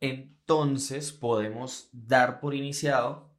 Entonces 0.00 1.12
podemos 1.12 1.88
dar 1.92 2.40
por 2.40 2.54
iniciado 2.54 3.34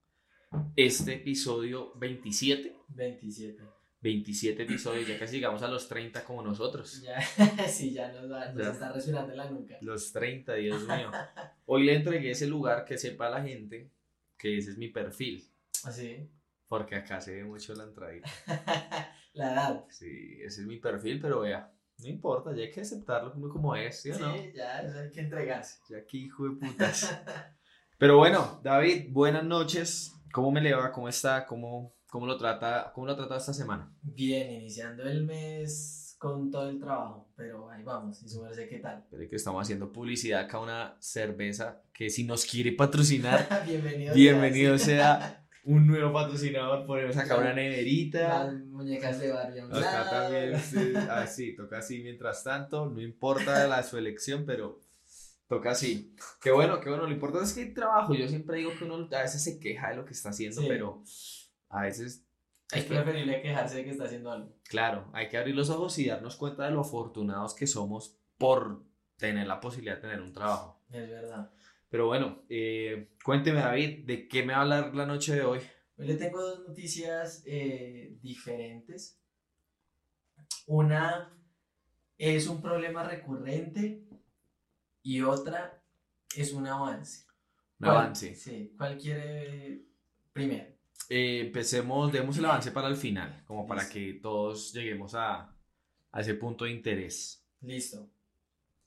este 0.76 1.16
episodio 1.16 1.94
27. 1.96 2.76
27. 2.90 3.64
27 4.02 4.64
episodios, 4.64 5.08
ya 5.08 5.18
casi 5.18 5.38
llegamos 5.38 5.64
a 5.64 5.68
los 5.68 5.88
30 5.88 6.24
como 6.26 6.44
nosotros. 6.44 7.02
Ya, 7.02 7.20
sí, 7.68 7.92
ya 7.92 8.12
nos, 8.12 8.32
va- 8.32 8.52
nos 8.52 8.68
está 8.68 8.92
respirando 8.92 9.32
en 9.32 9.38
la 9.38 9.50
nuca. 9.50 9.78
Los 9.82 10.12
30, 10.12 10.54
Dios 10.56 10.82
mío. 10.88 11.12
Hoy 11.66 11.86
le 11.86 11.96
entregué 11.96 12.32
ese 12.32 12.46
lugar 12.46 12.86
que 12.86 13.00
sepa 13.00 13.30
la 13.32 13.42
gente 13.42 13.92
que 14.38 14.58
ese 14.58 14.72
es 14.72 14.78
mi 14.78 14.90
perfil, 14.90 15.50
Así. 15.84 16.30
porque 16.68 16.96
acá 16.96 17.22
se 17.22 17.36
ve 17.36 17.44
mucho 17.44 17.74
la 17.74 17.84
entradita. 17.84 18.30
la 19.34 19.54
edad. 19.54 19.86
Sí, 19.90 20.40
ese 20.42 20.62
es 20.62 20.68
mi 20.68 20.80
perfil, 20.80 21.20
pero 21.22 21.42
vea, 21.42 21.74
no 22.00 22.08
importa, 22.08 22.54
ya 22.56 22.64
hay 22.64 22.72
que 22.72 22.82
aceptarlo 22.82 23.32
como, 23.50 23.76
es, 23.76 24.02
¿sí 24.02 24.12
o 24.12 24.20
no? 24.20 24.38
Sí, 24.38 24.52
ya, 24.54 24.82
eso 24.82 25.00
hay 25.00 25.12
que 25.12 25.22
entregarse. 25.22 25.80
Ya 25.90 25.98
aquí, 25.98 26.26
hijo 26.26 26.50
de 26.50 26.56
putas. 26.58 27.24
Pero 27.98 28.18
bueno, 28.18 28.60
David, 28.64 29.08
buenas 29.12 29.46
noches. 29.46 30.14
¿Cómo 30.34 30.52
me 30.52 30.60
le 30.60 30.74
va? 30.74 30.92
¿Cómo 30.92 31.08
está? 31.08 31.46
¿Cómo, 31.46 31.96
cómo 32.08 32.26
lo 32.26 32.38
trata? 32.38 32.92
¿Cómo 32.94 33.08
lo 33.08 33.14
ha 33.14 33.16
tratado 33.16 33.40
esta 33.40 33.54
semana? 33.54 33.96
Bien, 34.02 34.52
iniciando 34.52 35.04
el 35.04 35.24
mes 35.26 36.05
con 36.26 36.50
todo 36.50 36.70
el 36.72 36.80
trabajo, 36.80 37.30
pero 37.36 37.70
ahí 37.70 37.84
vamos, 37.84 38.24
y 38.24 38.28
su 38.28 38.42
merced, 38.42 38.68
¿qué 38.68 38.80
tal? 38.80 38.98
Espere 38.98 39.30
que 39.30 39.36
estamos 39.36 39.62
haciendo 39.62 39.92
publicidad 39.92 40.42
acá 40.42 40.60
una 40.60 40.98
cerveza 41.00 41.84
que 41.94 42.10
si 42.10 42.24
nos 42.24 42.46
quiere 42.46 42.72
patrocinar, 42.72 43.48
Bienvenido. 43.68 44.14
bienvenido 44.16 44.78
sea. 44.80 45.20
sea 45.20 45.48
un 45.66 45.86
nuevo 45.86 46.12
patrocinador. 46.12 46.88
Ponemos 46.88 47.16
acá 47.16 47.38
una 47.38 47.54
neverita. 47.54 48.46
Las 48.46 48.56
muñecas 48.66 49.20
de 49.20 49.32
un 49.32 49.72
Acá 49.72 50.10
también, 50.10 50.60
sí, 50.60 50.94
así, 51.12 51.56
toca 51.56 51.78
así 51.78 52.02
mientras 52.02 52.44
tanto, 52.44 52.90
no 52.90 53.02
importa 53.02 53.68
la 53.68 53.84
su 53.84 54.00
elección, 54.00 54.46
pero 54.48 54.82
toca 55.48 55.72
así. 55.72 56.16
Qué 56.42 56.50
bueno, 56.50 56.80
qué 56.80 56.90
bueno, 56.90 57.06
lo 57.06 57.14
importante 57.14 57.46
es 57.46 57.54
que 57.54 57.62
hay 57.62 57.74
trabajo, 57.76 58.16
yo 58.16 58.28
siempre 58.28 58.58
digo 58.58 58.72
que 58.76 58.84
uno 58.86 59.08
a 59.12 59.22
veces 59.22 59.44
se 59.44 59.60
queja 59.60 59.92
de 59.92 59.98
lo 59.98 60.06
que 60.06 60.14
está 60.14 60.30
haciendo, 60.30 60.62
Sí. 60.62 60.68
pero 60.68 61.04
a 61.70 61.84
veces 61.84 62.25
hay 62.72 62.80
Es 62.82 62.86
que, 62.88 62.94
preferible 62.96 63.42
quejarse 63.42 63.76
de 63.78 63.84
que 63.84 63.92
está 63.92 64.06
haciendo 64.06 64.32
algo. 64.32 64.56
claro, 64.68 65.10
hay 65.14 65.30
que 65.30 65.38
abrir 65.38 65.56
los 65.56 65.70
ojos 65.70 65.98
y 66.00 66.08
darnos 66.08 66.36
cuenta 66.36 66.66
de 66.66 66.72
lo 66.72 66.82
afortunados 66.82 67.54
que 67.54 67.68
somos 67.68 68.18
por 68.38 68.84
tener 69.18 69.48
la 69.48 69.60
posibilidad 69.60 69.96
de 69.96 70.02
tener 70.02 70.22
un 70.22 70.34
trabajo. 70.34 70.82
Es 70.90 71.10
verdad. 71.10 71.52
Pero 71.90 72.08
bueno, 72.08 72.44
eh, 72.50 73.16
cuénteme 73.24 73.60
David, 73.60 74.06
¿de 74.06 74.28
qué 74.28 74.44
me 74.44 74.54
va 74.54 74.60
a 74.60 74.62
hablar 74.64 74.96
la 74.96 75.06
noche 75.06 75.36
de 75.36 75.44
hoy? 75.44 75.60
Hoy 75.98 76.08
le 76.08 76.16
tengo 76.16 76.42
dos 76.42 76.68
noticias 76.68 77.44
eh, 77.46 78.18
diferentes. 78.22 79.22
Una 80.68 81.32
es 82.18 82.48
un 82.48 82.62
problema 82.62 83.04
recurrente 83.04 84.04
y 85.04 85.22
otra 85.22 85.82
es 86.36 86.52
un 86.54 86.68
avance. 86.68 87.26
Un 87.80 87.86
¿Cuál- 87.86 87.98
avance. 87.98 88.36
Sí, 88.36 88.74
¿cuál 88.78 88.98
quiere 88.98 89.86
primero? 90.34 90.75
Eh, 91.10 91.42
empecemos, 91.48 92.12
demos 92.12 92.38
el 92.38 92.46
avance 92.46 92.72
para 92.72 92.88
el 92.88 92.96
final, 92.96 93.44
como 93.46 93.66
para 93.68 93.82
Listo. 93.82 93.94
que 93.94 94.14
todos 94.22 94.74
lleguemos 94.74 95.14
a, 95.16 95.56
a 96.12 96.22
ese 96.22 96.34
punto 96.36 96.66
de 96.66 96.72
interés. 96.72 97.46
Listo. 97.62 98.10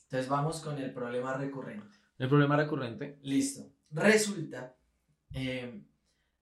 Entonces 0.04 0.28
vamos 0.28 0.60
con 0.60 0.78
el 0.78 0.92
problema 0.92 1.34
recurrente. 1.36 1.96
El 2.18 2.28
problema 2.28 2.56
recurrente, 2.56 3.18
Listo. 3.22 3.70
Resulta, 3.90 4.76
eh, 5.32 5.82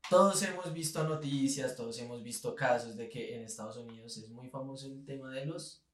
todos 0.08 0.42
hemos 0.42 0.72
visto 0.72 1.06
noticias, 1.06 1.76
todos 1.76 1.98
hemos 2.00 2.22
visto 2.22 2.54
casos 2.54 2.96
de 2.96 3.08
que 3.08 3.36
en 3.36 3.42
Estados 3.44 3.76
Unidos 3.76 4.16
es 4.16 4.30
muy 4.30 4.48
famoso 4.48 4.86
el 4.86 5.04
tema 5.04 5.30
de 5.30 5.46
los 5.46 5.84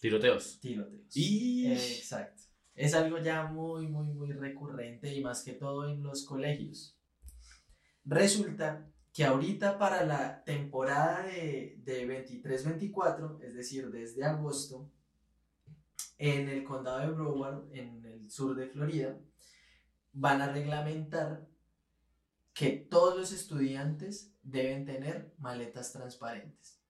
tiroteos. 0.00 0.60
tiroteos. 0.60 1.16
Y 1.16 1.66
Eh, 1.66 1.96
Exacto. 1.96 2.42
Es 2.74 2.92
algo 2.94 3.18
ya 3.18 3.44
muy, 3.44 3.86
muy, 3.86 4.06
muy 4.12 4.32
recurrente 4.32 5.12
y 5.14 5.22
más 5.22 5.42
que 5.42 5.52
todo 5.52 5.88
en 5.88 6.02
los 6.02 6.24
colegios. 6.24 6.98
Resulta 8.04 8.90
que 9.14 9.24
ahorita 9.24 9.78
para 9.78 10.04
la 10.04 10.42
temporada 10.42 11.22
de, 11.22 11.76
de 11.84 12.42
23-24, 12.42 13.40
es 13.42 13.54
decir, 13.54 13.88
desde 13.92 14.24
agosto, 14.24 14.90
en 16.18 16.48
el 16.48 16.64
condado 16.64 16.98
de 16.98 17.12
Broward, 17.12 17.72
en 17.72 18.04
el 18.04 18.28
sur 18.28 18.56
de 18.56 18.66
Florida, 18.66 19.16
van 20.12 20.42
a 20.42 20.52
reglamentar 20.52 21.46
que 22.52 22.70
todos 22.70 23.16
los 23.16 23.30
estudiantes 23.30 24.34
deben 24.42 24.84
tener 24.84 25.32
maletas 25.38 25.92
transparentes. 25.92 26.80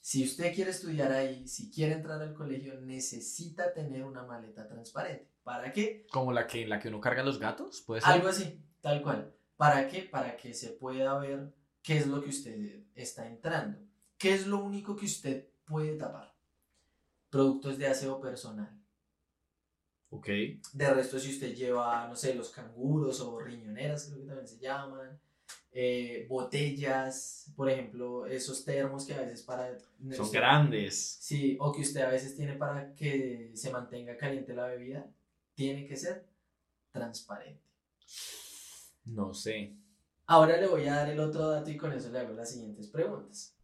Si 0.00 0.24
usted 0.24 0.52
quiere 0.52 0.72
estudiar 0.72 1.12
ahí, 1.12 1.46
si 1.46 1.70
quiere 1.70 1.94
entrar 1.94 2.20
al 2.20 2.34
colegio, 2.34 2.80
necesita 2.80 3.72
tener 3.72 4.02
una 4.02 4.24
maleta 4.24 4.66
transparente. 4.66 5.30
¿Para 5.44 5.72
qué? 5.72 6.06
como 6.10 6.32
la 6.32 6.48
que 6.48 6.62
en 6.62 6.70
la 6.70 6.80
que 6.80 6.88
uno 6.88 7.00
carga 7.00 7.22
los 7.22 7.38
gatos, 7.38 7.82
puede 7.86 8.00
ser. 8.00 8.10
Algo 8.10 8.28
así, 8.28 8.60
tal 8.80 9.00
cual. 9.00 9.32
¿Para 9.56 9.88
qué? 9.88 10.02
Para 10.02 10.36
que 10.36 10.52
se 10.54 10.70
pueda 10.70 11.18
ver 11.18 11.52
qué 11.82 11.98
es 11.98 12.06
lo 12.06 12.22
que 12.22 12.30
usted 12.30 12.80
está 12.94 13.26
entrando. 13.26 13.78
¿Qué 14.18 14.34
es 14.34 14.46
lo 14.46 14.58
único 14.58 14.96
que 14.96 15.06
usted 15.06 15.48
puede 15.64 15.96
tapar? 15.96 16.34
Productos 17.30 17.78
de 17.78 17.86
aseo 17.86 18.20
personal. 18.20 18.70
Ok. 20.10 20.28
De 20.72 20.94
resto, 20.94 21.18
si 21.18 21.30
usted 21.30 21.54
lleva, 21.54 22.06
no 22.08 22.14
sé, 22.14 22.34
los 22.34 22.50
canguros 22.50 23.20
o 23.20 23.38
riñoneras, 23.40 24.06
creo 24.06 24.20
que 24.20 24.26
también 24.26 24.46
se 24.48 24.58
llaman, 24.58 25.20
eh, 25.72 26.26
botellas, 26.28 27.52
por 27.56 27.68
ejemplo, 27.68 28.24
esos 28.26 28.64
termos 28.64 29.04
que 29.06 29.14
a 29.14 29.20
veces 29.22 29.42
para... 29.42 29.76
Son 29.78 30.20
usted- 30.26 30.38
grandes. 30.38 30.96
Sí, 31.20 31.56
o 31.60 31.72
que 31.72 31.82
usted 31.82 32.02
a 32.02 32.10
veces 32.10 32.36
tiene 32.36 32.54
para 32.54 32.94
que 32.94 33.50
se 33.54 33.70
mantenga 33.70 34.16
caliente 34.16 34.54
la 34.54 34.66
bebida, 34.66 35.10
tiene 35.54 35.84
que 35.86 35.96
ser 35.96 36.26
transparente. 36.92 37.60
No 39.04 39.34
sé. 39.34 39.76
Ahora 40.26 40.56
le 40.56 40.66
voy 40.66 40.86
a 40.86 40.94
dar 40.96 41.10
el 41.10 41.20
otro 41.20 41.48
dato 41.48 41.70
y 41.70 41.76
con 41.76 41.92
eso 41.92 42.10
le 42.10 42.18
hago 42.20 42.32
las 42.32 42.50
siguientes 42.52 42.88
preguntas. 42.88 43.56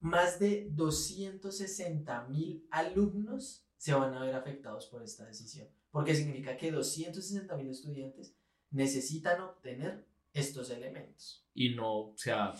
Más 0.00 0.38
de 0.38 0.68
260 0.70 2.24
mil 2.28 2.66
alumnos 2.70 3.66
se 3.76 3.94
van 3.94 4.14
a 4.14 4.22
ver 4.24 4.34
afectados 4.34 4.86
por 4.86 5.02
esta 5.02 5.24
decisión, 5.24 5.68
porque 5.90 6.14
significa 6.14 6.56
que 6.56 6.70
260 6.70 7.56
mil 7.56 7.70
estudiantes 7.70 8.36
necesitan 8.70 9.40
obtener 9.40 10.06
estos 10.32 10.68
elementos. 10.70 11.46
Y 11.54 11.74
no, 11.74 11.92
o 12.10 12.14
sea, 12.18 12.52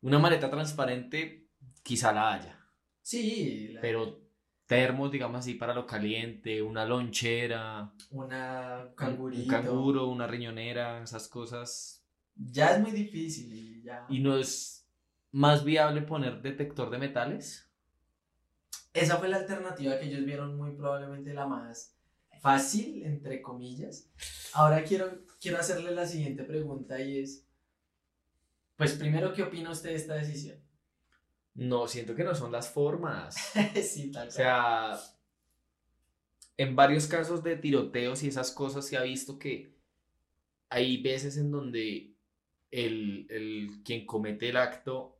una 0.00 0.18
maleta 0.18 0.50
transparente 0.50 1.48
quizá 1.82 2.12
la 2.12 2.32
haya, 2.34 2.54
Sí, 3.02 3.68
la- 3.68 3.80
pero 3.80 4.27
termos, 4.68 5.10
digamos 5.10 5.40
así, 5.40 5.54
para 5.54 5.74
lo 5.74 5.86
caliente, 5.86 6.62
una 6.62 6.84
lonchera, 6.84 7.90
una 8.10 8.84
un- 8.86 8.94
cangurito. 8.94 9.42
un 9.42 9.48
canguro, 9.48 10.06
una 10.06 10.28
riñonera, 10.28 11.02
esas 11.02 11.26
cosas. 11.26 12.04
Ya 12.36 12.76
es 12.76 12.80
muy 12.80 12.92
difícil 12.92 13.52
y 13.52 13.82
ya. 13.82 14.06
¿Y 14.08 14.20
no 14.20 14.36
es 14.38 14.86
más 15.32 15.64
viable 15.64 16.02
poner 16.02 16.40
detector 16.42 16.90
de 16.90 16.98
metales? 16.98 17.68
Esa 18.92 19.16
fue 19.16 19.28
la 19.28 19.38
alternativa 19.38 19.98
que 19.98 20.06
ellos 20.06 20.24
vieron 20.24 20.56
muy 20.56 20.72
probablemente 20.72 21.34
la 21.34 21.46
más 21.46 21.96
fácil, 22.40 23.04
entre 23.04 23.42
comillas. 23.42 24.08
Ahora 24.52 24.84
quiero, 24.84 25.24
quiero 25.40 25.58
hacerle 25.58 25.92
la 25.92 26.06
siguiente 26.06 26.44
pregunta 26.44 27.00
y 27.00 27.18
es, 27.20 27.44
pues 28.76 28.92
primero, 28.92 29.32
¿qué 29.32 29.42
opina 29.42 29.70
usted 29.70 29.90
de 29.90 29.96
esta 29.96 30.14
decisión? 30.14 30.56
No, 31.58 31.88
siento 31.88 32.14
que 32.14 32.22
no 32.22 32.36
son 32.36 32.52
las 32.52 32.70
formas. 32.70 33.34
sí, 33.82 34.12
tal 34.12 34.28
O 34.28 34.30
sea, 34.30 34.96
en 36.56 36.76
varios 36.76 37.08
casos 37.08 37.42
de 37.42 37.56
tiroteos 37.56 38.22
y 38.22 38.28
esas 38.28 38.52
cosas 38.52 38.86
se 38.86 38.96
ha 38.96 39.02
visto 39.02 39.40
que 39.40 39.74
hay 40.68 41.02
veces 41.02 41.36
en 41.36 41.50
donde 41.50 42.14
el, 42.70 43.26
el 43.28 43.82
quien 43.84 44.06
comete 44.06 44.50
el 44.50 44.56
acto 44.56 45.18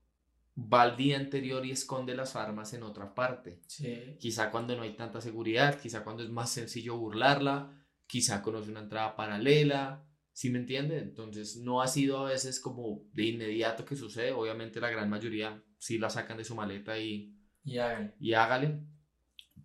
va 0.56 0.82
al 0.82 0.96
día 0.96 1.16
anterior 1.16 1.66
y 1.66 1.72
esconde 1.72 2.14
las 2.14 2.36
armas 2.36 2.72
en 2.72 2.84
otra 2.84 3.16
parte. 3.16 3.58
Sí. 3.66 4.16
Quizá 4.20 4.52
cuando 4.52 4.76
no 4.76 4.82
hay 4.82 4.94
tanta 4.94 5.20
seguridad, 5.20 5.80
quizá 5.80 6.04
cuando 6.04 6.22
es 6.22 6.30
más 6.30 6.50
sencillo 6.50 6.96
burlarla, 6.96 7.72
quizá 8.06 8.42
conoce 8.42 8.70
una 8.70 8.80
entrada 8.80 9.16
paralela, 9.16 10.04
¿sí 10.38 10.50
me 10.50 10.60
entiende? 10.60 10.98
Entonces 10.98 11.56
no 11.56 11.82
ha 11.82 11.88
sido 11.88 12.18
a 12.18 12.30
veces 12.30 12.60
como 12.60 13.02
de 13.12 13.24
inmediato 13.24 13.84
que 13.84 13.96
sucede, 13.96 14.30
obviamente 14.30 14.80
la 14.80 14.88
gran 14.88 15.10
mayoría 15.10 15.60
sí 15.78 15.98
la 15.98 16.10
sacan 16.10 16.36
de 16.38 16.44
su 16.44 16.54
maleta 16.54 16.96
y, 16.96 17.34
Y 17.64 17.78
hágale. 17.78 18.14
y 18.20 18.34
hágale, 18.34 18.80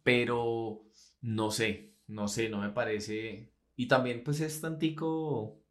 pero 0.02 0.90
no 1.22 1.52
sé, 1.52 1.94
no 2.08 2.28
sé, 2.28 2.50
no 2.50 2.60
me 2.62 2.70
parece, 2.72 3.54
y 3.76 3.88
también 3.88 4.24
pues 4.24 4.42
es 4.42 4.62
tantico 4.62 5.62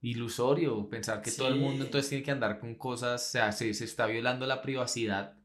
ilusorio 0.00 0.88
pensar 0.88 1.22
que 1.22 1.30
todo 1.30 1.48
el 1.48 1.56
mundo 1.60 1.84
entonces 1.84 2.08
tiene 2.08 2.24
que 2.24 2.32
andar 2.32 2.58
con 2.58 2.74
cosas, 2.74 3.28
o 3.28 3.30
sea, 3.30 3.52
se, 3.52 3.72
se 3.74 3.84
está 3.84 4.06
violando 4.06 4.44
la 4.46 4.60
privacidad 4.60 5.36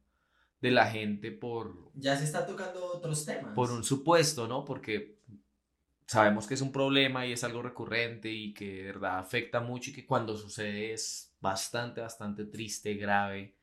de 0.59 0.71
la 0.71 0.87
gente 0.87 1.31
por, 1.31 1.91
Ya 1.95 2.15
se 2.17 2.23
está 2.23 2.45
tocando 2.47 2.83
otros 2.97 3.25
temas. 3.25 3.53
por 3.53 3.71
un 3.71 3.83
supuesto, 3.83 4.47
¿no? 4.47 4.65
Porque 4.65 5.20
sabemos 6.11 6.45
que 6.45 6.55
es 6.55 6.61
un 6.61 6.73
problema 6.73 7.25
y 7.25 7.31
es 7.31 7.45
algo 7.45 7.61
recurrente 7.61 8.29
y 8.29 8.53
que 8.53 8.65
de 8.65 8.83
verdad 8.83 9.19
afecta 9.19 9.61
mucho 9.61 9.91
y 9.91 9.93
que 9.93 10.05
cuando 10.05 10.35
sucede 10.35 10.91
es 10.91 11.33
bastante, 11.39 12.01
bastante 12.01 12.43
triste, 12.43 12.95
grave, 12.95 13.55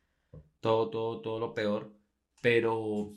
todo, 0.59 0.89
todo, 0.89 1.21
todo 1.21 1.41
lo 1.41 1.53
peor, 1.53 1.93
pero, 2.41 3.15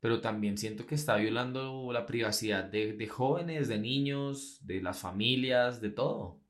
pero 0.00 0.18
también 0.22 0.56
siento 0.56 0.86
que 0.86 0.94
está 0.94 1.16
violando 1.16 1.92
la 1.92 2.06
privacidad 2.06 2.64
de, 2.64 2.94
de 2.94 3.06
jóvenes, 3.06 3.68
de 3.68 3.78
niños, 3.78 4.66
de 4.66 4.80
las 4.80 4.98
familias, 4.98 5.82
de 5.82 5.90
todo. 5.90 6.40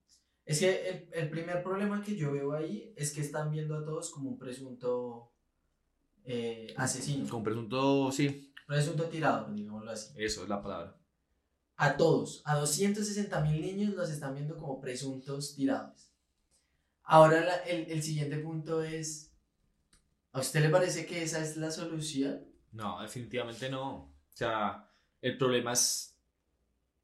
Es 0.45 0.61
que 0.61 0.89
el, 0.89 1.09
el, 1.13 1.31
primer 1.31 1.65
problema 1.65 2.01
que 2.01 2.15
yo 2.15 2.31
veo 2.31 2.53
ahí 2.53 2.95
es 2.97 3.13
que 3.13 3.23
están 3.23 3.51
viendo 3.51 3.77
a 3.77 3.85
todos 3.85 4.13
como 4.13 4.31
un 4.31 4.39
presunto 4.39 5.33
eh, 6.23 6.73
asesino. 6.77 7.29
Como 7.29 7.43
presunto, 7.43 8.13
sí. 8.13 8.53
Presunto 8.69 9.07
tirador, 9.07 9.53
digámoslo 9.53 9.91
así. 9.91 10.15
Eso 10.17 10.45
es 10.45 10.49
la 10.49 10.63
palabra. 10.63 11.00
A 11.83 11.97
todos, 11.97 12.43
a 12.45 12.57
260 12.57 13.41
mil 13.41 13.63
niños 13.63 13.95
los 13.95 14.11
están 14.11 14.35
viendo 14.35 14.55
como 14.55 14.83
presuntos 14.83 15.55
tiradores. 15.55 16.13
Ahora 17.05 17.41
la, 17.41 17.57
el, 17.57 17.91
el 17.91 18.03
siguiente 18.03 18.37
punto 18.37 18.83
es, 18.83 19.35
¿a 20.33 20.41
usted 20.41 20.61
le 20.61 20.69
parece 20.69 21.07
que 21.07 21.23
esa 21.23 21.41
es 21.41 21.57
la 21.57 21.71
solución? 21.71 22.45
No, 22.73 23.01
definitivamente 23.01 23.71
no. 23.71 23.95
O 23.95 24.13
sea, 24.35 24.93
el 25.23 25.39
problema 25.39 25.73
es 25.73 26.19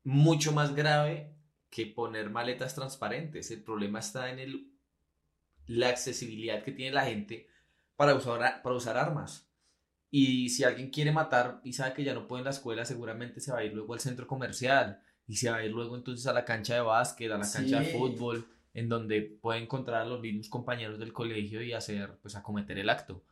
mucho 0.04 0.52
más 0.52 0.74
grave 0.74 1.34
que 1.70 1.86
poner 1.86 2.28
maletas 2.28 2.74
transparentes. 2.74 3.50
El 3.50 3.62
problema 3.62 4.00
está 4.00 4.30
en 4.30 4.40
el, 4.40 4.74
la 5.68 5.88
accesibilidad 5.88 6.62
que 6.62 6.72
tiene 6.72 6.92
la 6.92 7.06
gente 7.06 7.48
para 7.96 8.14
usar, 8.14 8.60
para 8.60 8.76
usar 8.76 8.98
armas. 8.98 9.45
Y 10.10 10.48
si 10.50 10.64
alguien 10.64 10.90
quiere 10.90 11.12
matar 11.12 11.60
y 11.64 11.72
sabe 11.72 11.94
que 11.94 12.04
ya 12.04 12.14
no 12.14 12.26
puede 12.26 12.40
en 12.40 12.44
la 12.44 12.50
escuela, 12.50 12.84
seguramente 12.84 13.40
se 13.40 13.52
va 13.52 13.58
a 13.58 13.64
ir 13.64 13.74
luego 13.74 13.94
al 13.94 14.00
centro 14.00 14.26
comercial 14.26 15.00
y 15.26 15.36
se 15.36 15.50
va 15.50 15.56
a 15.56 15.64
ir 15.64 15.72
luego 15.72 15.96
entonces 15.96 16.26
a 16.26 16.32
la 16.32 16.44
cancha 16.44 16.74
de 16.74 16.80
básquet, 16.80 17.30
a 17.32 17.38
la 17.38 17.50
cancha 17.50 17.80
de 17.80 17.86
fútbol, 17.86 18.46
en 18.74 18.88
donde 18.88 19.22
puede 19.22 19.60
encontrar 19.60 20.02
a 20.02 20.06
los 20.06 20.20
mismos 20.20 20.48
compañeros 20.48 20.98
del 20.98 21.12
colegio 21.12 21.62
y 21.62 21.72
hacer, 21.72 22.18
pues, 22.22 22.36
acometer 22.36 22.78
el 22.78 22.88
acto. 22.88 23.24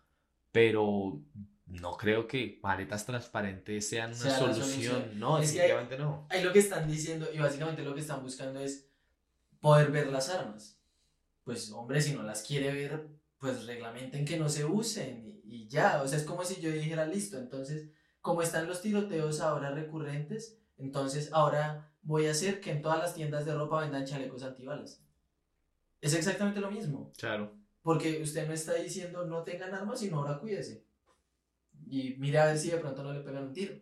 Pero 0.50 1.20
no 1.66 1.96
creo 1.96 2.26
que 2.26 2.58
maletas 2.62 3.06
transparentes 3.06 3.88
sean 3.88 4.10
una 4.10 4.18
sea 4.18 4.38
solución. 4.38 4.66
solución. 4.66 5.18
No, 5.18 5.38
es 5.38 5.52
definitivamente 5.52 5.98
no. 5.98 6.26
Ahí 6.30 6.42
lo 6.42 6.52
que 6.52 6.58
están 6.58 6.88
diciendo 6.88 7.28
y 7.32 7.38
básicamente 7.38 7.82
lo 7.82 7.94
que 7.94 8.00
están 8.00 8.22
buscando 8.22 8.60
es 8.60 8.88
poder 9.60 9.90
ver 9.90 10.08
las 10.08 10.28
armas. 10.28 10.78
Pues 11.44 11.70
hombre, 11.72 12.00
si 12.00 12.14
no 12.14 12.22
las 12.22 12.42
quiere 12.42 12.72
ver, 12.72 13.08
pues 13.44 13.66
reglamenten 13.66 14.24
que 14.24 14.38
no 14.38 14.48
se 14.48 14.64
usen 14.64 15.42
y, 15.44 15.68
ya. 15.68 16.00
O 16.02 16.08
sea, 16.08 16.16
es 16.16 16.24
como 16.24 16.44
si 16.44 16.62
yo 16.62 16.70
dijera, 16.70 17.04
listo, 17.04 17.36
entonces, 17.36 17.90
como 18.22 18.40
están 18.40 18.66
los 18.66 18.80
tiroteos 18.80 19.42
ahora 19.42 19.70
recurrentes, 19.70 20.58
entonces 20.78 21.30
ahora 21.30 21.92
voy 22.00 22.26
a 22.26 22.30
hacer 22.30 22.62
que 22.62 22.70
en 22.70 22.80
todas 22.80 23.00
las 23.00 23.14
tiendas 23.14 23.44
de 23.44 23.54
ropa 23.54 23.82
vendan 23.82 24.06
chalecos 24.06 24.42
antibalas. 24.42 25.04
Es 26.00 26.14
exactamente 26.14 26.58
lo 26.58 26.70
mismo. 26.70 27.12
Claro. 27.18 27.54
Porque 27.82 28.22
usted 28.22 28.46
no 28.46 28.54
está 28.54 28.72
diciendo 28.76 29.26
no 29.26 29.42
tengan 29.42 29.74
armas, 29.74 30.00
sino 30.00 30.20
ahora 30.20 30.38
cuídese 30.38 30.86
y 31.86 32.16
mira 32.16 32.44
a 32.44 32.46
ver 32.46 32.58
si 32.58 32.70
de 32.70 32.78
pronto 32.78 33.02
no 33.02 33.12
le 33.12 33.20
pegan 33.20 33.44
un 33.44 33.52
tiro. 33.52 33.74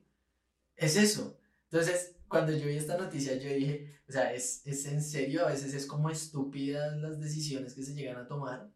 Es 0.75 0.97
eso. 0.97 1.39
Entonces, 1.71 2.17
cuando 2.27 2.51
yo 2.51 2.67
vi 2.67 2.77
esta 2.77 2.99
noticia, 2.99 3.37
yo 3.37 3.49
dije, 3.49 4.01
o 4.09 4.13
sea, 4.13 4.33
es, 4.35 4.67
es 4.67 4.87
en 4.87 5.01
serio, 5.01 5.47
a 5.47 5.51
veces 5.53 5.73
es 5.73 5.87
como 5.87 6.11
estúpidas 6.11 6.97
las 6.99 7.21
decisiones 7.21 7.75
que 7.75 7.85
se 7.85 7.95
llegan 7.95 8.17
a 8.17 8.27
tomar, 8.27 8.72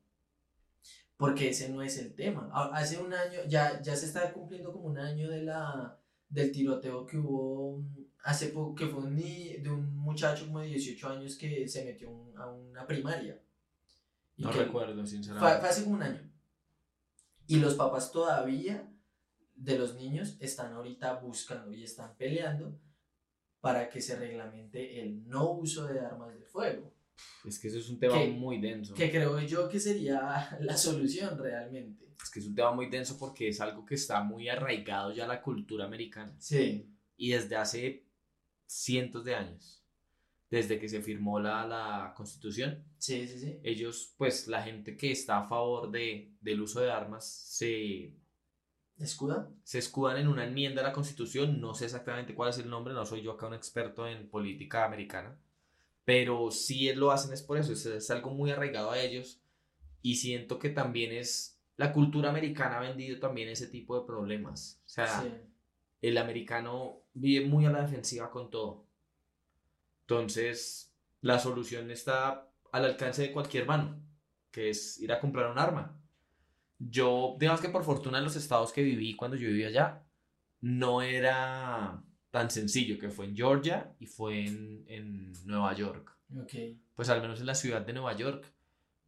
porque 1.16 1.48
ese 1.48 1.68
no 1.70 1.82
es 1.82 1.98
el 1.98 2.14
tema. 2.14 2.50
Hace 2.72 2.98
un 2.98 3.12
año, 3.12 3.40
ya, 3.48 3.80
ya 3.80 3.96
se 3.96 4.06
está 4.06 4.32
cumpliendo 4.32 4.72
como 4.72 4.86
un 4.86 4.98
año 4.98 5.28
de 5.28 5.42
la, 5.42 5.98
del 6.28 6.52
tiroteo 6.52 7.06
que 7.06 7.18
hubo 7.18 7.82
hace 8.24 8.48
poco, 8.48 8.74
que 8.74 8.86
fue 8.86 9.00
un, 9.00 9.16
de 9.16 9.70
un 9.70 9.96
muchacho 9.96 10.46
como 10.46 10.60
de 10.60 10.66
18 10.66 11.08
años 11.08 11.36
que 11.36 11.68
se 11.68 11.84
metió 11.84 12.10
a 12.36 12.50
una 12.50 12.86
primaria. 12.86 13.40
no 14.36 14.50
recuerdo, 14.50 15.06
sinceramente. 15.06 15.60
fue 15.60 15.68
hace 15.68 15.84
como 15.84 15.96
un 15.96 16.02
año. 16.02 16.30
Y 17.46 17.56
los 17.56 17.74
papás 17.74 18.10
todavía 18.10 18.92
de 19.54 19.78
los 19.78 19.94
niños 19.94 20.36
están 20.40 20.72
ahorita 20.72 21.14
buscando 21.14 21.72
y 21.72 21.84
están 21.84 22.14
peleando 22.16 22.78
para 23.60 23.88
que 23.88 24.00
se 24.00 24.16
reglamente 24.16 25.00
el 25.00 25.26
no 25.28 25.50
uso 25.50 25.86
de 25.86 26.00
armas 26.00 26.34
de 26.34 26.44
fuego. 26.44 26.92
Es 27.44 27.58
que 27.58 27.68
eso 27.68 27.78
es 27.78 27.88
un 27.88 27.98
tema 27.98 28.16
muy 28.24 28.60
denso. 28.60 28.94
Que 28.94 29.10
creo 29.10 29.40
yo 29.40 29.68
que 29.68 29.80
sería 29.80 30.56
la 30.60 30.76
solución 30.76 31.38
realmente. 31.38 32.06
Es 32.22 32.30
que 32.30 32.40
es 32.40 32.46
un 32.46 32.54
tema 32.54 32.72
muy 32.72 32.88
denso 32.88 33.16
porque 33.18 33.48
es 33.48 33.60
algo 33.60 33.84
que 33.84 33.94
está 33.94 34.22
muy 34.22 34.48
arraigado 34.48 35.12
ya 35.12 35.24
a 35.24 35.28
la 35.28 35.42
cultura 35.42 35.84
americana. 35.84 36.34
Sí. 36.38 36.88
Y 37.16 37.30
desde 37.30 37.56
hace 37.56 38.06
cientos 38.66 39.24
de 39.24 39.34
años. 39.34 39.84
Desde 40.50 40.78
que 40.78 40.88
se 40.88 41.02
firmó 41.02 41.40
la, 41.40 41.66
la 41.66 42.14
constitución. 42.16 42.84
Sí, 42.98 43.26
sí, 43.26 43.38
sí. 43.40 43.58
Ellos, 43.62 44.14
pues 44.16 44.46
la 44.46 44.62
gente 44.62 44.96
que 44.96 45.10
está 45.10 45.38
a 45.38 45.48
favor 45.48 45.90
de, 45.90 46.34
del 46.40 46.60
uso 46.60 46.80
de 46.80 46.90
armas 46.90 47.26
se 47.26 48.14
¿Escudan? 48.98 49.54
Se 49.62 49.78
escudan 49.78 50.16
en 50.16 50.26
una 50.26 50.46
enmienda 50.46 50.80
a 50.80 50.84
la 50.84 50.92
Constitución, 50.92 51.60
no 51.60 51.74
sé 51.74 51.84
exactamente 51.84 52.34
cuál 52.34 52.50
es 52.50 52.58
el 52.58 52.70
nombre, 52.70 52.94
no 52.94 53.04
soy 53.04 53.20
yo 53.22 53.32
acá 53.32 53.46
un 53.46 53.54
experto 53.54 54.06
en 54.06 54.28
política 54.30 54.86
americana, 54.86 55.38
pero 56.06 56.52
sí 56.52 56.90
lo 56.94 57.10
hacen 57.10 57.34
es 57.34 57.42
por 57.42 57.58
eso, 57.58 57.72
es, 57.72 58.10
algo 58.10 58.30
muy 58.30 58.50
arraigado 58.52 58.92
a 58.92 58.98
ellos 58.98 59.42
y 60.00 60.14
siento 60.14 60.58
que 60.58 60.70
también 60.70 61.12
es, 61.12 61.60
la 61.76 61.92
cultura 61.92 62.30
americana 62.30 62.78
ha 62.78 62.80
vendido 62.80 63.18
también 63.18 63.48
ese 63.48 63.66
tipo 63.66 63.98
de 63.98 64.06
problemas, 64.06 64.80
o 64.86 64.88
sea, 64.88 65.28
el 66.00 66.16
americano 66.16 67.02
vive 67.12 67.44
muy 67.44 67.66
a 67.66 67.70
la 67.70 67.82
defensiva 67.82 68.30
con 68.30 68.50
todo, 68.50 68.86
entonces 70.02 70.94
la 71.22 71.40
solución 71.40 71.90
está 71.90 72.48
al 72.70 72.84
alcance 72.84 73.22
de 73.22 73.32
cualquier 73.32 73.66
mano, 73.66 74.00
que 74.52 74.70
es 74.70 75.00
ir 75.00 75.10
a 75.12 75.18
comprar 75.18 75.50
un 75.50 75.58
arma. 75.58 76.00
Yo, 76.78 77.36
digamos 77.40 77.60
que 77.60 77.68
por 77.68 77.82
fortuna 77.82 78.18
en 78.18 78.24
los 78.24 78.36
estados 78.36 78.72
que 78.72 78.82
viví 78.82 79.16
cuando 79.16 79.36
yo 79.36 79.48
vivía 79.48 79.68
allá, 79.68 80.06
no 80.60 81.02
era 81.02 82.00
tan 82.36 82.50
sencillo, 82.50 82.98
que 82.98 83.08
fue 83.08 83.24
en 83.24 83.34
Georgia 83.34 83.94
y 83.98 84.04
fue 84.04 84.44
en, 84.44 84.84
en 84.88 85.32
Nueva 85.46 85.72
York. 85.72 86.14
Okay. 86.42 86.78
Pues 86.94 87.08
al 87.08 87.22
menos 87.22 87.40
en 87.40 87.46
la 87.46 87.54
ciudad 87.54 87.80
de 87.80 87.94
Nueva 87.94 88.14
York, 88.14 88.52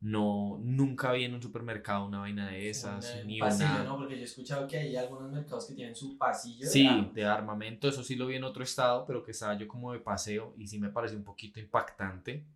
no, 0.01 0.59
nunca 0.63 1.13
vi 1.13 1.25
en 1.25 1.35
un 1.35 1.43
supermercado 1.43 2.07
una 2.07 2.21
vaina 2.21 2.49
de 2.49 2.71
esas. 2.71 3.17
Un, 3.21 3.27
ni 3.27 3.39
pasillo, 3.39 3.85
¿no? 3.85 3.99
Porque 3.99 4.15
yo 4.15 4.23
he 4.23 4.25
escuchado 4.25 4.67
que 4.67 4.79
hay 4.79 4.97
algunos 4.97 5.31
mercados 5.31 5.67
que 5.67 5.75
tienen 5.75 5.95
su 5.95 6.17
pasillo. 6.17 6.67
Sí, 6.67 6.89
de, 6.89 7.21
de, 7.21 7.25
armamento, 7.27 7.87
eso 7.87 8.03
sí 8.03 8.17
lo 8.17 8.29
vi 8.29 8.37
en 8.37 8.45
otro 8.45 8.63
estado, 8.63 9.05
pero 9.05 9.23
que 9.23 9.33
estaba 9.33 9.59
yo 9.59 9.69
como 9.69 9.93
de 9.93 9.99
paseo 9.99 10.55
y 10.57 10.67
sí 10.67 10.79
me 10.79 10.89
parece 10.89 11.15
un 11.15 11.25
poquito 11.25 11.61
impactante. 11.61 12.47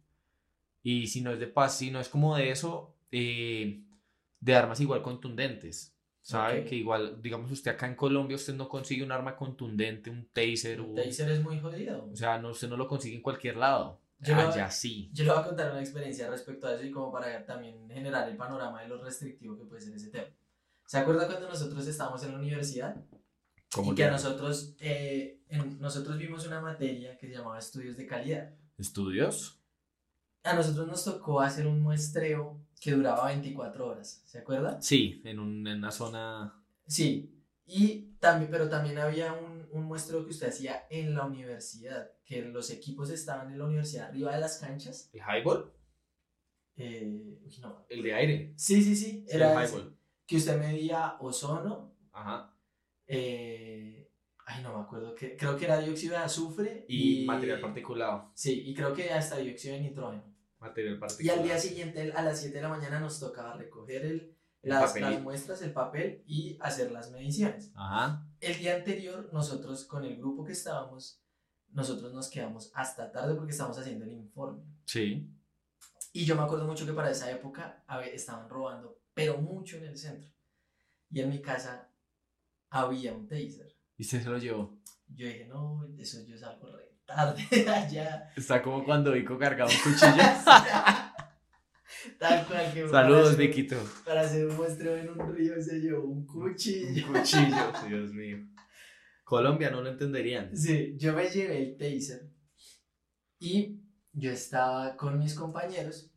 Y 0.82 1.06
si 1.08 1.20
no 1.20 1.32
es 1.32 1.38
de 1.38 1.48
paz, 1.48 1.76
si 1.76 1.90
no 1.90 2.00
es 2.00 2.08
como 2.08 2.34
de 2.34 2.50
eso, 2.50 2.94
eh, 3.10 3.82
de 4.40 4.54
armas 4.54 4.80
igual 4.80 5.02
contundentes. 5.02 5.91
¿Sabe? 6.22 6.64
Que 6.64 6.76
igual, 6.76 7.20
digamos, 7.20 7.50
usted 7.50 7.72
acá 7.72 7.86
en 7.86 7.96
Colombia, 7.96 8.36
usted 8.36 8.54
no 8.54 8.68
consigue 8.68 9.02
un 9.02 9.10
arma 9.10 9.36
contundente, 9.36 10.08
un 10.08 10.28
taser. 10.32 10.80
Un 10.80 10.94
taser 10.94 11.30
es 11.30 11.42
muy 11.42 11.58
jodido. 11.58 12.08
O 12.10 12.16
sea, 12.16 12.38
no, 12.38 12.50
usted 12.50 12.68
no 12.68 12.76
lo 12.76 12.86
consigue 12.86 13.16
en 13.16 13.22
cualquier 13.22 13.56
lado. 13.56 14.00
Yo 14.20 14.36
Allá 14.36 14.70
sí. 14.70 15.10
Yo 15.12 15.24
le 15.24 15.32
voy 15.32 15.40
a 15.40 15.44
contar 15.44 15.72
una 15.72 15.80
experiencia 15.80 16.30
respecto 16.30 16.68
a 16.68 16.74
eso 16.74 16.84
y 16.84 16.92
como 16.92 17.10
para 17.10 17.44
también 17.44 17.90
generar 17.90 18.28
el 18.28 18.36
panorama 18.36 18.80
de 18.80 18.88
lo 18.88 19.02
restrictivo 19.02 19.58
que 19.58 19.64
puede 19.64 19.82
ser 19.82 19.94
ese 19.94 20.10
tema. 20.10 20.28
¿Se 20.86 20.98
acuerda 20.98 21.26
cuando 21.26 21.48
nosotros 21.48 21.84
estábamos 21.88 22.22
en 22.22 22.32
la 22.32 22.38
universidad? 22.38 22.96
y 23.82 23.94
que 23.94 24.04
a 24.04 24.10
nosotros, 24.10 24.74
eh, 24.80 25.40
nosotros 25.80 26.18
vimos 26.18 26.46
una 26.46 26.60
materia 26.60 27.16
que 27.16 27.26
se 27.26 27.32
llamaba 27.32 27.58
estudios 27.58 27.96
de 27.96 28.06
calidad. 28.06 28.54
¿Estudios? 28.78 29.58
A 30.44 30.54
nosotros 30.54 30.86
nos 30.86 31.04
tocó 31.04 31.40
hacer 31.40 31.66
un 31.66 31.80
muestreo 31.80 32.60
que 32.82 32.90
duraba 32.90 33.28
24 33.28 33.86
horas, 33.86 34.24
¿se 34.26 34.40
acuerda? 34.40 34.82
Sí, 34.82 35.22
en, 35.24 35.38
un, 35.38 35.64
en 35.68 35.78
una 35.78 35.92
zona... 35.92 36.60
Sí, 36.84 37.40
y 37.64 38.16
también, 38.18 38.50
pero 38.50 38.68
también 38.68 38.98
había 38.98 39.32
un, 39.34 39.68
un 39.70 39.84
muestreo 39.84 40.24
que 40.24 40.32
usted 40.32 40.48
hacía 40.48 40.88
en 40.90 41.14
la 41.14 41.24
universidad, 41.24 42.10
que 42.24 42.42
los 42.42 42.70
equipos 42.70 43.08
estaban 43.10 43.52
en 43.52 43.58
la 43.60 43.66
universidad 43.66 44.08
arriba 44.08 44.34
de 44.34 44.40
las 44.40 44.58
canchas. 44.58 45.10
¿El 45.12 45.20
highball? 45.20 45.72
Eh, 46.74 47.38
no. 47.60 47.86
¿El 47.88 48.02
de 48.02 48.14
aire? 48.14 48.52
Sí, 48.56 48.82
sí, 48.82 48.96
sí, 48.96 49.24
era 49.28 49.52
el 49.52 49.68
highball. 49.68 49.96
que 50.26 50.36
usted 50.38 50.58
medía 50.58 51.18
ozono. 51.20 51.94
Ajá. 52.10 52.52
Eh, 53.06 54.10
ay, 54.44 54.62
no 54.64 54.76
me 54.76 54.82
acuerdo, 54.82 55.14
que, 55.14 55.36
creo 55.36 55.56
que 55.56 55.66
era 55.66 55.78
dióxido 55.78 56.14
de 56.14 56.24
azufre. 56.24 56.84
Y, 56.88 57.22
y 57.22 57.26
material 57.26 57.60
particulado. 57.60 58.32
Sí, 58.34 58.64
y 58.66 58.74
creo 58.74 58.92
que 58.92 59.08
hasta 59.10 59.36
dióxido 59.36 59.76
de 59.76 59.82
nitrógeno. 59.82 60.31
Material 60.62 61.00
Y 61.18 61.28
al 61.28 61.42
día 61.42 61.58
siguiente, 61.58 62.12
a 62.12 62.22
las 62.22 62.40
7 62.40 62.54
de 62.54 62.62
la 62.62 62.68
mañana, 62.68 63.00
nos 63.00 63.18
tocaba 63.18 63.54
recoger 63.54 64.06
el, 64.06 64.36
las, 64.62 64.94
las, 65.00 65.20
muestras, 65.20 65.60
el 65.62 65.72
papel 65.72 66.22
y 66.24 66.56
hacer 66.60 66.92
las 66.92 67.10
mediciones. 67.10 67.72
Ajá. 67.74 68.24
El 68.40 68.56
día 68.58 68.76
anterior, 68.76 69.28
nosotros 69.32 69.84
con 69.84 70.04
el 70.04 70.16
grupo 70.16 70.44
que 70.44 70.52
estábamos, 70.52 71.20
nosotros 71.72 72.12
nos 72.14 72.30
quedamos 72.30 72.70
hasta 72.74 73.10
tarde 73.10 73.34
porque 73.34 73.50
estábamos 73.50 73.76
haciendo 73.76 74.04
el 74.04 74.12
informe. 74.12 74.62
Sí. 74.84 75.28
Y 76.12 76.24
yo 76.24 76.36
me 76.36 76.42
acuerdo 76.42 76.66
mucho 76.66 76.86
que 76.86 76.92
para 76.92 77.10
esa 77.10 77.28
época 77.30 77.84
estaban 78.12 78.48
robando, 78.48 79.00
pero 79.14 79.38
mucho 79.38 79.78
en 79.78 79.84
el 79.84 79.98
centro. 79.98 80.30
Y 81.10 81.20
en 81.20 81.28
mi 81.28 81.42
casa 81.42 81.90
había 82.70 83.12
un 83.14 83.26
taser. 83.26 83.76
¿Y 83.96 84.02
usted 84.02 84.22
se 84.22 84.30
lo 84.30 84.38
llevó? 84.38 84.78
Yo 85.08 85.26
dije, 85.26 85.46
no, 85.46 85.88
eso 85.98 86.22
yo 86.24 86.38
salgo 86.38 86.70
re 86.70 86.91
tarde 87.14 87.44
allá. 87.68 88.32
Está 88.36 88.62
como 88.62 88.84
cuando 88.84 89.12
Vico 89.12 89.38
cargaba 89.38 89.70
un 89.70 89.76
cuchillo. 89.82 90.22
Tal 92.18 92.46
cual 92.46 92.72
que 92.72 92.88
Saludos, 92.88 93.36
Viquito. 93.36 93.76
Para 94.04 94.22
hacer 94.22 94.46
un 94.46 94.56
muestreo 94.56 94.96
en 94.96 95.10
un 95.10 95.34
río 95.34 95.60
se 95.60 95.80
llevó 95.80 96.04
un 96.04 96.26
cuchillo. 96.26 97.06
Un 97.06 97.12
cuchillo, 97.14 97.72
Dios 97.88 98.12
mío. 98.12 98.38
Colombia 99.24 99.70
no 99.70 99.82
lo 99.82 99.90
entenderían. 99.90 100.56
Sí, 100.56 100.94
yo 100.98 101.12
me 101.14 101.28
llevé 101.28 101.62
el 101.62 101.76
taser 101.76 102.28
y 103.38 103.80
yo 104.12 104.30
estaba 104.30 104.96
con 104.96 105.18
mis 105.18 105.34
compañeros 105.34 106.10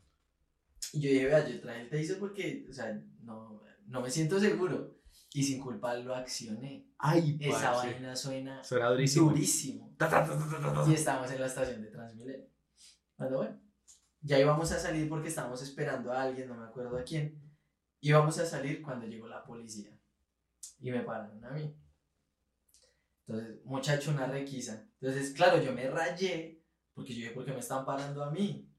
y 0.92 1.02
yo 1.02 1.10
dije, 1.10 1.26
vea, 1.26 1.48
yo 1.48 1.60
traje 1.62 1.82
el 1.82 1.90
taser 1.90 2.20
porque, 2.20 2.66
o 2.70 2.74
sea, 2.74 3.00
no, 3.22 3.62
no 3.88 4.02
me 4.02 4.10
siento 4.10 4.40
seguro 4.40 4.95
y 5.36 5.44
sin 5.44 5.60
culpa 5.60 5.94
lo 5.96 6.16
accioné. 6.16 6.88
Ay, 6.98 7.38
Esa 7.42 7.72
parce. 7.74 7.92
vaina 7.92 8.16
suena 8.16 8.64
Suena 8.64 8.90
durísimo. 8.90 9.30
durísimo. 9.30 9.94
Ta, 9.98 10.10
ta, 10.10 10.26
ta, 10.26 10.38
ta, 10.38 10.62
ta, 10.62 10.74
ta. 10.74 10.90
Y 10.90 10.94
estábamos 10.94 11.30
en 11.30 11.42
la 11.42 11.48
estación 11.48 11.82
de 11.82 11.90
Transmilenio. 11.90 12.48
Cuando 13.18 13.38
bueno, 13.38 13.62
ya 14.22 14.40
íbamos 14.40 14.72
a 14.72 14.80
salir 14.80 15.10
porque 15.10 15.28
estábamos 15.28 15.62
esperando 15.62 16.12
a 16.14 16.22
alguien, 16.24 16.48
no 16.48 16.56
me 16.56 16.66
acuerdo 16.66 16.98
a 16.98 17.04
quién. 17.04 17.42
Íbamos 18.00 18.38
a 18.40 18.46
salir 18.46 18.82
cuando 18.82 19.08
llegó 19.08 19.28
la 19.28 19.44
policía 19.44 19.92
y 20.80 20.92
me 20.92 21.02
pararon 21.02 21.44
a 21.44 21.52
mí. 21.52 21.76
Entonces, 23.28 23.64
muchacho, 23.66 24.12
una 24.12 24.28
requisa. 24.28 24.88
Entonces, 25.02 25.34
claro, 25.34 25.62
yo 25.62 25.74
me 25.74 25.90
rayé 25.90 26.64
porque 26.94 27.14
yo 27.14 27.20
dije, 27.20 27.32
¿por 27.32 27.44
qué 27.44 27.52
me 27.52 27.60
están 27.60 27.86
parando 27.86 28.24
a 28.24 28.32
mí? 28.32 28.72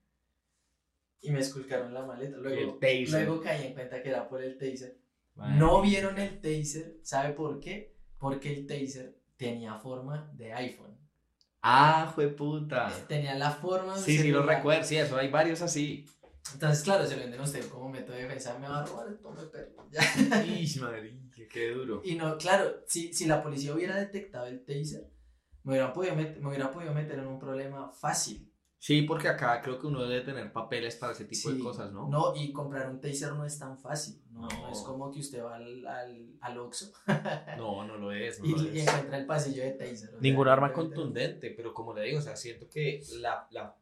Y 1.21 1.31
me 1.31 1.41
esculcaron 1.41 1.93
la 1.93 2.07
maleta. 2.07 2.39
Luego, 2.39 2.79
luego 2.81 3.41
caí 3.43 3.67
en 3.67 3.75
cuenta 3.75 4.03
que 4.03 4.09
era 4.09 4.27
por 4.27 4.43
el 4.43 4.57
taser. 4.57 4.99
Madre 5.37 5.59
No 5.59 5.83
mía. 5.83 5.91
vieron 5.91 6.19
el 6.19 6.41
taser, 6.41 6.99
¿sabe 7.03 7.35
por 7.35 7.61
qué? 7.61 7.97
Porque 8.19 8.53
el 8.53 8.67
taser 8.67 9.21
tenía 9.37 9.75
forma 9.79 10.31
de 10.35 10.53
iPhone. 10.53 10.97
Ah, 11.63 12.11
fue 12.15 12.29
puta. 12.29 12.91
Tenía 13.09 13.35
la 13.35 13.51
forma 13.51 13.95
de 13.97 14.01
Sí, 14.01 14.19
sí, 14.19 14.31
lo 14.31 14.43
recuerdo. 14.43 14.85
Sí, 14.85 14.97
eso 14.97 15.17
hay 15.17 15.29
varios 15.31 15.63
así. 15.63 16.07
Entonces, 16.53 16.85
claro, 16.85 17.05
se 17.07 17.17
venden 17.17 17.41
a 17.41 17.43
usted 17.43 17.69
como 17.69 17.89
método 17.89 18.15
de 18.15 18.23
defensa. 18.23 18.57
Me 18.59 18.69
va 18.69 18.83
a 18.83 18.87
robar 18.87 19.09
el 19.09 19.19
tome 19.19 19.43
perro. 19.43 19.85
Ish, 20.47 20.81
madre, 20.81 21.19
qué 21.51 21.71
duro. 21.71 22.03
Y 22.05 22.15
no, 22.15 22.39
claro, 22.39 22.85
si, 22.87 23.13
si 23.13 23.27
la 23.27 23.43
policía 23.43 23.75
hubiera 23.75 23.97
detectado 23.97 24.47
el 24.47 24.65
taser, 24.65 25.11
me 25.65 25.73
hubiera, 25.73 25.93
podido 25.93 26.15
me 26.15 26.47
hubiera 26.47 26.71
podido 26.71 26.95
meter 26.95 27.19
en 27.19 27.27
un 27.27 27.39
problema 27.41 27.91
fácil. 27.91 28.53
Sí, 28.87 29.03
porque 29.03 29.27
acá 29.27 29.61
creo 29.63 29.81
que 29.81 29.89
uno 29.89 30.05
debe 30.07 30.25
tener 30.25 30.53
papeles 30.53 30.95
para 30.95 31.13
ese 31.13 31.25
tipo 31.25 31.51
de 31.51 31.59
cosas, 31.59 31.93
¿no? 31.93 32.09
No, 32.09 32.37
y 32.37 32.53
comprar 32.53 32.89
un 32.89 33.01
taser 33.01 33.33
no 33.33 33.45
es 33.45 33.59
tan 33.59 33.77
fácil. 33.77 34.23
No, 34.31 34.43
No. 34.43 34.49
no 34.49 34.69
es 34.71 34.79
como 34.83 35.11
que 35.11 35.19
usted 35.19 35.43
va 35.43 35.57
al, 35.57 35.85
al, 35.85 36.29
al 36.41 36.59
Oxxo 36.59 36.93
No, 37.59 37.85
no 37.85 37.97
lo 37.97 38.13
es. 38.13 38.39
No 38.39 38.47
y, 38.47 38.53
lo 38.53 38.63
y 38.73 38.79
es. 38.79 38.87
encuentra 38.87 39.19
el 39.19 39.27
pasillo 39.27 39.65
de 39.65 39.73
taser. 39.73 40.11
Ningún 40.21 40.47
arma 40.47 40.73
contundente, 40.73 41.51
pero 41.51 41.75
como 41.75 41.95
le 41.95 42.03
digo, 42.03 42.21
o 42.21 42.23
sea, 42.23 42.37
siento 42.37 42.69
que 42.71 43.03
la, 43.19 43.49
la, 43.51 43.75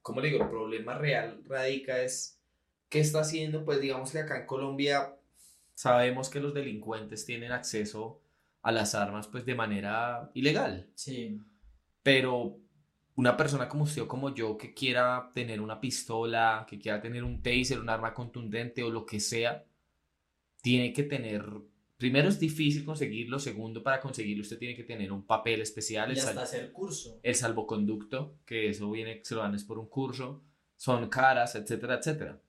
como 0.00 0.22
le 0.22 0.28
digo, 0.28 0.42
el 0.42 0.48
problema 0.48 0.96
real 0.96 1.42
radica 1.44 2.00
es 2.00 2.40
qué 2.88 3.00
está 3.00 3.20
haciendo, 3.20 3.62
pues 3.66 3.78
digamos 3.78 4.10
que 4.10 4.20
acá 4.20 4.40
en 4.40 4.46
Colombia 4.46 5.16
sabemos 5.74 6.30
que 6.30 6.40
los 6.40 6.54
delincuentes 6.54 7.26
tienen 7.26 7.52
acceso 7.52 8.22
a 8.62 8.72
las 8.72 8.94
armas 8.94 9.26
pues 9.28 9.44
de 9.44 9.54
manera 9.54 10.30
ilegal, 10.32 10.88
Sí, 10.94 11.42
pero 12.02 12.56
una 13.18 13.36
persona 13.36 13.68
como 13.68 13.82
usted 13.82 14.02
o 14.02 14.06
como 14.06 14.32
yo 14.32 14.56
que 14.56 14.72
quiera 14.72 15.32
tener 15.34 15.60
una 15.60 15.80
pistola, 15.80 16.64
que 16.70 16.78
quiera 16.78 17.00
tener 17.00 17.24
un 17.24 17.42
taser, 17.42 17.80
un 17.80 17.88
arma 17.88 18.14
contundente 18.14 18.84
o 18.84 18.90
lo 18.90 19.04
que 19.04 19.18
sea, 19.18 19.64
tiene 20.62 20.92
que 20.92 21.02
tener, 21.02 21.44
primero 21.96 22.28
es 22.28 22.38
difícil 22.38 22.84
conseguirlo, 22.84 23.40
segundo 23.40 23.82
para 23.82 23.98
conseguirlo 23.98 24.42
usted 24.42 24.56
tiene 24.56 24.76
que 24.76 24.84
tener 24.84 25.10
un 25.10 25.26
papel 25.26 25.60
especial, 25.60 26.10
y 26.10 26.12
el 26.12 26.20
hasta 26.20 26.42
hacer 26.42 26.70
curso. 26.70 27.18
el 27.24 27.34
salvoconducto, 27.34 28.38
que 28.46 28.68
eso 28.68 28.88
viene, 28.88 29.20
se 29.24 29.34
lo 29.34 29.40
dan 29.40 29.56
es 29.56 29.64
por 29.64 29.80
un 29.80 29.88
curso, 29.88 30.44
son 30.76 31.08
caras, 31.08 31.56
etcétera, 31.56 31.96
etcétera. 31.96 32.40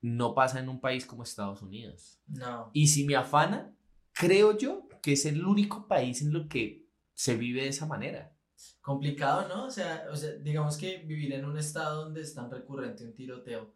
No 0.00 0.34
pasa 0.34 0.58
en 0.58 0.68
un 0.68 0.80
país 0.80 1.06
como 1.06 1.22
Estados 1.22 1.62
Unidos. 1.62 2.18
No. 2.26 2.72
Y 2.72 2.88
si 2.88 3.04
me 3.04 3.14
afana, 3.14 3.72
creo 4.10 4.58
yo 4.58 4.88
que 5.00 5.12
es 5.12 5.26
el 5.26 5.46
único 5.46 5.86
país 5.86 6.22
en 6.22 6.32
lo 6.32 6.48
que 6.48 6.88
se 7.14 7.36
vive 7.36 7.62
de 7.62 7.68
esa 7.68 7.86
manera. 7.86 8.35
Complicado, 8.80 9.48
¿no? 9.48 9.66
O 9.66 9.70
sea, 9.70 10.06
o 10.10 10.16
sea, 10.16 10.32
digamos 10.32 10.76
que 10.76 10.98
vivir 10.98 11.32
en 11.32 11.44
un 11.44 11.58
estado 11.58 12.04
donde 12.04 12.20
es 12.22 12.34
tan 12.34 12.50
recurrente 12.50 13.04
un 13.04 13.14
tiroteo, 13.14 13.74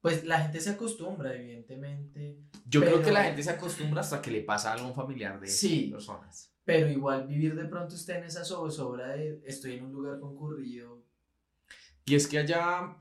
pues 0.00 0.24
la 0.24 0.40
gente 0.40 0.60
se 0.60 0.70
acostumbra, 0.70 1.34
evidentemente, 1.34 2.38
Yo 2.66 2.80
creo 2.80 3.02
que 3.02 3.10
la 3.12 3.24
gente 3.24 3.42
se 3.42 3.50
acostumbra 3.50 4.00
hasta 4.02 4.20
que 4.22 4.30
le 4.30 4.42
pasa 4.42 4.72
algo 4.72 4.86
a 4.86 4.88
un 4.90 4.94
familiar 4.94 5.40
de 5.40 5.46
Sí. 5.48 5.88
personas. 5.92 6.52
pero 6.64 6.88
igual 6.90 7.28
vivir 7.28 7.54
de 7.54 7.64
pronto 7.66 7.94
usted 7.94 8.16
en 8.16 8.24
esa 8.24 8.44
zozobra 8.44 9.08
de 9.16 9.40
estoy 9.44 9.74
en 9.74 9.84
un 9.84 9.92
lugar 9.92 10.18
concurrido. 10.18 11.04
Y 12.04 12.14
es 12.16 12.26
que 12.26 12.38
allá 12.38 12.96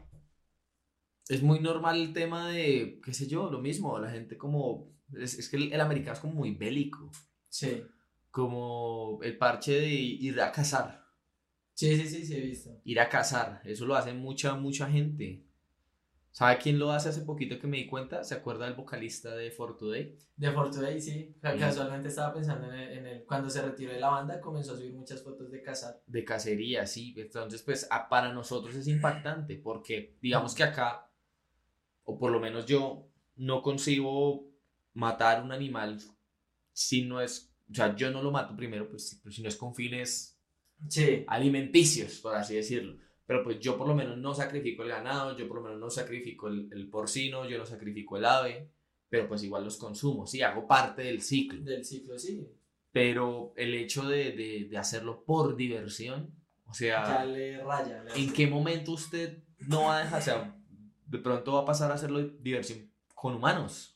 es 1.29 1.41
muy 1.41 1.60
normal 1.60 2.00
el 2.00 2.13
tema 2.13 2.50
de, 2.50 3.00
qué 3.03 3.13
sé 3.13 3.27
yo, 3.27 3.50
lo 3.50 3.60
mismo, 3.60 3.98
la 4.00 4.10
gente 4.12 4.38
como, 4.38 4.91
es, 5.13 5.38
es 5.39 5.50
que 5.50 5.58
el, 5.58 5.74
el 5.74 5.82
americano 5.82 6.13
es 6.13 6.20
como 6.20 6.34
muy 6.34 6.51
bélico, 6.53 7.12
Sí, 7.50 7.84
como 8.32 9.20
el 9.24 9.38
parche 9.38 9.79
de 9.79 9.88
ir 9.89 10.39
a 10.41 10.51
cazar. 10.51 11.04
Sí, 11.75 11.96
sí, 11.98 12.08
sí, 12.08 12.25
sí, 12.25 12.36
he 12.36 12.41
visto. 12.41 12.82
ir 12.84 13.00
a 13.00 13.08
cazar. 13.10 13.62
Eso 13.63 13.86
lo 13.86 13.96
hace 13.96 14.13
mucha, 14.13 14.55
mucha 14.55 14.89
gente. 14.89 15.44
¿Sabe 16.32 16.58
quién 16.58 16.77
lo 16.79 16.91
hace 16.91 17.08
hace 17.08 17.22
poquito 17.22 17.58
que 17.58 17.65
me 17.67 17.77
di 17.77 17.88
cuenta? 17.88 18.22
¿Se 18.25 18.36
acuerda 18.36 18.65
del 18.65 18.74
vocalista 18.74 19.34
de 19.36 19.51
For 19.51 19.77
Today? 19.77 20.17
De 20.36 21.00
sí, 21.00 21.34
ca- 21.41 21.53
Sí. 21.53 21.60
casualmente 21.60 22.10
estaba 22.10 22.34
pensando 22.34 22.67
en 22.74 22.74
el, 22.77 22.98
en 22.98 23.08
el- 23.08 23.24
cuando 23.24 23.50
se 23.50 23.62
retiró 23.62 23.94
de 23.94 24.01
la 24.01 24.10
banda, 24.10 24.41
comenzó 24.41 24.74
a 24.74 24.75
subir 24.77 24.94
muchas 24.94 25.24
fotos 25.24 25.50
de 25.50 25.62
cazar. 25.62 26.01
De 26.08 26.25
cacería, 26.25 26.86
sí. 26.88 27.13
Entonces, 27.15 27.62
pues 27.62 27.88
a- 27.89 28.10
para 28.10 28.34
nosotros 28.34 28.75
es 28.75 28.86
impactante 28.88 29.55
porque 29.55 30.17
digamos 30.22 30.53
que 30.53 30.63
acá, 30.63 31.10
o 32.03 32.17
por 32.20 32.32
lo 32.32 32.41
menos 32.41 32.65
yo, 32.65 33.08
no 33.38 33.62
concibo 33.62 34.50
matar 34.94 35.41
un 35.41 35.53
animal 35.53 36.00
si 36.74 37.05
no 37.05 37.22
es, 37.22 37.50
o 37.72 37.74
sea, 37.74 37.96
yo 37.96 38.12
no 38.12 38.22
lo 38.22 38.32
mato 38.32 38.55
primero, 38.58 38.89
pues, 38.89 39.22
si 39.29 39.41
no 39.41 39.48
es 39.48 39.55
con 39.55 39.74
fines 39.74 40.34
Sí, 40.89 41.24
alimenticios, 41.27 42.20
por 42.20 42.36
así 42.36 42.55
decirlo. 42.55 42.98
Pero 43.25 43.44
pues 43.44 43.60
yo 43.60 43.77
por 43.77 43.88
lo 43.88 43.96
menos 43.96 44.17
no 44.17 44.34
sacrifico 44.36 44.84
el 44.84 44.89
ganado, 44.89 45.36
yo 45.38 45.48
por 45.48 45.58
lo 45.58 45.63
menos 45.63 45.79
no 45.79 45.89
sacrifico 45.89 46.48
el, 46.48 46.70
el 46.72 46.89
porcino, 46.89 47.48
yo 47.50 47.58
no 47.58 47.65
sacrifico 47.65 48.17
el 48.17 48.25
ave, 48.25 48.70
pero 49.10 49.27
pues 49.27 49.41
igual 49.44 49.63
los 49.63 49.77
consumo, 49.77 50.27
sí, 50.27 50.41
hago 50.44 50.67
parte 50.67 51.03
del 51.03 51.22
ciclo. 51.22 51.62
del 51.63 51.84
ciclo, 51.84 52.20
sí. 52.20 52.48
Pero 52.91 53.53
el 53.58 53.74
hecho 53.74 54.08
de, 54.08 54.32
de- 54.34 54.67
de 54.70 54.77
hacerlo 54.77 55.24
por 55.25 55.55
diversión, 55.55 56.34
o 56.65 56.72
Ya 56.72 56.75
sea, 57.05 57.25
le 57.25 57.63
raya. 57.63 58.03
le 58.03 58.13
¿en 58.22 58.32
qué 58.32 58.48
momento 58.48 58.91
usted 58.91 59.44
no 59.60 59.86
va 59.86 59.98
a 59.98 60.03
dejar, 60.03 60.22
o 60.22 60.24
sea, 60.24 60.55
de 61.08 61.17
pronto 61.20 61.53
va 61.53 61.62
a 61.62 61.65
pasar 61.65 61.91
a 61.91 61.96
hacerlo 61.96 62.22
diversión 62.22 62.91
con 63.15 63.34
humanos? 63.36 63.94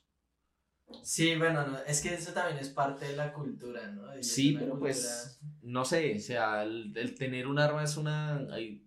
Sí, 1.03 1.35
bueno, 1.35 1.65
no, 1.67 1.77
es 1.79 2.01
que 2.01 2.13
eso 2.13 2.33
también 2.33 2.57
es 2.59 2.69
parte 2.69 3.05
de 3.05 3.15
la 3.15 3.31
cultura, 3.33 3.87
¿no? 3.91 4.17
Y 4.17 4.23
Sí, 4.23 4.53
pero 4.53 4.71
cultura- 4.71 4.79
pues, 4.79 5.39
no 5.61 5.85
sé, 5.85 6.15
o 6.15 6.19
sea, 6.19 6.63
el, 6.63 6.95
el 6.97 7.15
tener 7.15 7.47
un 7.47 7.59
arma 7.59 7.83
es 7.83 7.97
una, 7.97 8.37
ay, 8.51 8.85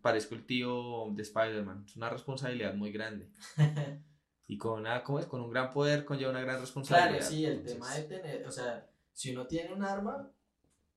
parezco 0.00 0.34
el 0.34 0.44
tío 0.46 1.06
de 1.12 1.22
Spider-Man, 1.22 1.84
es 1.86 1.96
una 1.96 2.10
responsabilidad 2.10 2.74
muy 2.74 2.92
grande. 2.92 3.30
Y 4.46 4.58
con, 4.58 4.80
una, 4.80 5.04
¿cómo 5.04 5.20
es? 5.20 5.26
con 5.26 5.40
un 5.42 5.50
gran 5.50 5.70
poder 5.70 6.04
conlleva 6.04 6.32
una 6.32 6.40
gran 6.40 6.60
responsabilidad. 6.60 7.18
Claro, 7.18 7.24
sí, 7.30 7.44
el 7.44 7.52
Entonces, 7.52 7.74
tema 7.74 7.94
de 7.94 8.02
tener, 8.02 8.46
o 8.48 8.50
sea, 8.50 8.90
si 9.12 9.30
uno 9.30 9.46
tiene 9.46 9.72
un 9.72 9.84
arma, 9.84 10.28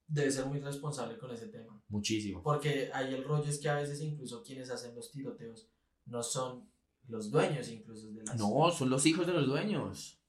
debe 0.08 0.32
ser 0.32 0.48
muy 0.48 0.60
responsable 0.60 1.20
con 1.20 1.30
ese 1.30 1.50
tema. 1.50 1.80
Muchísimo. 1.88 2.42
Porque 2.42 2.90
ahí 2.92 3.14
el 3.14 3.24
rollo 3.24 3.48
es 3.48 3.60
que 3.60 3.70
a 3.70 3.76
veces 3.76 4.02
incluso 4.02 4.42
quienes 4.42 4.72
hacen 4.72 4.96
los 4.96 5.12
tiroteos 5.12 5.70
no 6.08 6.24
son 6.24 6.68
los 7.08 7.30
dueños 7.30 7.70
incluso 7.70 8.08
de 8.12 8.24
las... 8.24 8.36
No, 8.40 8.72
son 8.72 8.90
los 8.90 9.06
hijos 9.06 9.28
de 9.28 9.34
los 9.34 9.46
dueños. 9.46 10.20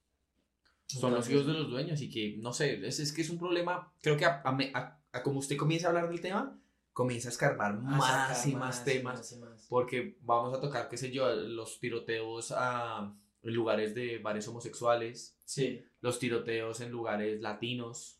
Son 0.87 1.13
los 1.13 1.29
hijos 1.29 1.45
de 1.47 1.53
los 1.53 1.69
dueños 1.69 2.01
y 2.01 2.09
que, 2.09 2.37
no 2.37 2.53
sé, 2.53 2.85
es, 2.85 2.99
es 2.99 3.11
que 3.11 3.21
es 3.21 3.29
un 3.29 3.37
problema, 3.39 3.91
creo 4.01 4.17
que 4.17 4.25
a, 4.25 4.41
a 4.45 5.01
a- 5.11 5.23
como 5.23 5.39
usted 5.39 5.57
comienza 5.57 5.87
a 5.87 5.89
hablar 5.89 6.09
del 6.09 6.21
tema, 6.21 6.59
comienza 6.93 7.29
a 7.29 7.31
escarbar 7.31 7.79
más 7.81 8.05
sacar 8.05 8.47
y 8.47 8.55
más, 8.55 8.83
temas, 8.85 9.17
más 9.19 9.31
y 9.31 9.35
más. 9.37 9.65
porque 9.67 10.17
vamos 10.21 10.53
a 10.57 10.61
tocar, 10.61 10.87
qué 10.89 10.97
sé 10.97 11.11
yo, 11.11 11.29
los 11.35 11.79
tiroteos 11.79 12.53
a, 12.55 13.13
lugares 13.41 13.93
de 13.95 14.19
bares 14.19 14.47
homosexuales, 14.47 15.37
Sí, 15.45 15.83
los 16.01 16.19
tiroteos 16.19 16.81
en 16.81 16.91
lugares 16.91 17.41
latinos, 17.41 18.19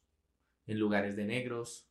en 0.68 0.80
lugares 0.80 1.16
de 1.16 1.26
negros. 1.26 1.88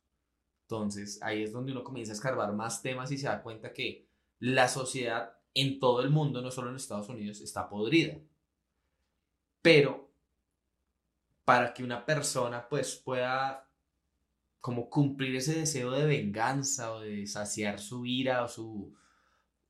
Entonces, 0.63 1.19
ahí 1.21 1.43
es 1.43 1.51
donde 1.51 1.71
uno 1.71 1.83
comienza 1.83 2.11
a 2.13 2.15
escarbar 2.15 2.53
más 2.53 2.81
temas 2.81 3.11
y 3.11 3.17
se 3.17 3.27
da 3.27 3.41
cuenta 3.43 3.73
que 3.73 4.07
la 4.39 4.67
sociedad 4.67 5.37
en 5.53 5.79
todo 5.79 6.01
el 6.01 6.09
mundo, 6.09 6.41
no 6.41 6.51
solo 6.51 6.69
en 6.69 6.75
Estados 6.75 7.09
Unidos, 7.09 7.41
está 7.41 7.69
podrida. 7.69 8.17
Pero 9.61 10.04
para 11.45 11.73
que 11.73 11.83
una 11.83 12.05
persona 12.05 12.67
pues 12.67 12.95
pueda 12.95 13.69
como 14.59 14.89
cumplir 14.89 15.35
ese 15.35 15.59
deseo 15.59 15.91
de 15.91 16.05
venganza 16.05 16.91
o 16.93 17.01
de 17.01 17.27
saciar 17.27 17.79
su 17.79 18.05
ira 18.05 18.43
o 18.43 18.47
su 18.47 18.95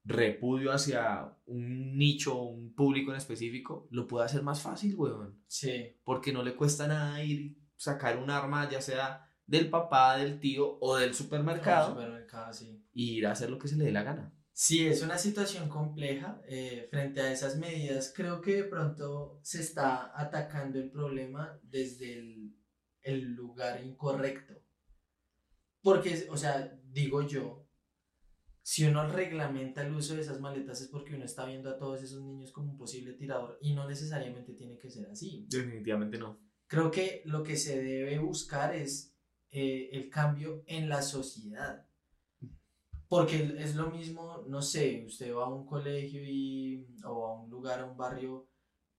repudio 0.05 0.71
hacia 0.71 1.35
un 1.47 1.97
nicho 1.97 2.37
o 2.37 2.43
un 2.43 2.73
público 2.73 3.11
en 3.11 3.17
específico, 3.17 3.87
lo 3.91 4.07
puede 4.07 4.25
hacer 4.25 4.41
más 4.41 4.61
fácil, 4.61 4.95
weón 4.95 5.43
sí, 5.47 5.97
porque 6.05 6.31
no 6.31 6.43
le 6.43 6.55
cuesta 6.55 6.87
nada 6.87 7.21
ir 7.23 7.57
sacar 7.75 8.17
un 8.17 8.29
arma, 8.29 8.69
ya 8.69 8.81
sea 8.81 9.29
del 9.45 9.69
papá, 9.69 10.17
del 10.17 10.39
tío 10.39 10.77
o 10.79 10.95
del 10.95 11.13
supermercado 11.13 11.89
Supermercado, 11.89 12.53
sí. 12.53 12.83
y 12.93 13.17
ir 13.17 13.27
a 13.27 13.31
hacer 13.31 13.49
lo 13.49 13.59
que 13.59 13.67
se 13.67 13.75
le 13.75 13.85
dé 13.85 13.91
la 13.91 14.03
gana. 14.03 14.33
Sí, 14.57 14.87
es 14.87 15.01
una 15.01 15.17
situación 15.17 15.67
compleja. 15.67 16.41
eh, 16.47 16.87
frente 16.89 17.19
a 17.19 17.29
esas 17.29 17.57
medidas, 17.57 18.13
creo 18.15 18.39
que 18.39 18.55
de 18.55 18.63
pronto 18.63 19.37
se 19.43 19.59
está 19.59 20.17
atacando 20.17 20.79
el 20.79 20.89
problema 20.89 21.59
desde 21.61 22.19
el, 22.19 22.55
el 23.01 23.33
lugar 23.33 23.83
incorrecto. 23.83 24.53
Porque, 25.81 26.27
o 26.29 26.37
sea, 26.37 26.73
digo 26.85 27.21
yo, 27.27 27.67
si 28.61 28.85
uno 28.85 29.07
reglamenta 29.09 29.85
el 29.85 29.93
uso 29.93 30.15
de 30.15 30.21
esas 30.21 30.39
maletas 30.39 30.79
es 30.79 30.87
porque 30.87 31.15
uno 31.15 31.25
está 31.25 31.45
viendo 31.45 31.69
a 31.69 31.77
todos 31.77 32.01
esos 32.01 32.23
niños 32.23 32.53
como 32.53 32.71
un 32.71 32.77
posible 32.77 33.11
tirador 33.11 33.59
y 33.61 33.73
no 33.73 33.85
necesariamente 33.85 34.53
tiene 34.53 34.79
que 34.79 34.89
ser 34.89 35.09
así. 35.09 35.45
Definitivamente 35.49 36.17
no. 36.17 36.39
Creo 36.65 36.89
que 36.89 37.23
lo 37.25 37.43
que 37.43 37.57
se 37.57 37.83
debe 37.83 38.19
buscar 38.19 38.73
es 38.73 39.13
eh, 39.51 39.89
el 39.91 40.09
cambio 40.09 40.63
en 40.65 40.87
la 40.87 41.01
sociedad. 41.01 41.85
Porque 43.07 43.55
es 43.59 43.75
lo 43.75 43.91
mismo, 43.91 44.43
no 44.47 44.61
sé, 44.61 45.03
usted 45.05 45.33
va 45.33 45.45
a 45.45 45.53
un 45.53 45.65
colegio 45.65 46.21
y, 46.23 46.87
o 47.05 47.25
a 47.27 47.41
un 47.41 47.49
lugar, 47.49 47.79
a 47.79 47.85
un 47.85 47.95
barrio 47.95 48.49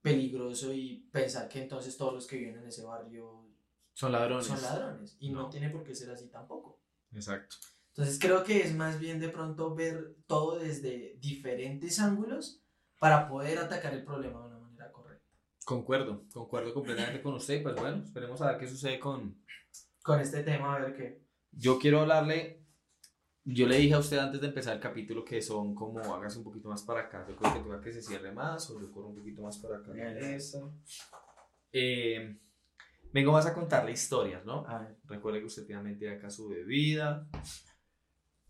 peligroso 0.01 0.73
y 0.73 1.09
pensar 1.11 1.49
que 1.49 1.61
entonces 1.61 1.97
todos 1.97 2.13
los 2.13 2.27
que 2.27 2.37
viven 2.37 2.57
en 2.57 2.67
ese 2.67 2.85
barrio 2.85 3.49
Son 3.93 4.11
ladrones. 4.11 4.45
son 4.47 4.61
ladrones. 4.61 5.17
Y 5.19 5.29
no. 5.31 5.43
No. 5.43 5.49
tiene 5.49 5.69
por 5.69 5.83
qué 5.83 5.93
ser 5.93 6.11
así 6.11 6.29
tampoco. 6.29 6.81
Exacto. 7.11 7.57
Entonces 7.89 8.19
creo 8.19 8.43
que 8.43 8.61
es 8.61 8.73
más 8.75 8.99
bien 8.99 9.19
de 9.19 9.29
pronto 9.29 9.73
ver 9.75 10.15
todo 10.27 10.59
desde 10.59 11.17
diferentes 11.19 11.99
ángulos 11.99 12.63
para 12.99 13.27
poder 13.27 13.57
atacar 13.57 13.93
el 13.93 14.05
problema 14.05 14.39
de 14.41 14.47
una 14.47 14.59
manera 14.59 14.91
correcta. 14.91 15.25
Concuerdo, 15.65 16.23
concuerdo 16.31 16.73
completamente 16.73 17.21
con 17.21 17.33
usted. 17.33 17.61
Pues 17.63 17.75
bueno, 17.75 18.03
esperemos 18.03 18.39
a 18.41 18.51
ver 18.51 18.59
qué 18.59 18.67
sucede 18.67 18.99
con... 18.99 19.43
Con 20.01 20.19
este 20.21 20.43
tema, 20.43 20.75
a 20.75 20.79
ver 20.79 20.95
qué. 20.95 21.23
Yo 21.51 21.77
quiero 21.79 22.01
hablarle... 22.01 22.63
Yo 23.49 23.65
le 23.65 23.77
dije 23.77 23.93
a 23.93 23.99
usted 23.99 24.17
antes 24.17 24.41
de 24.41 24.47
empezar 24.47 24.75
el 24.75 24.81
capítulo 24.81 25.23
que 25.23 25.41
son 25.41 25.73
como, 25.73 26.01
hágase 26.13 26.37
un 26.37 26.43
poquito 26.43 26.67
más 26.67 26.83
para 26.83 27.01
acá. 27.01 27.25
Yo 27.29 27.37
creo 27.37 27.53
que 27.53 27.59
toca 27.61 27.79
que 27.79 27.93
se 27.93 28.01
cierre 28.01 28.33
más 28.33 28.69
o 28.69 28.81
yo 28.81 28.91
corro 28.91 29.07
un 29.07 29.15
poquito 29.15 29.41
más 29.41 29.57
para 29.59 29.77
acá. 29.77 29.93
Eso. 30.19 30.73
Eh, 31.71 32.37
vengo 33.13 33.31
más 33.31 33.45
a 33.45 33.53
contarle 33.53 33.93
historias, 33.93 34.43
¿no? 34.43 34.65
Recuerde 35.05 35.39
que 35.39 35.45
usted 35.45 35.65
tiene 35.65 36.09
acá 36.09 36.29
su 36.29 36.49
bebida. 36.49 37.25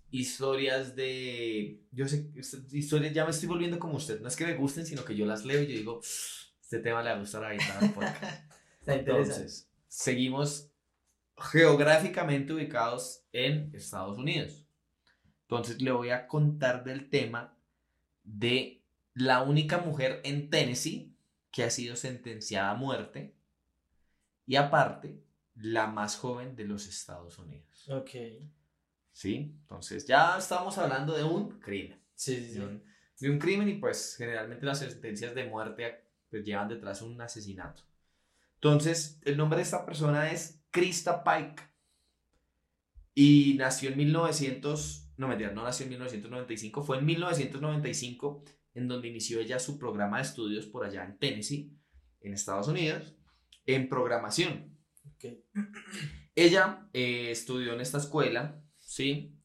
Historias 0.09 0.95
de. 0.95 1.79
Yo 1.91 2.07
sé, 2.07 2.31
historias, 2.71 3.13
ya 3.13 3.23
me 3.23 3.29
estoy 3.29 3.49
volviendo 3.49 3.77
como 3.77 3.97
usted. 3.97 4.19
No 4.19 4.27
es 4.27 4.35
que 4.35 4.47
me 4.47 4.55
gusten, 4.55 4.87
sino 4.87 5.05
que 5.05 5.15
yo 5.15 5.27
las 5.27 5.45
leo 5.45 5.61
y 5.61 5.67
yo 5.67 5.77
digo, 5.77 5.99
este 6.01 6.79
tema 6.79 7.03
le 7.03 7.11
va 7.11 7.17
a 7.17 7.19
gustar 7.19 7.43
a 7.43 7.49
Aitana 7.49 7.81
al 7.81 7.93
podcast". 7.93 8.23
Está 8.79 8.95
interesante. 8.95 9.21
Entonces, 9.21 9.69
seguimos 9.87 10.71
geográficamente 11.37 12.51
ubicados 12.51 13.27
en 13.31 13.69
Estados 13.75 14.17
Unidos. 14.17 14.66
Entonces, 15.49 15.81
le 15.81 15.91
voy 15.91 16.09
a 16.09 16.27
contar 16.27 16.83
del 16.83 17.09
tema 17.09 17.57
de 18.23 18.83
la 19.13 19.41
única 19.41 19.77
mujer 19.79 20.21
en 20.23 20.49
Tennessee 20.49 21.15
que 21.51 21.63
ha 21.63 21.69
sido 21.69 21.95
sentenciada 21.95 22.71
a 22.71 22.75
muerte 22.75 23.33
y 24.45 24.55
aparte, 24.55 25.23
la 25.55 25.87
más 25.87 26.17
joven 26.17 26.55
de 26.55 26.65
los 26.65 26.87
Estados 26.87 27.37
Unidos. 27.39 27.89
Ok. 27.89 28.11
¿Sí? 29.11 29.55
Entonces, 29.61 30.05
ya 30.05 30.37
estamos 30.37 30.77
hablando 30.77 31.15
de 31.15 31.23
un 31.23 31.59
crimen. 31.59 31.99
Sí, 32.15 32.35
sí, 32.35 32.53
sí. 32.53 32.59
De 32.59 32.65
un, 32.65 32.83
de 33.19 33.29
un 33.29 33.39
crimen 33.39 33.67
y 33.67 33.73
pues 33.75 34.15
generalmente 34.17 34.65
las 34.65 34.79
sentencias 34.79 35.33
de 35.33 35.45
muerte 35.45 36.03
pues 36.29 36.43
llevan 36.43 36.67
detrás 36.67 37.01
un 37.01 37.19
asesinato. 37.19 37.83
Entonces, 38.55 39.19
el 39.23 39.37
nombre 39.37 39.57
de 39.57 39.63
esta 39.63 39.85
persona 39.85 40.31
es 40.31 40.61
Krista 40.71 41.23
Pike 41.23 41.63
y 43.13 43.55
nació 43.57 43.89
en 43.89 43.97
1900, 43.97 45.06
no 45.17 45.27
mentira, 45.27 45.51
no 45.51 45.63
nació 45.63 45.83
en 45.86 45.89
1995, 45.91 46.83
fue 46.83 47.00
en 47.00 47.05
1995 47.05 48.43
en 48.74 48.88
donde 48.88 49.07
inició 49.07 49.39
ella 49.39 49.59
su 49.59 49.79
programa 49.79 50.17
de 50.17 50.23
estudios 50.23 50.67
por 50.67 50.86
allá 50.86 51.03
en 51.03 51.17
Tennessee, 51.17 51.75
en 52.21 52.34
Estados 52.34 52.67
Unidos, 52.67 53.15
en 53.65 53.89
programación. 53.89 54.77
Ella 56.36 56.88
eh, 56.93 57.32
estudió 57.32 57.73
en 57.73 57.82
esta 57.82 57.97
escuela, 57.97 58.63
¿sí? 58.77 59.36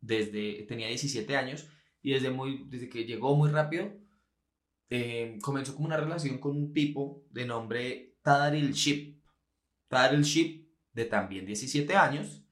Desde, 0.00 0.64
tenía 0.68 0.86
17 0.86 1.36
años 1.36 1.68
y 2.00 2.12
desde, 2.12 2.30
muy, 2.30 2.64
desde 2.68 2.88
que 2.88 3.04
llegó 3.04 3.34
muy 3.34 3.50
rápido, 3.50 3.92
eh, 4.90 5.38
comenzó 5.42 5.74
como 5.74 5.86
una 5.86 5.96
relación 5.96 6.38
con 6.38 6.56
un 6.56 6.72
tipo 6.72 7.26
de 7.30 7.46
nombre 7.46 8.16
Tadaril 8.22 8.72
Ship. 8.72 9.20
Tadaril 9.88 10.22
Ship, 10.22 10.68
de 10.92 11.06
también 11.06 11.46
17 11.46 11.96
años. 11.96 12.44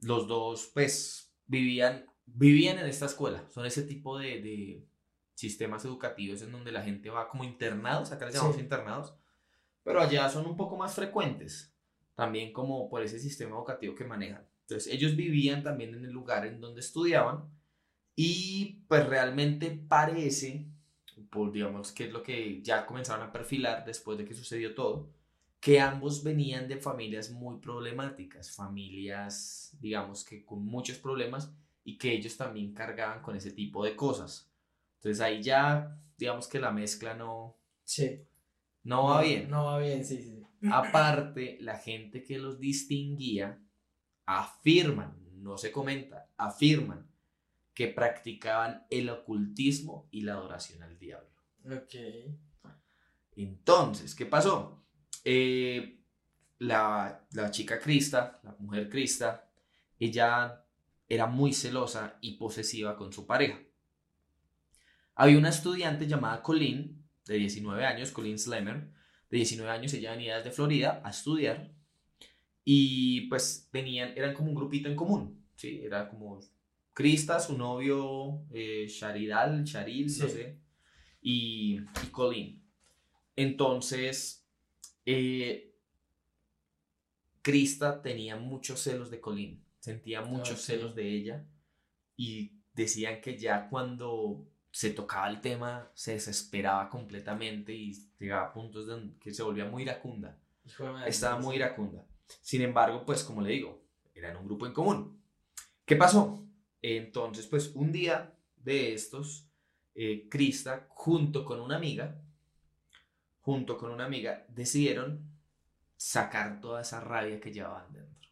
Los 0.00 0.26
dos, 0.26 0.70
pues, 0.74 1.29
vivían, 1.50 2.06
vivían 2.26 2.78
en 2.78 2.86
esta 2.86 3.06
escuela. 3.06 3.44
Son 3.50 3.66
ese 3.66 3.82
tipo 3.82 4.18
de, 4.18 4.40
de 4.40 4.86
sistemas 5.34 5.84
educativos 5.84 6.42
en 6.42 6.52
donde 6.52 6.70
la 6.72 6.82
gente 6.82 7.10
va 7.10 7.28
como 7.28 7.44
internados, 7.44 8.12
acá 8.12 8.26
les 8.26 8.34
llamamos 8.34 8.56
Sí. 8.56 8.62
internados, 8.62 9.14
pero 9.82 10.00
allá 10.00 10.28
son 10.28 10.46
un 10.46 10.56
poco 10.56 10.76
más 10.76 10.94
frecuentes 10.94 11.74
también 12.14 12.52
como 12.52 12.88
por 12.88 13.02
ese 13.02 13.18
sistema 13.18 13.56
educativo 13.56 13.94
que 13.94 14.04
manejan. 14.04 14.46
Entonces 14.62 14.92
ellos 14.92 15.16
vivían 15.16 15.62
también 15.62 15.94
en 15.94 16.04
el 16.04 16.12
lugar 16.12 16.46
en 16.46 16.60
donde 16.60 16.80
estudiaban 16.80 17.48
y 18.14 18.84
pues 18.88 19.06
realmente 19.06 19.70
parece, 19.88 20.66
por 21.30 21.50
digamos 21.50 21.90
que 21.92 22.04
es 22.04 22.12
lo 22.12 22.22
que 22.22 22.60
ya 22.62 22.84
comenzaron 22.86 23.26
a 23.26 23.32
perfilar 23.32 23.84
después 23.84 24.18
de 24.18 24.24
que 24.26 24.34
sucedió 24.34 24.74
todo, 24.74 25.10
que 25.60 25.78
ambos 25.78 26.24
venían 26.24 26.66
de 26.68 26.78
familias 26.78 27.30
muy 27.30 27.58
problemáticas, 27.60 28.50
familias 28.50 29.76
digamos 29.80 30.24
que 30.24 30.44
con 30.44 30.64
muchos 30.64 30.98
problemas 30.98 31.52
y 31.84 31.98
que 31.98 32.12
ellos 32.12 32.36
también 32.36 32.72
cargaban 32.72 33.22
con 33.22 33.36
ese 33.36 33.52
tipo 33.52 33.84
de 33.84 33.94
cosas. 33.94 34.50
Entonces 34.96 35.20
ahí 35.20 35.42
ya 35.42 35.98
digamos 36.16 36.48
que 36.48 36.60
la 36.60 36.70
mezcla 36.70 37.14
no, 37.14 37.58
Sí. 37.84 38.22
no 38.84 39.04
va 39.04 39.22
bien. 39.22 39.50
No 39.50 39.66
va 39.66 39.78
bien, 39.78 40.04
sí, 40.04 40.22
sí. 40.22 40.42
Aparte, 40.70 41.56
la 41.60 41.78
gente 41.78 42.22
que 42.22 42.38
los 42.38 42.60
distinguía 42.60 43.58
afirman, 44.26 45.16
no 45.42 45.56
se 45.56 45.72
comenta, 45.72 46.30
afirman 46.36 47.10
que 47.72 47.88
practicaban 47.88 48.86
el 48.90 49.08
ocultismo 49.08 50.06
y 50.10 50.20
la 50.20 50.34
adoración 50.34 50.82
al 50.82 50.98
diablo. 50.98 51.30
Ok. 51.64 51.94
Entonces, 53.36 54.14
¿qué 54.14 54.26
pasó? 54.26 54.82
Eh, 55.24 55.98
la, 56.58 57.26
la 57.32 57.50
chica 57.50 57.78
Krista, 57.78 58.40
la 58.42 58.54
mujer 58.58 58.88
Krista, 58.88 59.50
ella 59.98 60.64
era 61.08 61.26
muy 61.26 61.52
celosa 61.52 62.18
y 62.20 62.32
posesiva 62.36 62.96
con 62.96 63.12
su 63.12 63.26
pareja. 63.26 63.58
Había 65.14 65.38
una 65.38 65.48
estudiante 65.50 66.06
llamada 66.06 66.42
Colleen, 66.42 67.04
de 67.26 67.34
19 67.36 67.84
años, 67.84 68.10
Colleen 68.12 68.38
Slemmer, 68.38 68.90
de 69.30 69.36
19 69.36 69.70
años, 69.70 69.92
ella 69.94 70.12
venía 70.12 70.36
desde 70.38 70.50
Florida 70.50 71.00
a 71.04 71.10
estudiar 71.10 71.72
y 72.64 73.22
pues 73.28 73.68
tenían, 73.70 74.12
eran 74.16 74.34
como 74.34 74.48
un 74.50 74.54
grupito 74.54 74.88
en 74.88 74.96
común, 74.96 75.44
¿sí? 75.56 75.80
Era 75.84 76.08
como 76.08 76.40
Krista, 76.92 77.38
su 77.40 77.56
novio, 77.56 78.42
eh, 78.52 78.86
Sharidal, 78.88 79.64
Sharil, 79.64 80.06
no 80.06 80.12
Sí. 80.12 80.28
sé, 80.30 80.58
y, 81.22 81.78
y 81.78 82.06
Colleen. 82.10 82.62
Entonces, 83.36 84.39
eh, 85.12 85.74
Krista 87.42 88.02
tenía 88.02 88.36
muchos 88.36 88.80
celos 88.80 89.10
de 89.10 89.20
Colleen, 89.20 89.64
sentía 89.78 90.20
muchos 90.22 90.58
Ok. 90.60 90.64
celos 90.66 90.94
de 90.94 91.08
ella 91.10 91.46
y 92.16 92.52
decían 92.74 93.20
que 93.20 93.38
ya 93.38 93.68
cuando 93.68 94.46
se 94.70 94.90
tocaba 94.90 95.28
el 95.28 95.40
tema 95.40 95.90
se 95.94 96.12
desesperaba 96.12 96.88
completamente 96.88 97.74
y 97.74 97.92
llegaba 98.18 98.48
a 98.48 98.52
puntos 98.52 98.86
de 98.86 99.18
que 99.18 99.34
se 99.34 99.42
volvía 99.42 99.64
muy 99.64 99.82
iracunda. 99.82 100.38
Estaba 101.06 101.40
muy 101.40 101.56
iracunda. 101.56 102.06
Sin 102.40 102.62
embargo, 102.62 103.04
pues 103.04 103.24
como 103.24 103.42
le 103.42 103.50
digo, 103.50 103.82
eran 104.14 104.36
un 104.36 104.44
grupo 104.46 104.66
en 104.66 104.72
común. 104.72 105.20
¿Qué 105.84 105.96
pasó? 105.96 106.46
Entonces, 106.82 107.46
pues 107.46 107.72
un 107.74 107.90
día 107.90 108.32
de 108.56 108.94
estos, 108.94 109.48
eh, 109.94 110.28
Krista, 110.28 110.86
junto 110.90 111.44
con 111.44 111.60
una 111.60 111.76
amiga, 111.76 112.19
junto 113.40 113.76
con 113.76 113.90
una 113.90 114.04
amiga, 114.04 114.44
decidieron 114.48 115.30
sacar 115.96 116.60
toda 116.60 116.82
esa 116.82 117.00
rabia 117.00 117.40
que 117.40 117.52
llevaban 117.52 117.92
dentro. 117.92 118.30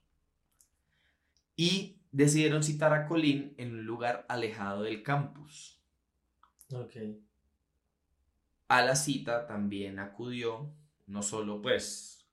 Y 1.57 2.01
decidieron 2.13 2.63
citar 2.63 2.93
a 2.93 3.07
Colin 3.07 3.55
en 3.59 3.75
un 3.75 3.85
lugar 3.85 4.25
alejado 4.29 4.83
del 4.83 5.03
campus. 5.03 5.79
Ok. 6.73 6.97
A 8.69 8.83
la 8.83 8.97
cita 8.97 9.47
también 9.47 9.99
acudió 9.99 10.73
no 11.07 11.23
solo 11.23 11.61
pues 11.61 12.27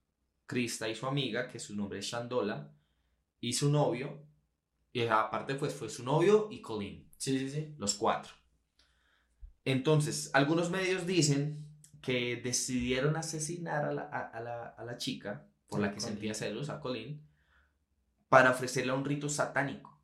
Krista 0.46 0.88
y 0.88 0.96
su 0.96 1.08
amiga, 1.08 1.48
que 1.48 1.60
su 1.60 1.76
nombre 1.76 2.00
es 2.00 2.06
Shandola, 2.06 2.72
y 3.40 3.54
su 3.54 3.72
novio, 3.72 4.22
y 4.94 5.02
aparte 5.08 5.56
pues 5.56 5.74
fue 5.74 5.90
su 5.90 6.04
novio 6.04 6.48
y 6.52 6.62
Colin, 6.62 7.10
Sí, 7.18 7.40
sí, 7.40 7.50
sí. 7.50 7.74
los 7.78 7.96
cuatro. 7.96 8.34
Entonces, 9.64 10.30
algunos 10.34 10.70
medios 10.70 11.08
dicen 11.08 11.65
que 12.06 12.36
decidieron 12.36 13.18
asesinar 13.18 13.86
a 13.86 13.92
la, 13.92 14.04
a- 14.04 14.40
la- 14.40 14.68
a 14.68 14.86
la 14.86 14.98
chica 14.98 15.48
por 15.68 15.80
la 15.80 15.92
que 15.92 16.00
sentía 16.00 16.34
celos, 16.36 16.70
a 16.70 16.80
Colin, 16.80 17.20
para 18.30 18.52
ofrecerle 18.52 18.94
un 18.94 19.04
rito 19.04 19.28
satánico. 19.28 20.00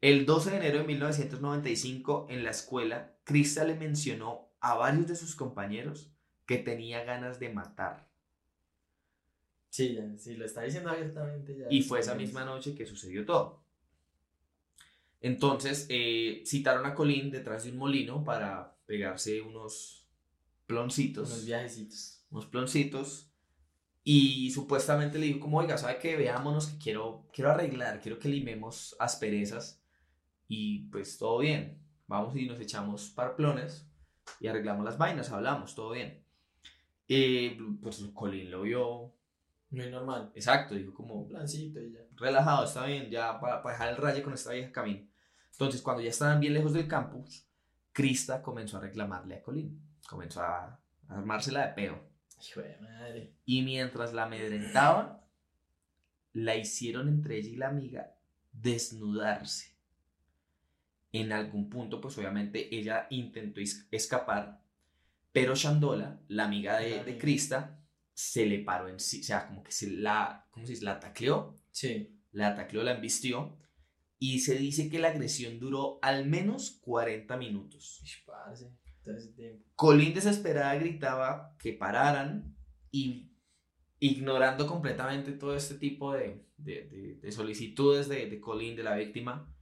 El 0.00 0.24
12 0.24 0.50
de 0.52 0.56
enero 0.58 0.78
de 0.78 0.84
1995, 0.84 2.26
en 2.30 2.44
la 2.44 2.50
escuela, 2.50 3.16
Krista 3.24 3.64
le 3.64 3.74
mencionó 3.74 4.50
a 4.60 4.74
varios 4.74 5.08
de 5.08 5.16
sus 5.16 5.34
compañeros 5.34 6.12
que 6.46 6.58
tenía 6.58 7.02
ganas 7.04 7.40
de 7.40 7.48
matar. 7.48 8.08
Sí, 9.70 9.94
ya, 9.94 10.16
sí, 10.16 10.36
lo 10.36 10.44
está 10.44 10.62
diciendo 10.62 10.90
abiertamente 10.90 11.56
ya. 11.58 11.66
Y 11.70 11.82
fue 11.82 11.98
esa 12.00 12.14
misma 12.14 12.44
noche 12.44 12.74
que 12.76 12.86
sucedió 12.86 13.24
todo. 13.26 13.64
Entonces, 15.20 15.86
eh, 15.88 16.42
citaron 16.46 16.86
a 16.86 16.94
Colín 16.94 17.30
detrás 17.30 17.64
de 17.64 17.70
un 17.72 17.78
molino 17.78 18.22
para 18.22 18.76
pegarse 18.86 19.40
unos 19.40 20.03
ploncitos. 20.66 21.30
Unos 21.30 21.44
viajecitos. 21.44 22.24
Unos 22.30 22.46
ploncitos. 22.46 23.30
Y 24.02 24.50
supuestamente 24.50 25.18
le 25.18 25.26
dijo 25.26 25.40
como, 25.40 25.58
oiga, 25.58 25.78
¿sabe 25.78 25.98
qué? 25.98 26.16
Veámonos 26.16 26.66
que 26.66 26.78
quiero, 26.78 27.26
quiero 27.32 27.50
arreglar, 27.50 28.00
quiero 28.00 28.18
que 28.18 28.28
limemos 28.28 28.94
asperezas. 28.98 29.82
Y 30.46 30.80
pues 30.90 31.16
todo 31.16 31.38
bien. 31.38 31.82
Vamos 32.06 32.36
y 32.36 32.46
nos 32.46 32.60
echamos 32.60 33.08
parplones 33.10 33.88
y 34.40 34.46
arreglamos 34.46 34.84
las 34.84 34.98
vainas, 34.98 35.30
hablamos, 35.30 35.74
todo 35.74 35.92
bien. 35.92 36.22
Eh, 37.08 37.58
pues 37.82 38.04
Colín 38.12 38.50
lo 38.50 38.62
vio. 38.62 39.14
Muy 39.70 39.90
normal. 39.90 40.30
Exacto, 40.34 40.74
dijo 40.74 40.94
como, 40.94 41.26
plancito 41.26 41.80
y 41.80 41.92
ya. 41.92 42.00
relajado, 42.14 42.64
está 42.64 42.86
bien, 42.86 43.10
ya 43.10 43.40
para, 43.40 43.60
dejar 43.62 43.88
el 43.88 43.96
rayo 43.96 44.22
con 44.22 44.34
esta 44.34 44.52
vieja 44.52 44.70
camino. 44.70 45.06
Entonces, 45.50 45.82
cuando 45.82 46.02
ya 46.02 46.10
estaban 46.10 46.40
bien 46.40 46.54
lejos 46.54 46.72
del 46.72 46.86
campus, 46.86 47.46
Krista 47.92 48.42
comenzó 48.42 48.76
a 48.76 48.80
reclamarle 48.80 49.36
a 49.36 49.42
Colin. 49.42 49.80
Comenzó 50.14 50.42
a, 50.42 50.80
armársela 51.08 51.66
de 51.66 51.72
peo. 51.74 52.08
Hijo 52.40 52.60
de 52.60 52.76
madre. 52.78 53.34
Y 53.44 53.62
mientras 53.62 54.12
la 54.12 54.24
amedrentaban, 54.24 55.20
la 56.34 56.54
hicieron 56.54 57.08
entre 57.08 57.38
ella 57.38 57.48
y 57.50 57.56
la 57.56 57.68
amiga 57.68 58.14
desnudarse. 58.52 59.74
En 61.10 61.32
algún 61.32 61.68
punto, 61.68 62.00
pues 62.00 62.16
obviamente 62.16 62.72
ella 62.74 63.08
intentó 63.10 63.60
es- 63.60 63.88
escapar, 63.90 64.62
pero 65.32 65.56
Shandola, 65.56 66.20
la 66.28 66.44
amiga 66.44 66.78
de, 66.78 67.02
de. 67.02 67.18
Krista, 67.18 67.80
se 68.12 68.46
le 68.46 68.60
paró 68.60 68.88
en 68.88 69.00
sí, 69.00 69.20
o 69.20 69.24
sea, 69.24 69.48
como 69.48 69.64
que 69.64 69.72
se 69.72 69.90
la, 69.90 70.46
¿cómo 70.52 70.64
se 70.64 70.72
dice? 70.72 70.84
La 70.84 71.00
tacleó 71.00 71.56
Sí. 71.72 72.20
la 72.30 72.48
atacó, 72.48 72.76
la 72.84 72.92
embistió 72.92 73.56
y 74.20 74.38
se 74.40 74.54
dice 74.56 74.88
que 74.88 75.00
la 75.00 75.08
agresión 75.08 75.58
duró 75.58 75.98
al 76.02 76.24
menos 76.26 76.78
40 76.82 77.36
minutos. 77.36 78.00
Colin 79.76 80.14
desesperada 80.14 80.74
gritaba 80.76 81.56
que 81.58 81.72
pararan 81.72 82.56
y 82.90 83.32
ignorando 83.98 84.66
completamente 84.66 85.32
todo 85.32 85.54
este 85.56 85.76
tipo 85.76 86.12
de, 86.12 86.46
de- 86.56 86.88
de- 86.88 87.14
de 87.20 87.32
solicitudes 87.32 88.08
de, 88.08 88.28
de 88.28 88.40
Colin, 88.40 88.76
de 88.76 88.82
la 88.82 88.96
víctima, 88.96 89.52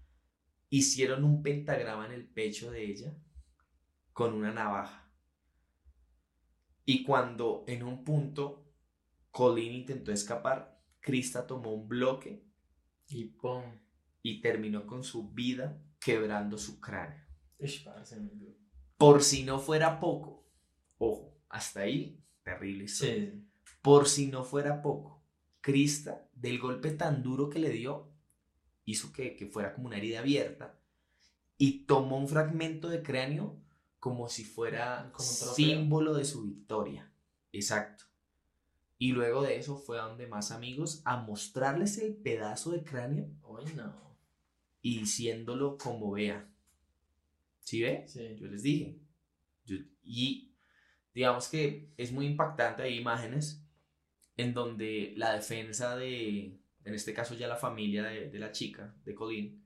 hicieron 0.70 1.24
un 1.24 1.42
pentagrama 1.42 2.06
en 2.06 2.12
el 2.12 2.28
pecho 2.28 2.70
de 2.70 2.84
ella 2.84 3.16
con 4.12 4.34
una 4.34 4.52
navaja. 4.52 5.10
Y 6.84 7.04
cuando 7.04 7.64
en 7.66 7.82
un 7.82 8.04
punto 8.04 8.72
Colin 9.30 9.72
intentó 9.72 10.12
escapar, 10.12 10.80
Krista 11.00 11.46
tomó 11.46 11.72
un 11.74 11.88
bloque 11.88 12.44
Y 13.08 13.24
pum. 13.26 13.62
y 14.22 14.40
terminó 14.40 14.86
con 14.86 15.02
su 15.04 15.30
vida 15.32 15.82
quebrando 16.00 16.58
su 16.58 16.80
cráneo. 16.80 17.24
Ish, 17.58 17.84
parce, 17.84 18.16
duro. 18.18 18.61
Por 19.02 19.24
si 19.24 19.42
no 19.42 19.58
fuera 19.58 19.98
poco, 19.98 20.46
ojo, 20.98 21.36
hasta 21.48 21.80
ahí, 21.80 22.22
terrible 22.44 22.84
historia. 22.84 23.32
Sí. 23.32 23.44
Por 23.82 24.08
si 24.08 24.28
no 24.28 24.44
fuera 24.44 24.80
poco, 24.80 25.24
Krista, 25.60 26.28
del 26.34 26.60
golpe 26.60 26.92
tan 26.92 27.20
duro 27.20 27.50
que 27.50 27.58
le 27.58 27.70
dio, 27.70 28.12
hizo 28.84 29.12
que, 29.12 29.34
que 29.34 29.46
fuera 29.46 29.74
como 29.74 29.88
una 29.88 29.96
herida 29.96 30.20
abierta 30.20 30.78
y 31.58 31.84
tomó 31.84 32.16
un 32.16 32.28
fragmento 32.28 32.88
de 32.88 33.02
cráneo 33.02 33.60
como 33.98 34.28
si 34.28 34.44
fuera 34.44 35.10
Como 35.12 35.28
símbolo 35.28 36.14
de 36.14 36.24
su 36.24 36.44
victoria. 36.44 37.12
Exacto. 37.50 38.04
Y 38.98 39.10
luego 39.10 39.42
de 39.42 39.56
eso 39.56 39.78
fue 39.78 39.98
a 39.98 40.04
donde 40.04 40.28
más 40.28 40.52
amigos 40.52 41.02
a 41.04 41.16
mostrarles 41.16 41.98
el 41.98 42.14
pedazo 42.14 42.70
de 42.70 42.84
cráneo 42.84 43.26
Uy, 43.42 43.64
no. 43.74 43.92
y 44.80 45.00
diciéndolo 45.00 45.76
como 45.76 46.12
vea. 46.12 46.51
¿Sí 47.62 47.82
ve? 47.82 48.04
Sí. 48.06 48.36
Yo 48.38 48.46
les 48.48 48.62
dije. 48.62 48.98
Yo- 49.64 49.76
y 50.04 50.52
digamos 51.14 51.48
que 51.48 51.90
es 51.96 52.12
muy 52.12 52.26
impactante, 52.26 52.82
hay 52.82 52.98
imágenes 52.98 53.64
en 54.36 54.54
donde 54.54 55.14
la 55.16 55.34
defensa 55.34 55.96
de, 55.96 56.58
en 56.84 56.94
este 56.94 57.14
caso 57.14 57.34
ya 57.34 57.48
la 57.48 57.56
familia 57.56 58.04
de, 58.04 58.30
de 58.30 58.38
la 58.38 58.52
chica, 58.52 58.94
de 59.04 59.14
Colin, 59.14 59.62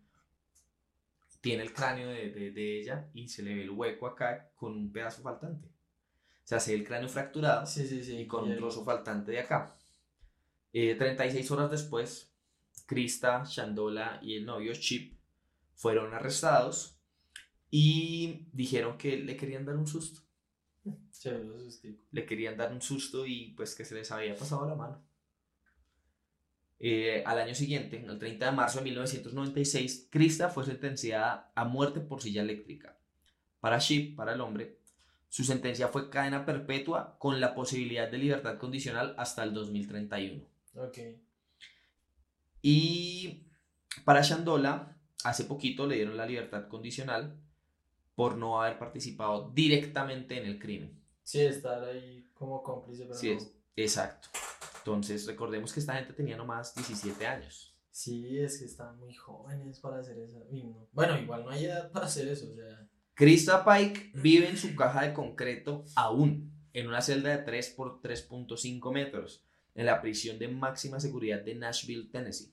tiene 1.40 1.62
el 1.62 1.72
cráneo 1.72 2.08
de, 2.08 2.30
de- 2.30 2.50
de 2.50 2.80
ella 2.80 3.08
y 3.14 3.28
se 3.28 3.42
le 3.42 3.54
ve 3.54 3.62
el 3.62 3.70
hueco 3.70 4.06
acá 4.06 4.50
con 4.56 4.72
un 4.72 4.92
pedazo 4.92 5.22
faltante. 5.22 5.68
O 5.68 6.48
sea, 6.48 6.60
se 6.60 6.72
ve 6.72 6.78
el 6.78 6.86
cráneo 6.86 7.08
fracturado 7.08 7.66
Sí, 7.66 7.86
sí, 7.86 8.02
sí. 8.04 8.16
y 8.18 8.26
con 8.26 8.44
un 8.50 8.56
trozo 8.56 8.84
faltante 8.84 9.32
de 9.32 9.40
acá. 9.40 9.76
Eh, 10.72 10.94
36 10.96 11.50
horas 11.50 11.70
después, 11.70 12.32
Krista, 12.86 13.44
Shandola 13.46 14.20
y 14.22 14.36
el 14.36 14.44
novio 14.46 14.72
Chip 14.74 15.18
fueron 15.74 16.14
arrestados 16.14 16.95
y 17.70 18.48
dijeron 18.52 18.96
que 18.96 19.16
le 19.16 19.36
querían 19.36 19.64
dar 19.64 19.76
un 19.76 19.86
susto. 19.86 20.20
Le 22.12 22.26
querían 22.26 22.56
dar 22.56 22.72
un 22.72 22.80
susto 22.80 23.26
y 23.26 23.52
pues 23.56 23.74
que 23.74 23.84
se 23.84 23.94
les 23.94 24.10
había 24.12 24.36
pasado 24.36 24.68
la 24.68 24.74
mano. 24.74 25.02
Eh, 26.78 27.22
al 27.24 27.38
año 27.38 27.54
siguiente, 27.54 28.04
el 28.06 28.18
30 28.18 28.46
de 28.46 28.52
marzo 28.52 28.78
de 28.78 28.84
1996, 28.84 30.08
Krista 30.10 30.50
fue 30.50 30.64
sentenciada 30.64 31.50
a 31.54 31.64
muerte 31.64 32.00
por 32.00 32.20
silla 32.20 32.42
eléctrica. 32.42 32.98
Para 33.60 33.78
Chip, 33.78 34.14
para 34.14 34.34
el 34.34 34.40
hombre, 34.40 34.78
su 35.28 35.42
sentencia 35.42 35.88
fue 35.88 36.10
cadena 36.10 36.44
perpetua 36.44 37.16
con 37.18 37.40
la 37.40 37.54
posibilidad 37.54 38.10
de 38.10 38.18
libertad 38.18 38.58
condicional 38.58 39.14
hasta 39.18 39.42
el 39.42 39.54
2031. 39.54 40.44
Ok. 40.76 40.98
Y 42.62 43.46
para 44.04 44.22
Shandola, 44.22 44.96
hace 45.24 45.44
poquito 45.44 45.86
le 45.86 45.96
dieron 45.96 46.16
la 46.16 46.26
libertad 46.26 46.68
condicional 46.68 47.40
por 48.16 48.36
no 48.36 48.60
haber 48.60 48.78
participado 48.78 49.52
directamente 49.54 50.36
en 50.36 50.46
el 50.46 50.58
crimen. 50.58 50.98
Sí, 51.22 51.40
estar 51.42 51.84
ahí 51.84 52.26
como 52.34 52.62
cómplice, 52.62 53.04
pero 53.04 53.14
Sí, 53.14 53.30
no. 53.30 53.36
es, 53.36 53.52
exacto. 53.76 54.28
Entonces, 54.78 55.26
recordemos 55.26 55.72
que 55.72 55.80
esta 55.80 55.94
gente 55.94 56.12
tenía 56.12 56.36
nomás 56.36 56.74
17 56.74 57.24
años. 57.26 57.74
Sí, 57.90 58.38
es 58.38 58.58
que 58.58 58.64
están 58.64 58.98
muy 58.98 59.14
jóvenes 59.14 59.80
para 59.80 59.98
hacer 59.98 60.18
eso. 60.18 60.44
Bueno, 60.92 61.18
igual 61.18 61.44
no 61.44 61.50
hay 61.50 61.66
edad 61.66 61.90
para 61.92 62.06
hacer 62.06 62.28
eso, 62.28 62.50
o 62.52 62.54
sea. 62.54 62.88
Krista 63.14 63.64
Pike 63.64 64.12
vive 64.14 64.48
en 64.48 64.58
su 64.58 64.74
caja 64.76 65.02
de 65.02 65.14
concreto 65.14 65.84
aún, 65.94 66.52
en 66.74 66.88
una 66.88 67.00
celda 67.00 67.30
de 67.36 67.42
3 67.42 67.70
por 67.70 68.00
3.5 68.02 68.92
metros, 68.92 69.42
en 69.74 69.86
la 69.86 70.00
prisión 70.02 70.38
de 70.38 70.48
máxima 70.48 71.00
seguridad 71.00 71.40
de 71.42 71.54
Nashville, 71.54 72.08
Tennessee. 72.10 72.52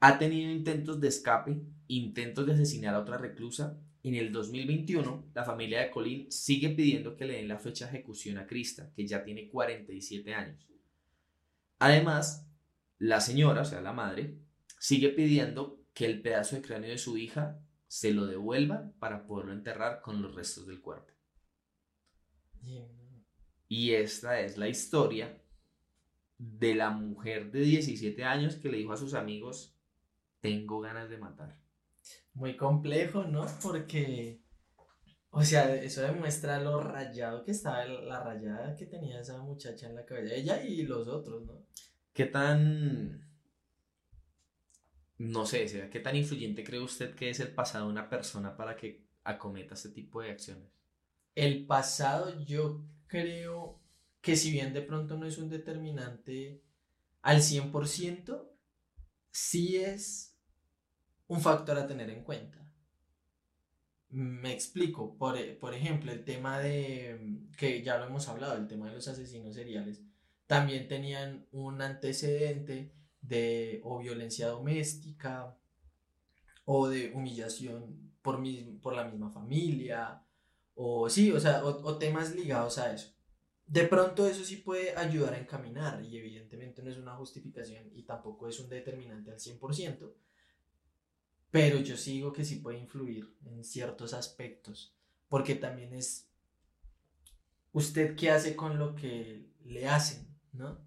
Ha 0.00 0.18
tenido 0.18 0.50
intentos 0.50 1.00
de 1.00 1.08
escape, 1.08 1.62
intentos 1.88 2.46
de 2.46 2.52
asesinar 2.52 2.94
a 2.94 3.00
otra 3.00 3.16
reclusa. 3.16 3.78
En 4.04 4.14
el 4.14 4.30
2021, 4.30 5.30
la 5.32 5.44
familia 5.44 5.80
de 5.80 5.90
Colin 5.90 6.30
sigue 6.30 6.68
pidiendo 6.68 7.16
que 7.16 7.24
le 7.24 7.36
den 7.36 7.48
la 7.48 7.58
fecha 7.58 7.86
de 7.86 7.92
ejecución 7.96 8.36
a 8.36 8.46
Krista, 8.46 8.92
que 8.92 9.06
ya 9.06 9.24
tiene 9.24 9.48
47 9.48 10.34
años. 10.34 10.68
Además, 11.78 12.46
la 12.98 13.22
señora, 13.22 13.62
o 13.62 13.64
sea, 13.64 13.80
la 13.80 13.94
madre, 13.94 14.36
sigue 14.78 15.08
pidiendo 15.08 15.80
que 15.94 16.04
el 16.04 16.20
pedazo 16.20 16.56
de 16.56 16.60
cráneo 16.60 16.90
de 16.90 16.98
su 16.98 17.16
hija 17.16 17.58
se 17.88 18.12
lo 18.12 18.26
devuelvan 18.26 18.92
para 18.98 19.26
poderlo 19.26 19.54
enterrar 19.54 20.02
con 20.02 20.20
los 20.20 20.34
restos 20.34 20.66
del 20.66 20.82
cuerpo. 20.82 21.10
Y 23.68 23.92
esta 23.92 24.38
es 24.38 24.58
la 24.58 24.68
historia 24.68 25.42
de 26.36 26.74
la 26.74 26.90
mujer 26.90 27.50
de 27.50 27.60
17 27.60 28.22
años 28.22 28.56
que 28.56 28.68
le 28.68 28.76
dijo 28.76 28.92
a 28.92 28.98
sus 28.98 29.14
amigos, 29.14 29.74
tengo 30.40 30.80
ganas 30.80 31.08
de 31.08 31.16
matar. 31.16 31.63
Muy 32.34 32.56
complejo, 32.56 33.24
¿no? 33.24 33.46
Porque. 33.62 34.40
O 35.30 35.42
sea, 35.42 35.74
eso 35.74 36.02
demuestra 36.02 36.60
lo 36.60 36.80
rayado 36.80 37.44
que 37.44 37.50
estaba, 37.50 37.84
la 37.86 38.22
rayada 38.22 38.76
que 38.76 38.86
tenía 38.86 39.20
esa 39.20 39.38
muchacha 39.38 39.88
en 39.88 39.96
la 39.96 40.04
cabeza. 40.04 40.34
Ella 40.34 40.62
y 40.62 40.82
los 40.82 41.08
otros, 41.08 41.44
¿no? 41.44 41.66
¿Qué 42.12 42.26
tan... 42.26 43.28
No 45.18 45.44
sé, 45.44 45.66
será, 45.68 45.90
¿qué 45.90 45.98
tan 45.98 46.14
influyente 46.14 46.62
cree 46.62 46.80
usted 46.80 47.14
que 47.14 47.30
es 47.30 47.40
el 47.40 47.52
pasado 47.52 47.86
de 47.86 47.92
una 47.92 48.08
persona 48.08 48.56
para 48.56 48.76
que 48.76 49.04
acometa 49.24 49.74
este 49.74 49.88
tipo 49.88 50.22
de 50.22 50.30
acciones? 50.30 50.68
El 51.34 51.66
pasado 51.66 52.44
yo 52.44 52.84
creo 53.08 53.80
que 54.20 54.36
si 54.36 54.52
bien 54.52 54.72
de 54.72 54.82
pronto 54.82 55.16
no 55.16 55.26
es 55.26 55.38
un 55.38 55.48
determinante 55.50 56.62
al 57.22 57.38
100%, 57.38 58.48
sí 59.30 59.78
es 59.78 60.33
un 61.34 61.40
factor 61.40 61.76
a 61.78 61.86
tener 61.86 62.08
en 62.10 62.22
cuenta. 62.22 62.58
Me 64.10 64.52
explico, 64.52 65.16
por, 65.18 65.36
e- 65.36 65.54
por 65.54 65.74
ejemplo, 65.74 66.12
el 66.12 66.24
tema 66.24 66.60
de, 66.60 67.40
que 67.58 67.82
ya 67.82 67.98
lo 67.98 68.04
hemos 68.06 68.28
hablado, 68.28 68.56
el 68.56 68.68
tema 68.68 68.88
de 68.88 68.94
los 68.94 69.08
asesinos 69.08 69.54
seriales, 69.54 70.00
también 70.46 70.86
tenían 70.86 71.46
un 71.50 71.82
antecedente 71.82 72.92
de 73.20 73.80
o 73.84 73.98
violencia 73.98 74.48
doméstica 74.48 75.56
o 76.64 76.88
de 76.88 77.12
humillación 77.14 78.12
por, 78.22 78.40
por 78.80 78.94
la 78.94 79.04
misma 79.04 79.30
familia 79.30 80.22
o 80.74 81.08
sí, 81.08 81.32
o 81.32 81.40
sea, 81.40 81.64
o, 81.64 81.98
temas 81.98 82.34
ligados 82.34 82.78
a 82.78 82.92
eso. 82.94 83.12
De 83.66 83.84
pronto 83.84 84.26
eso 84.26 84.44
sí 84.44 84.56
puede 84.56 84.96
ayudar 84.96 85.34
a 85.34 85.38
encaminar 85.38 86.04
y 86.04 86.18
evidentemente 86.18 86.82
no 86.82 86.90
es 86.90 86.98
una 86.98 87.16
justificación 87.16 87.90
y 87.94 88.02
tampoco 88.02 88.46
es 88.48 88.60
un 88.60 88.68
determinante 88.68 89.30
al 89.32 89.40
100%, 89.40 90.12
pero 91.54 91.78
yo 91.78 91.96
sigo 91.96 92.32
que 92.32 92.44
sí 92.44 92.56
puede 92.56 92.78
influir 92.78 93.32
en 93.44 93.62
ciertos 93.62 94.12
aspectos, 94.12 94.92
porque 95.28 95.54
también 95.54 95.94
es 95.94 96.26
usted 97.72 98.16
qué 98.16 98.32
hace 98.32 98.56
con 98.56 98.76
lo 98.76 98.96
que 98.96 99.46
le 99.64 99.86
hacen, 99.86 100.26
¿no? 100.52 100.84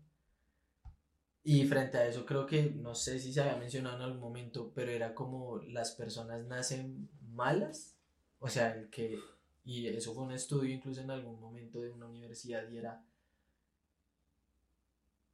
Y 1.41 1.65
frente 1.67 1.97
a 1.97 2.05
eso 2.05 2.25
creo 2.25 2.45
que, 2.45 2.63
no 2.63 2.95
sé 2.95 3.17
si 3.17 3.31
se 3.31 3.39
había 3.39 3.55
mencionado 3.55 3.95
en 3.95 4.01
algún 4.01 4.19
momento, 4.19 4.73
pero 4.75 4.91
era 4.91 5.15
como 5.15 5.59
las 5.59 5.91
personas 5.91 6.45
nacen 6.47 7.07
malas, 7.21 7.95
o 8.39 8.49
sea, 8.49 8.75
el 8.75 8.89
que, 8.89 9.17
y 9.63 9.87
eso 9.87 10.13
fue 10.13 10.25
un 10.25 10.33
estudio 10.33 10.75
incluso 10.75 10.99
en 10.99 11.11
algún 11.11 11.39
momento 11.39 11.79
de 11.79 11.91
una 11.91 12.07
universidad 12.07 12.69
y 12.69 12.75
era, 12.75 13.05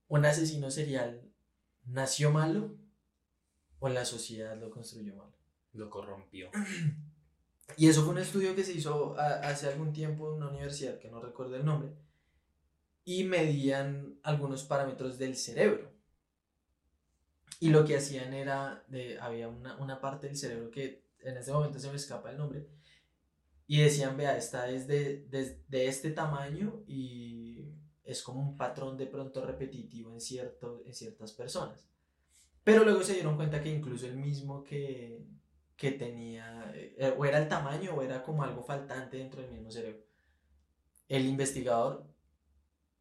un 0.09 0.25
asesino 0.25 0.69
serial 0.69 1.23
nació 1.85 2.29
malo 2.29 2.82
o 3.83 3.89
la 3.89 4.05
sociedad 4.05 4.57
lo 4.57 4.69
construyó 4.69 5.13
malo. 5.15 5.33
Lo 5.73 5.89
corrompió. 5.89 6.49
Y 7.77 7.87
eso 7.87 8.03
fue 8.03 8.11
un 8.11 8.19
estudio 8.19 8.55
que 8.55 8.63
se 8.63 8.73
hizo 8.73 9.15
hace 9.17 9.67
algún 9.67 9.93
tiempo 9.93 10.27
en 10.27 10.35
una 10.35 10.49
universidad 10.49 10.99
que 10.99 11.09
no 11.09 11.21
recuerdo 11.21 11.55
el 11.55 11.65
nombre 11.65 11.93
y 13.05 13.23
medían 13.23 14.19
algunos 14.21 14.63
parámetros 14.63 15.17
del 15.17 15.37
cerebro. 15.37 15.89
Y 17.61 17.69
lo 17.69 17.85
que 17.85 17.95
hacían 17.95 18.33
era, 18.33 18.83
de, 18.89 19.17
había 19.17 19.47
una, 19.47 19.77
una 19.77 20.01
parte 20.01 20.27
del 20.27 20.37
cerebro 20.37 20.69
que 20.69 21.05
en 21.21 21.37
ese 21.37 21.53
momento 21.53 21.79
se 21.79 21.89
me 21.89 21.95
escapa 21.95 22.31
el 22.31 22.37
nombre, 22.37 22.67
y 23.65 23.81
decían, 23.81 24.17
vea, 24.17 24.37
esta 24.37 24.69
es 24.69 24.87
de, 24.87 25.25
de, 25.69 25.87
este 25.87 26.11
tamaño 26.11 26.83
y 26.85 27.65
es 28.03 28.21
como 28.21 28.41
un 28.41 28.57
patrón 28.57 28.97
de 28.97 29.07
pronto 29.07 29.43
repetitivo 29.43 30.11
en, 30.11 30.19
cierto, 30.19 30.83
en 30.85 30.93
ciertas 30.93 31.31
personas. 31.31 31.87
Pero 32.63 32.83
luego 32.83 33.03
se 33.03 33.13
dieron 33.13 33.35
cuenta 33.35 33.61
que 33.61 33.69
incluso 33.69 34.05
el 34.05 34.15
mismo 34.15 34.63
que, 34.63 35.25
que 35.75 35.91
tenía, 35.91 36.71
eh, 36.75 37.13
o 37.17 37.25
era 37.25 37.39
el 37.39 37.49
tamaño 37.49 37.93
o 37.93 38.01
era 38.01 38.23
como 38.23 38.43
algo 38.43 38.63
faltante 38.63 39.17
dentro 39.17 39.41
del 39.41 39.51
mismo 39.51 39.69
cerebro. 39.69 40.03
El 41.09 41.25
investigador 41.25 42.07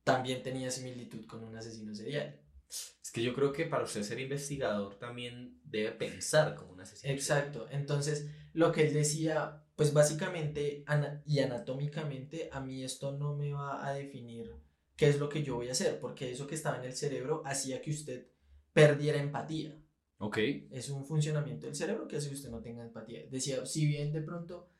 también 0.05 0.43
tenía 0.43 0.71
similitud 0.71 1.27
con 1.27 1.45
un 1.45 1.57
asesino 1.57 1.95
serial. 1.95 2.41
Es 2.69 3.11
que 3.13 3.23
yo 3.23 3.35
creo 3.35 3.53
que 3.53 3.67
para 3.67 3.85
usted 3.85 4.03
ser 4.03 4.19
investigador 4.19 4.99
también 4.99 5.61
debe 5.65 5.93
pensar 5.93 6.55
como 6.55 6.73
un 6.73 6.81
asesino. 6.81 7.13
Exacto. 7.13 7.69
Entonces, 7.71 8.31
lo 8.55 8.73
que 8.73 8.87
él 8.87 8.95
decía, 8.95 9.65
pues 9.77 9.93
básicamente 9.93 10.85
y 11.27 11.39
anatómicamente, 11.41 12.49
a 12.51 12.61
mí 12.61 12.83
esto 12.83 13.13
no 13.13 13.37
me 13.37 13.53
va 13.53 13.87
a 13.87 13.93
definir 13.93 14.55
qué 14.97 15.09
es 15.09 15.19
lo 15.19 15.29
que 15.29 15.43
yo 15.43 15.57
voy 15.57 15.69
a 15.69 15.73
hacer, 15.73 16.01
porque 16.01 16.33
eso 16.33 16.47
que 16.47 16.55
estaba 16.55 16.79
en 16.79 16.85
el 16.85 16.97
cerebro 16.97 17.43
hacía 17.45 17.81
que 17.83 17.91
usted 17.91 18.32
perdiera 18.73 19.19
empatía. 19.19 19.79
Ok. 20.19 20.39
Es 20.71 20.89
un 20.91 21.05
funcionamiento 21.05 21.67
del 21.67 21.75
cerebro 21.75 22.07
que 22.07 22.17
hace 22.17 22.29
que 22.29 22.37
usted 22.37 22.51
no 22.51 22.61
tenga 22.61 22.85
empatía. 22.85 23.27
Decía, 23.31 23.67
si 23.67 23.87
bien 23.87 24.13
de 24.13 24.23
pronto 24.23 24.71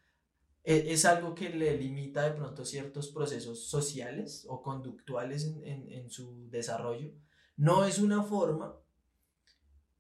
e, 0.65 0.93
es, 0.93 1.05
algo 1.05 1.35
que 1.35 1.51
le 1.51 1.77
limita 1.77 2.23
de 2.23 2.33
pronto 2.33 2.65
ciertos 2.65 3.09
procesos 3.09 3.67
sociales 3.69 4.47
o 4.49 4.63
conductuales 4.63 5.45
en, 5.45 5.65
en, 5.65 5.93
en 5.93 6.11
su 6.11 6.49
desarrollo, 6.49 7.13
no 7.57 7.85
es 7.85 7.99
una 7.99 8.23
forma 8.23 8.79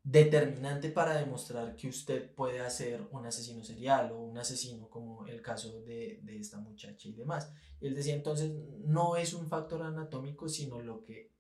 determinante 0.04 0.90
para 0.90 1.16
demostrar 1.16 1.76
que 1.76 1.88
usted 1.88 2.34
puede 2.34 2.60
hacer 2.60 3.06
un 3.12 3.24
asesino 3.24 3.62
serial 3.62 4.10
o 4.12 4.18
un 4.18 4.36
asesino 4.36 4.88
como 4.88 5.26
el 5.26 5.40
caso 5.42 5.80
de, 5.82 6.20
de, 6.22 6.38
esta 6.38 6.58
muchacha 6.58 7.08
y 7.08 7.12
demás. 7.12 7.52
Él 7.80 7.94
decía 7.94 8.14
entonces, 8.14 8.52
no 8.84 9.16
es 9.16 9.32
un 9.32 9.46
factor 9.48 9.82
anatómico, 9.82 10.48
sino 10.48 10.80
lo 10.80 11.02
que 11.02 11.31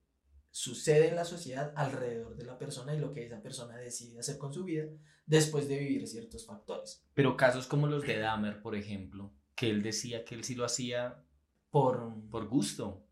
sucede 0.52 1.08
en 1.08 1.16
la 1.16 1.24
sociedad 1.24 1.72
alrededor 1.74 2.36
de 2.36 2.44
la 2.44 2.58
persona 2.58 2.94
y 2.94 3.00
lo 3.00 3.12
que 3.12 3.24
esa 3.24 3.42
persona 3.42 3.76
decide 3.78 4.20
hacer 4.20 4.36
con 4.36 4.52
su 4.52 4.64
vida 4.64 4.84
después 5.26 5.66
de 5.66 5.78
vivir 5.78 6.06
ciertos 6.06 6.46
factores. 6.46 7.04
Pero 7.14 7.36
casos 7.36 7.66
como 7.66 7.86
los 7.86 8.06
de 8.06 8.18
Dahmer, 8.18 8.60
por 8.60 8.76
ejemplo, 8.76 9.32
que 9.56 9.70
él 9.70 9.82
decía 9.82 10.24
que 10.24 10.34
él 10.34 10.44
sí 10.44 10.54
lo 10.54 10.66
hacía 10.66 11.24
por, 11.70 12.12
por 12.30 12.46
gusto, 12.48 13.06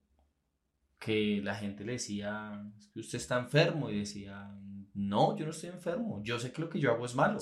que 0.99 1.41
la 1.43 1.55
gente 1.55 1.83
le 1.83 1.93
decía, 1.93 2.63
que 2.93 3.01
usted 3.01 3.17
está 3.17 3.39
enfermo 3.39 3.89
y 3.89 4.01
decía, 4.01 4.55
no, 4.93 5.35
yo 5.35 5.47
no 5.47 5.53
estoy 5.53 5.71
enfermo, 5.71 6.21
yo 6.23 6.39
sé 6.39 6.53
que 6.53 6.61
lo 6.61 6.69
que 6.69 6.79
yo 6.79 6.93
hago 6.93 7.07
es 7.07 7.15
malo, 7.15 7.39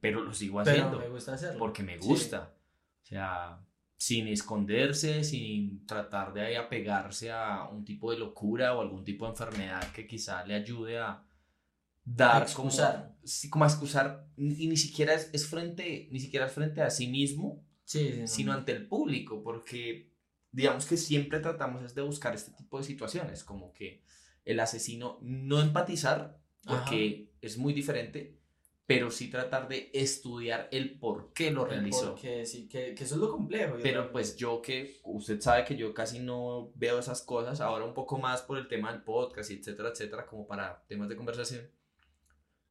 pero 0.00 0.22
lo 0.22 0.32
sigo 0.32 0.60
haciendo 0.60 0.98
me 0.98 1.08
gusta 1.10 1.34
hacerlo. 1.34 1.58
porque 1.58 1.82
me 1.82 1.98
gusta. 1.98 2.54
O 3.02 3.04
sea, 3.04 3.60
sin 4.02 4.26
esconderse, 4.26 5.22
sin 5.22 5.86
tratar 5.86 6.32
de 6.32 6.40
ahí 6.40 6.54
apegarse 6.56 7.30
a 7.30 7.68
un 7.68 7.84
tipo 7.84 8.10
de 8.10 8.18
locura 8.18 8.74
o 8.74 8.80
algún 8.80 9.04
tipo 9.04 9.26
de 9.26 9.30
enfermedad 9.30 9.92
que 9.92 10.08
quizá 10.08 10.44
le 10.44 10.56
ayude 10.56 10.98
a 10.98 11.24
dar 12.04 12.52
como, 12.52 12.72
sí, 13.22 13.48
como 13.48 13.64
a 13.64 13.68
excusar 13.68 14.26
y 14.36 14.66
ni 14.66 14.76
siquiera 14.76 15.14
es, 15.14 15.46
frente 15.46 16.08
ni 16.10 16.18
siquiera 16.18 16.46
es 16.46 16.52
frente 16.52 16.82
a 16.82 16.90
sí 16.90 17.06
mismo 17.06 17.64
sino 17.84 18.52
ante 18.52 18.72
el 18.72 18.88
público 18.88 19.40
porque 19.40 20.10
digamos 20.50 20.84
que 20.84 20.96
siempre 20.96 21.38
tratamos 21.38 21.94
de 21.94 22.02
buscar 22.02 22.34
este 22.34 22.50
tipo 22.50 22.78
de 22.78 22.84
situaciones 22.84 23.44
como 23.44 23.72
que 23.72 24.02
el 24.44 24.58
asesino 24.58 25.20
no 25.22 25.60
empatizar 25.60 26.40
porque 26.64 27.30
es 27.40 27.56
muy 27.56 27.72
diferente 27.72 28.41
pero 28.86 29.10
sí 29.10 29.30
tratar 29.30 29.68
de 29.68 29.90
estudiar 29.94 30.68
el 30.72 30.98
por 30.98 31.32
qué 31.32 31.50
lo 31.50 31.64
realizó. 31.64 32.10
Porque 32.10 32.44
sí, 32.44 32.68
que, 32.68 32.94
que, 32.94 33.04
eso 33.04 33.14
es 33.14 33.20
lo 33.20 33.30
complejo. 33.30 33.76
Pero 33.82 34.10
pues 34.10 34.36
yo 34.36 34.60
que, 34.60 35.00
usted 35.04 35.40
sabe 35.40 35.64
que 35.64 35.76
yo 35.76 35.94
casi 35.94 36.18
no 36.18 36.72
veo 36.74 36.98
esas 36.98 37.22
cosas, 37.22 37.60
ahora 37.60 37.84
un 37.84 37.94
poco 37.94 38.18
más 38.18 38.42
por 38.42 38.58
el 38.58 38.68
tema 38.68 38.92
del 38.92 39.02
podcast, 39.02 39.50
etcétera, 39.50 39.90
etcétera, 39.90 40.26
como 40.26 40.46
para 40.46 40.84
temas 40.88 41.08
de 41.08 41.16
conversación. 41.16 41.70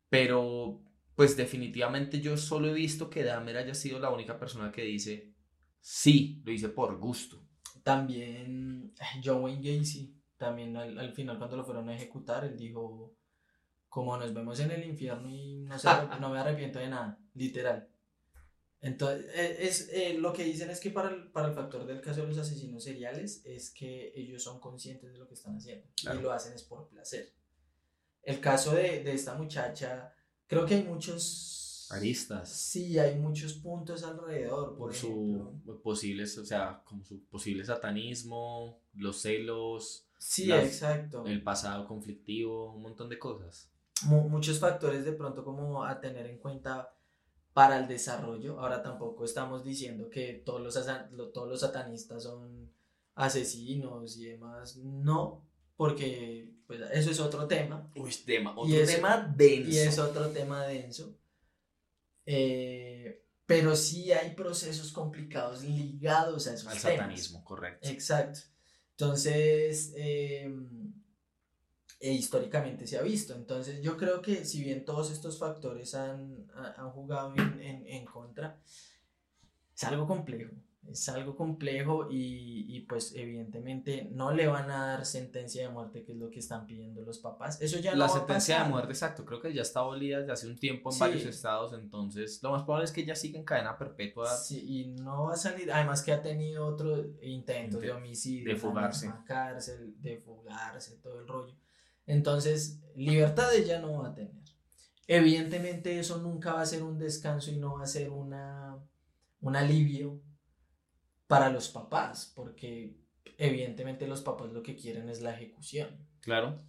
Pero 0.09 0.81
pues 1.15 1.37
definitivamente 1.37 2.19
yo 2.19 2.35
solo 2.35 2.67
he 2.67 2.73
visto 2.73 3.09
que 3.09 3.23
Dahmer 3.23 3.57
haya 3.57 3.73
sido 3.73 3.99
la 3.99 4.09
única 4.09 4.37
persona 4.37 4.71
que 4.71 4.83
dice, 4.83 5.33
sí, 5.79 6.41
lo 6.43 6.51
hice 6.51 6.69
por 6.69 6.97
gusto. 6.99 7.47
También 7.83 8.93
John 9.23 9.43
Wayne 9.43 9.77
Gacy, 9.77 10.13
también 10.37 10.75
al, 10.75 10.99
al 10.99 11.13
final 11.13 11.37
cuando 11.37 11.57
lo 11.57 11.63
fueron 11.63 11.89
a 11.89 11.95
ejecutar, 11.95 12.43
él 12.43 12.57
dijo 12.57 13.15
como 13.91 14.15
nos 14.15 14.33
vemos 14.33 14.57
en 14.61 14.71
el 14.71 14.85
infierno 14.85 15.29
y 15.29 15.65
no, 15.65 15.77
sé, 15.77 15.89
no 16.21 16.29
me 16.29 16.39
arrepiento 16.39 16.79
de 16.79 16.87
nada, 16.87 17.19
literal. 17.35 17.89
Entonces, 18.79 19.29
e, 19.35 19.67
es, 19.67 19.89
eh, 19.91 20.17
lo 20.17 20.31
que 20.31 20.45
dicen 20.45 20.69
es 20.69 20.79
que 20.79 20.91
para 20.91 21.09
el, 21.09 21.29
para 21.29 21.49
el 21.49 21.53
factor 21.53 21.85
del 21.85 21.99
caso 21.99 22.21
de 22.21 22.27
los 22.27 22.37
asesinos 22.37 22.85
seriales 22.85 23.41
es 23.43 23.69
que 23.69 24.13
ellos 24.15 24.41
son 24.41 24.61
conscientes 24.61 25.11
de 25.11 25.19
lo 25.19 25.27
que 25.27 25.33
están 25.33 25.57
haciendo 25.57 25.85
y 26.03 26.21
lo 26.21 26.31
hacen 26.31 26.53
es 26.53 26.63
por 26.63 26.87
placer. 26.87 27.33
El 28.23 28.39
caso 28.39 28.73
de, 28.75 29.03
de 29.03 29.11
esta 29.11 29.35
muchacha, 29.35 30.15
creo 30.47 30.65
que 30.65 30.75
hay 30.75 30.83
muchos... 30.83 31.89
Aristas. 31.91 32.49
Sí, 32.49 32.97
hay 32.97 33.19
muchos 33.19 33.55
puntos 33.55 34.03
alrededor. 34.03 34.77
Por, 34.77 34.95
su 34.95 35.61
posibles, 35.83 36.37
o 36.37 36.45
sea, 36.45 36.81
como 36.85 37.03
su 37.03 37.25
posible 37.25 37.65
satanismo, 37.65 38.79
los 38.93 39.21
celos. 39.21 40.07
Sí, 40.17 40.49
exacto. 40.49 41.25
El 41.25 41.43
pasado 41.43 41.85
conflictivo, 41.85 42.73
un 42.73 42.83
montón 42.83 43.09
de 43.09 43.19
cosas 43.19 43.70
muchos 44.03 44.59
factores 44.59 45.05
de 45.05 45.13
pronto 45.13 45.43
como 45.43 45.83
a 45.83 45.99
tener 45.99 46.27
en 46.27 46.39
cuenta 46.39 46.93
para 47.53 47.77
el 47.77 47.87
desarrollo. 47.87 48.59
Ahora 48.59 48.81
tampoco 48.81 49.25
estamos 49.25 49.63
diciendo 49.63 50.09
que 50.09 50.41
todos 50.45 50.61
los, 50.61 51.33
todos 51.33 51.49
los 51.49 51.59
satanistas 51.59 52.23
son 52.23 52.71
asesinos 53.15 54.17
y 54.17 54.25
demás. 54.25 54.77
No, 54.77 55.45
porque 55.75 56.53
pues, 56.67 56.81
eso 56.91 57.11
es 57.11 57.19
otro 57.19 57.47
tema. 57.47 57.91
Uy, 57.95 58.11
tema, 58.25 58.53
otro 58.57 58.85
tema 58.85 59.33
denso. 59.35 59.69
Y 59.69 59.77
es 59.77 59.99
otro 59.99 60.29
tema 60.29 60.63
denso. 60.65 61.17
Eh, 62.25 63.25
pero 63.45 63.75
sí 63.75 64.13
hay 64.13 64.33
procesos 64.33 64.91
complicados 64.93 65.63
ligados 65.63 66.47
a 66.47 66.53
esos 66.53 66.67
Al 66.67 66.79
satanismo, 66.79 67.43
correcto. 67.43 67.89
Exacto. 67.89 68.39
Entonces, 68.91 69.93
eh, 69.97 70.49
e 72.01 72.11
históricamente 72.11 72.87
se 72.87 72.97
ha 72.97 73.03
visto. 73.03 73.35
Entonces 73.35 73.81
yo 73.81 73.95
creo 73.95 74.21
que 74.21 74.43
si 74.43 74.63
bien 74.63 74.83
todos 74.83 75.11
estos 75.11 75.37
factores 75.37 75.93
han, 75.93 76.47
han 76.75 76.89
jugado 76.89 77.33
en, 77.35 77.85
en, 77.85 78.05
contra, 78.05 78.59
es 79.75 79.83
algo 79.83 80.07
complejo. 80.07 80.51
Es 80.89 81.07
algo 81.09 81.35
complejo 81.35 82.07
y, 82.09 82.65
y, 82.75 82.79
pues 82.81 83.13
evidentemente 83.15 84.09
no 84.11 84.33
le 84.33 84.47
van 84.47 84.71
a 84.71 84.87
dar 84.87 85.05
sentencia 85.05 85.61
de 85.61 85.69
muerte, 85.69 86.03
que 86.03 86.13
es 86.13 86.17
lo 86.17 86.31
que 86.31 86.39
están 86.39 86.65
pidiendo 86.65 87.03
los 87.03 87.19
papás. 87.19 87.61
Eso 87.61 87.77
ya 87.77 87.95
La 87.95 88.09
sentencia 88.09 88.63
de 88.63 88.69
muerte, 88.69 88.91
exacto, 88.91 89.23
creo 89.23 89.39
que 89.39 89.53
ya 89.53 89.61
está 89.61 89.81
abolida 89.81 90.17
desde 90.17 90.31
hace 90.31 90.47
un 90.47 90.57
tiempo 90.57 90.91
en 90.91 90.97
varios 90.97 91.23
estados, 91.23 91.73
entonces 91.73 92.41
lo 92.41 92.49
más 92.49 92.63
probable 92.63 92.85
es 92.85 92.91
que 92.91 93.01
ella 93.01 93.15
siga 93.15 93.37
en 93.37 93.45
cadena 93.45 93.77
perpetua. 93.77 94.35
Sí, 94.35 94.65
y 94.67 94.87
no 94.87 95.25
va 95.25 95.33
a 95.33 95.37
salir, 95.37 95.71
además 95.71 96.01
que 96.01 96.13
ha 96.13 96.21
tenido 96.23 96.65
otros 96.65 97.05
intentos 97.21 97.79
de 97.79 97.91
homicidio, 97.91 98.51
de 98.51 98.59
fugarse. 98.59 99.05
De 99.05 99.13
cárcel, 99.23 100.01
de 100.01 100.17
fugarse, 100.17 100.97
todo 100.97 101.19
el 101.19 101.27
rollo. 101.27 101.53
Entonces, 102.05 102.81
libertad 102.95 103.53
ella 103.53 103.79
no 103.79 104.01
va 104.01 104.09
a 104.09 104.13
tener. 104.13 104.41
Evidentemente 105.07 105.99
eso 105.99 106.17
nunca 106.19 106.53
va 106.53 106.61
a 106.61 106.65
ser 106.65 106.83
un 106.83 106.97
descanso 106.97 107.51
y 107.51 107.57
no 107.57 107.75
va 107.77 107.83
a 107.83 107.87
ser 107.87 108.09
una, 108.09 108.77
un 109.41 109.55
alivio 109.55 110.21
para 111.27 111.49
los 111.49 111.69
papás, 111.69 112.31
porque 112.35 112.97
evidentemente 113.37 114.07
los 114.07 114.21
papás 114.21 114.51
lo 114.51 114.63
que 114.63 114.75
quieren 114.75 115.09
es 115.09 115.21
la 115.21 115.33
ejecución. 115.35 116.07
Claro. 116.21 116.63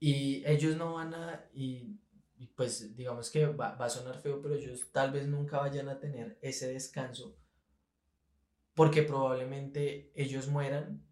Y 0.00 0.44
ellos 0.46 0.76
no 0.76 0.94
van 0.94 1.14
a, 1.14 1.48
y, 1.54 2.00
y 2.36 2.48
pues 2.48 2.94
digamos 2.96 3.30
que 3.30 3.46
va, 3.46 3.74
va 3.76 3.86
a 3.86 3.90
sonar 3.90 4.20
feo, 4.20 4.40
pero 4.42 4.54
ellos 4.54 4.90
tal 4.92 5.12
vez 5.12 5.26
nunca 5.28 5.58
vayan 5.58 5.88
a 5.88 6.00
tener 6.00 6.38
ese 6.42 6.72
descanso, 6.72 7.36
porque 8.74 9.02
probablemente 9.02 10.10
ellos 10.14 10.48
mueran 10.48 11.06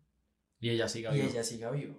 Y 0.60 0.70
ella 0.70 0.88
siga 0.88 1.12
y 1.12 1.20
viva. 1.20 1.26
ella 1.26 1.42
siga 1.44 1.70
viva. 1.70 1.96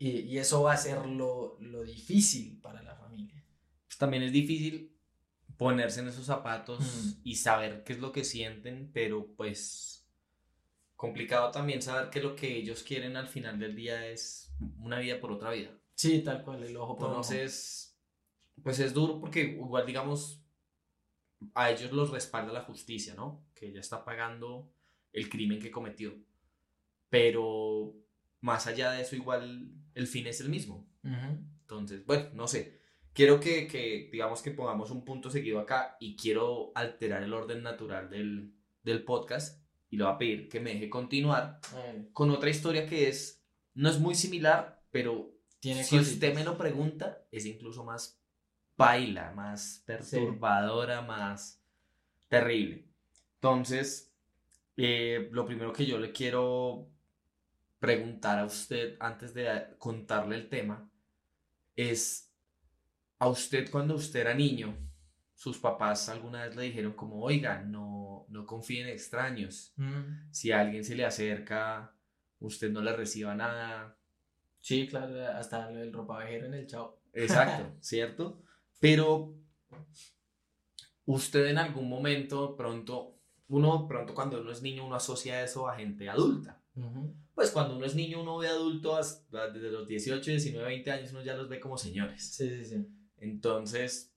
Y, 0.00 0.20
y 0.22 0.38
eso 0.38 0.64
va 0.64 0.72
a 0.74 0.78
ser 0.78 1.06
lo, 1.06 1.58
lo 1.60 1.84
difícil 1.84 2.60
para 2.60 2.82
la 2.82 2.96
familia. 2.96 3.44
Pues 3.86 3.98
también 3.98 4.24
es 4.24 4.32
difícil 4.32 4.96
ponerse 5.58 6.00
en 6.00 6.08
esos 6.08 6.26
zapatos 6.26 6.80
Mm. 6.80 7.20
y 7.24 7.36
saber 7.36 7.84
qué 7.84 7.92
es 7.94 8.00
lo 8.00 8.12
que 8.12 8.24
sienten, 8.24 8.90
pero 8.92 9.28
pues 9.36 10.08
complicado 10.96 11.50
también 11.50 11.82
saber 11.82 12.10
que 12.10 12.22
lo 12.22 12.36
que 12.36 12.56
ellos 12.56 12.82
quieren 12.82 13.16
al 13.16 13.28
final 13.28 13.58
del 13.58 13.76
día 13.76 14.06
es 14.08 14.52
una 14.78 14.98
vida 15.00 15.20
por 15.20 15.32
otra 15.32 15.50
vida. 15.52 15.70
Sí, 15.94 16.20
tal 16.22 16.42
cual, 16.44 16.64
el 16.64 16.76
ojo 16.76 16.96
por 16.98 17.14
ojo. 17.16 17.32
Entonces, 17.32 17.98
pues 18.62 18.78
es 18.80 18.94
duro 18.94 19.20
porque 19.20 19.42
igual 19.42 19.86
digamos 19.86 20.42
a 21.54 21.70
ellos 21.70 21.92
los 21.92 22.10
respalda 22.10 22.52
la 22.52 22.62
justicia, 22.62 23.14
¿no? 23.14 23.46
Que 23.54 23.68
ella 23.68 23.80
está 23.80 24.04
pagando 24.04 24.72
el 25.12 25.28
crimen 25.30 25.60
que 25.60 25.70
cometió. 25.70 26.14
Pero 27.08 27.94
más 28.40 28.66
allá 28.66 28.92
de 28.92 29.02
eso 29.02 29.16
igual 29.16 29.70
el 29.94 30.06
fin 30.06 30.26
es 30.26 30.40
el 30.40 30.48
mismo. 30.48 30.86
Entonces, 31.02 32.04
bueno, 32.06 32.28
no 32.34 32.46
sé. 32.48 32.80
Quiero 33.12 33.40
que, 33.40 33.66
que, 33.66 34.08
digamos 34.12 34.40
que 34.40 34.52
pongamos 34.52 34.90
un 34.90 35.04
punto 35.04 35.30
seguido 35.30 35.58
acá 35.58 35.96
y 35.98 36.16
quiero 36.16 36.70
alterar 36.74 37.22
el 37.22 37.32
orden 37.32 37.62
natural 37.62 38.08
del, 38.08 38.54
del 38.84 39.02
podcast 39.04 39.64
y 39.90 39.96
le 39.96 40.04
voy 40.04 40.12
a 40.12 40.18
pedir 40.18 40.48
que 40.48 40.60
me 40.60 40.74
deje 40.74 40.88
continuar 40.88 41.60
ver, 41.74 42.08
con 42.12 42.30
otra 42.30 42.50
historia 42.50 42.86
que 42.86 43.08
es, 43.08 43.42
no 43.74 43.90
es 43.90 43.98
muy 43.98 44.14
similar, 44.14 44.80
pero 44.92 45.32
Tiene 45.58 45.82
si 45.82 45.96
cositas. 45.96 46.14
usted 46.14 46.34
me 46.34 46.44
lo 46.44 46.56
pregunta, 46.56 47.24
es 47.32 47.44
incluso 47.46 47.84
más 47.84 48.20
baila, 48.76 49.32
más 49.32 49.82
perturbadora, 49.84 51.02
más 51.02 51.60
terrible. 52.28 52.84
Entonces, 53.34 54.14
eh, 54.76 55.28
lo 55.32 55.44
primero 55.44 55.72
que 55.72 55.84
yo 55.84 55.98
le 55.98 56.12
quiero 56.12 56.88
preguntar 57.80 58.38
a 58.38 58.44
usted 58.44 58.96
antes 59.00 59.34
de 59.34 59.74
contarle 59.78 60.36
el 60.36 60.48
tema 60.48 60.88
es, 61.74 62.32
a 63.18 63.28
usted 63.28 63.70
cuando 63.70 63.94
usted 63.94 64.20
era 64.20 64.34
niño, 64.34 64.76
sus 65.34 65.58
papás 65.58 66.08
alguna 66.10 66.44
vez 66.44 66.54
le 66.54 66.64
dijeron 66.64 66.92
como, 66.92 67.22
oiga, 67.22 67.62
no, 67.62 68.26
no 68.28 68.46
confíe 68.46 68.82
en 68.82 68.88
extraños. 68.88 69.72
Mm, 69.76 70.30
Si 70.30 70.52
a 70.52 70.60
alguien 70.60 70.84
se 70.84 70.94
le 70.94 71.06
acerca, 71.06 71.94
usted 72.38 72.70
no 72.70 72.82
le 72.82 72.94
reciba 72.94 73.34
nada. 73.34 73.96
Sí, 74.60 74.86
claro, 74.86 75.14
hasta 75.34 75.68
del 75.68 75.92
ropavejero 75.92 76.46
en 76.46 76.54
el 76.54 76.66
chavo. 76.66 77.00
Exacto, 77.14 77.74
¿cierto? 77.80 78.42
Pero 78.78 79.34
usted 81.06 81.46
en 81.46 81.58
algún 81.58 81.88
momento, 81.88 82.54
pronto, 82.56 83.16
uno, 83.48 83.86
pronto 83.88 84.14
cuando 84.14 84.40
uno 84.40 84.52
es 84.52 84.62
niño, 84.62 84.86
uno 84.86 84.96
asocia 84.96 85.42
eso 85.42 85.68
a 85.68 85.76
gente 85.76 86.08
adulta. 86.08 86.62
Ujú. 86.76 87.14
Pues 87.40 87.52
cuando 87.52 87.74
uno 87.74 87.86
es 87.86 87.94
niño, 87.94 88.20
uno 88.20 88.36
ve 88.36 88.48
adulto 88.48 88.94
hasta 88.94 89.48
desde 89.48 89.70
los 89.70 89.88
18, 89.88 90.30
19, 90.30 90.62
20 90.62 90.90
años, 90.90 91.10
uno 91.12 91.22
ya 91.22 91.34
los 91.34 91.48
ve 91.48 91.58
como 91.58 91.78
señores. 91.78 92.22
Sí, 92.22 92.46
sí, 92.50 92.66
sí. 92.66 92.86
Entonces, 93.16 94.14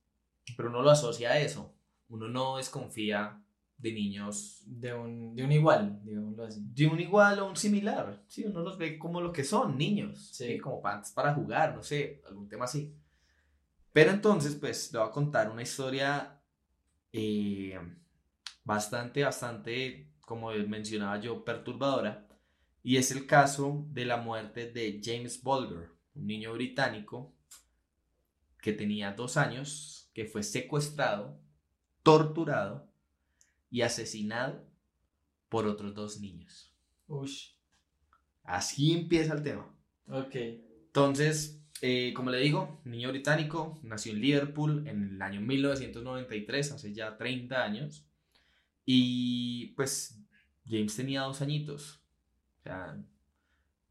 pero 0.58 0.68
uno 0.68 0.82
lo 0.82 0.90
asocia 0.90 1.32
a 1.32 1.40
eso. 1.40 1.74
Uno 2.10 2.28
no 2.28 2.58
desconfía 2.58 3.42
de 3.78 3.94
niños 3.94 4.64
De 4.66 4.94
un, 4.94 5.38
de 5.38 5.46
un 5.46 5.54
igual, 5.54 6.02
digámoslo 6.04 6.44
así. 6.44 6.66
de 6.66 6.86
un 6.86 7.00
igual 7.00 7.40
o 7.40 7.48
un 7.48 7.56
similar. 7.56 8.26
Sí, 8.28 8.44
uno 8.44 8.60
los 8.60 8.78
ve 8.78 9.00
como 9.00 9.22
lo 9.22 9.32
que 9.32 9.46
son, 9.46 9.78
niños. 9.78 10.32
Sí. 10.34 10.46
¿sí? 10.46 10.58
Como 10.58 10.82
para, 10.82 11.02
para 11.16 11.34
jugar, 11.34 11.78
no 11.78 11.82
sé, 11.82 12.22
algún 12.28 12.50
tema 12.50 12.66
así. 12.66 12.94
Pero 13.94 14.12
entonces, 14.12 14.56
pues, 14.56 14.92
le 14.92 15.00
voy 15.00 15.08
a 15.08 15.12
contar 15.14 15.50
una 15.50 15.62
historia 15.62 16.42
eh, 17.14 17.80
bastante, 18.66 19.24
bastante, 19.24 20.12
como 20.20 20.52
mencionaba 20.52 21.22
yo, 21.22 21.46
perturbadora. 21.46 22.23
Y 22.84 22.98
es 22.98 23.12
el 23.12 23.26
caso 23.26 23.86
de 23.92 24.06
la 24.06 24.18
muerte 24.18 24.70
de 24.70 25.02
James 25.02 25.42
Bulger, 25.42 25.90
un 26.16 26.28
niño 26.28 26.52
británico 26.54 27.34
que 28.62 28.74
tenía 28.74 29.14
dos 29.14 29.38
años, 29.38 30.10
que 30.14 30.26
fue 30.26 30.44
secuestrado, 30.44 31.42
torturado 32.04 32.92
y 33.70 33.82
asesinado 33.82 34.70
por 35.50 35.66
otros 35.66 35.96
dos 35.96 36.20
niños. 36.20 36.74
Ush. 37.08 37.52
Así 38.44 38.92
empieza 38.92 39.34
el 39.34 39.44
tema. 39.44 39.74
Ok. 40.08 40.36
Entonces, 40.36 41.64
eh, 41.82 42.14
como 42.16 42.30
le 42.30 42.40
digo, 42.40 42.82
niño 42.86 43.10
británico, 43.10 43.80
nació 43.84 44.14
en 44.14 44.22
Liverpool 44.22 44.88
en 44.88 45.16
el 45.16 45.22
año 45.22 45.42
1993, 45.42 46.72
hace 46.74 46.94
ya 46.94 47.18
30 47.18 47.64
años. 47.64 48.06
Y 48.86 49.68
pues 49.76 50.22
James 50.66 50.96
tenía 50.96 51.22
dos 51.22 51.42
añitos. 51.42 52.03
O 52.64 52.70
sea, 52.70 52.98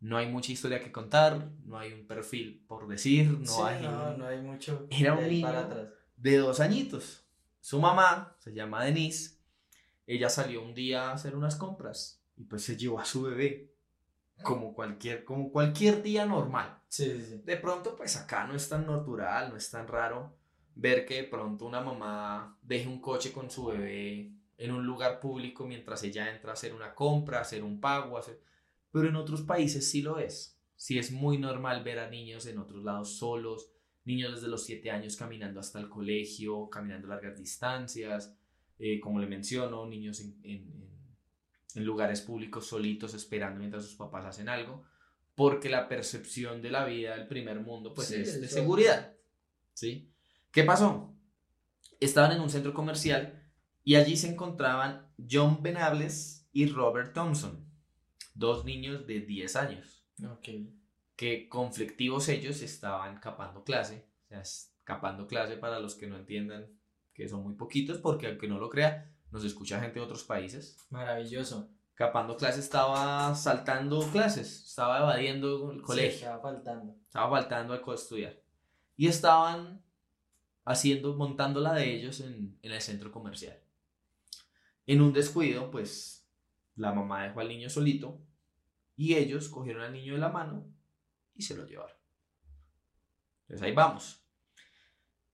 no 0.01 0.17
hay 0.17 0.27
mucha 0.31 0.51
historia 0.53 0.83
que 0.83 0.91
contar, 0.91 1.51
no 1.65 1.79
hay 1.79 1.93
un 1.93 2.07
perfil 2.07 2.65
por 2.67 2.89
decir, 2.89 3.29
no 3.39 3.47
Sí, 3.47 3.61
hay 3.63 3.83
no, 3.83 4.17
no 4.17 4.27
hay 4.27 4.41
mucho 4.41 4.87
Era 4.91 5.15
un 5.15 5.29
niño. 5.29 5.47
para 5.47 5.61
atrás. 5.61 5.89
de 6.17 6.37
dos 6.39 6.59
añitos. 6.61 7.25
Su 7.61 7.79
mamá 7.81 8.35
se 8.39 8.53
llama 8.55 8.83
Denise. 8.85 9.37
Ella 10.07 10.29
salió 10.29 10.63
un 10.63 10.75
día 10.75 11.11
a 11.11 11.13
hacer 11.13 11.37
unas 11.37 11.55
compras 11.57 12.21
y 12.37 12.45
pues 12.45 12.65
se 12.65 12.77
llevó 12.77 12.99
a 12.99 13.05
su 13.05 13.23
bebé 13.23 13.71
como 14.43 14.75
cualquier, 14.75 15.25
como 15.25 15.53
cualquier 15.53 16.03
día 16.03 16.25
normal. 16.27 16.79
Sí, 16.89 17.05
sí, 17.13 17.25
sí. 17.25 17.43
De 17.45 17.57
pronto, 17.59 17.95
pues 17.95 18.17
acá 18.17 18.45
no 18.47 18.55
es 18.57 18.69
tan 18.69 18.87
natural, 18.87 19.51
no 19.51 19.57
es 19.57 19.71
tan 19.71 19.87
raro 19.87 20.35
ver 20.75 21.05
que 21.07 21.17
de 21.17 21.25
pronto 21.25 21.67
una 21.67 21.81
mamá 21.83 22.59
deje 22.63 22.89
un 22.89 23.01
coche 23.01 23.31
con 23.31 23.51
su 23.51 23.67
bebé 23.67 24.33
en 24.59 24.73
un 24.73 24.85
lugar 24.85 25.21
público 25.21 25.65
mientras 25.67 26.03
ella 26.03 26.35
entra 26.35 26.51
a 26.51 26.55
hacer 26.55 26.75
una 26.75 26.95
compra, 26.95 27.39
a 27.39 27.43
hacer 27.43 27.63
un 27.63 27.81
pago, 27.81 28.17
a 28.17 28.21
hacer... 28.21 28.41
pero 28.93 29.09
en 29.09 29.17
otros 29.17 29.43
países 29.43 29.91
sí 29.91 30.03
lo 30.03 30.19
es. 30.21 30.59
Sí 30.77 30.99
es 30.99 31.11
muy 31.11 31.39
normal 31.39 31.83
ver 31.83 31.99
a 31.99 32.09
niños 32.11 32.47
en 32.47 32.59
otros 32.59 32.85
lados 32.85 33.17
solos, 33.17 33.71
niños 34.05 34.33
desde 34.35 34.49
los 34.49 34.65
7 34.65 34.91
años 34.91 35.17
caminando 35.17 35.59
hasta 35.61 35.81
el 35.81 35.89
colegio, 35.89 36.69
caminando 36.71 37.09
largas 37.09 37.39
distancias, 37.39 38.37
eh, 38.79 39.01
como 39.01 39.19
le 39.21 39.27
menciono, 39.27 39.87
niños 39.87 40.21
en, 40.21 40.39
en- 40.45 40.73
en- 40.73 40.93
en 41.75 41.85
lugares 41.85 42.21
públicos 42.21 42.67
solitos 42.67 43.15
esperando 43.15 43.59
mientras 43.59 43.85
sus 43.85 43.95
papás 43.97 44.27
hacen 44.27 44.49
algo 44.49 44.85
porque 45.35 45.71
la 45.71 45.89
percepción 45.89 46.61
de 46.61 46.71
la 46.71 46.85
vida 46.85 47.17
del 47.17 47.27
primer 47.27 47.61
mundo 47.61 47.95
pues 47.95 48.09
Sí, 48.09 48.17
es 48.17 48.39
de 48.41 48.49
seguridad. 48.49 49.15
¿Sí? 49.73 50.13
¿Qué 50.51 50.65
pasó? 50.65 51.15
Estaban 52.01 52.33
en 52.33 52.43
un 52.43 52.51
centro 52.51 52.75
comercial 52.75 53.43
y 53.85 53.95
allí 53.95 54.17
se 54.19 54.29
encontraban 54.31 55.07
John 55.31 55.63
Benables 55.63 56.47
y 56.53 56.67
Robert 56.67 57.15
Thompson, 57.15 57.65
dos 58.35 58.65
niños 58.65 59.07
de 59.07 59.21
10 59.21 59.57
años, 59.57 60.05
Ok. 60.25 60.49
que 61.17 61.49
conflictivos 61.49 62.29
ellos 62.29 62.63
estaban 62.63 63.19
capando 63.19 63.65
clase, 63.65 64.07
o 64.25 64.29
sea, 64.29 64.43
capando 64.85 65.27
clase 65.27 65.57
para 65.57 65.79
los 65.79 65.95
que 65.95 66.07
no 66.07 66.17
entiendan 66.17 66.67
que 67.15 67.29
son 67.29 67.43
muy 67.43 67.55
poquitos, 67.55 67.99
porque 67.99 68.27
aunque 68.27 68.49
no 68.49 68.59
lo 68.59 68.71
crea, 68.71 69.15
nos 69.31 69.45
escucha 69.45 69.81
gente 69.81 69.99
de 70.01 70.05
otros 70.07 70.25
países. 70.25 70.79
Maravilloso. 70.91 71.71
Capando 71.95 72.37
clase 72.37 72.61
estaba 72.61 73.35
saltando 73.35 74.01
clases, 74.11 74.65
estaba 74.67 74.99
evadiendo 74.99 75.71
el 75.71 75.79
Sí, 75.79 75.83
colegio. 75.85 76.15
estaba 76.19 76.41
faltando. 76.41 76.97
Estaba 77.07 77.31
faltando 77.31 77.75
al 77.75 77.95
estudiar. 77.95 78.41
Y 78.97 79.07
estaban 79.09 79.83
haciendo, 80.65 81.15
montando 81.17 81.61
la 81.61 81.75
de 81.75 81.95
ellos 81.95 82.21
en, 82.21 82.59
en 82.63 82.73
el 82.73 82.81
centro 82.81 83.13
comercial. 83.13 83.59
En 84.87 85.01
un 85.01 85.13
descuido, 85.13 85.71
pues 85.71 86.22
la 86.83 86.93
mamá 86.93 87.23
dejó 87.23 87.41
al 87.41 87.49
niño 87.49 87.71
solito 87.71 88.21
y 88.97 89.15
ellos 89.15 89.49
cogieron 89.49 89.83
al 89.83 89.93
niño 89.93 90.15
de 90.15 90.19
la 90.19 90.31
mano 90.31 90.67
y 91.33 91.43
se 91.43 91.57
lo 91.57 91.65
llevaron. 91.65 91.97
Entonces 93.43 93.63
ahí 93.65 93.73
vamos. 93.73 94.21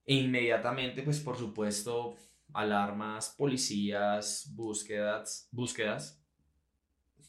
E 0.04 0.14
inmediatamente, 0.14 1.02
pues 1.02 1.20
por 1.20 1.38
supuesto, 1.38 2.16
alarmas, 2.52 3.34
policías, 3.36 4.52
búsquedas, 4.54 5.48
búsquedas. 5.50 6.22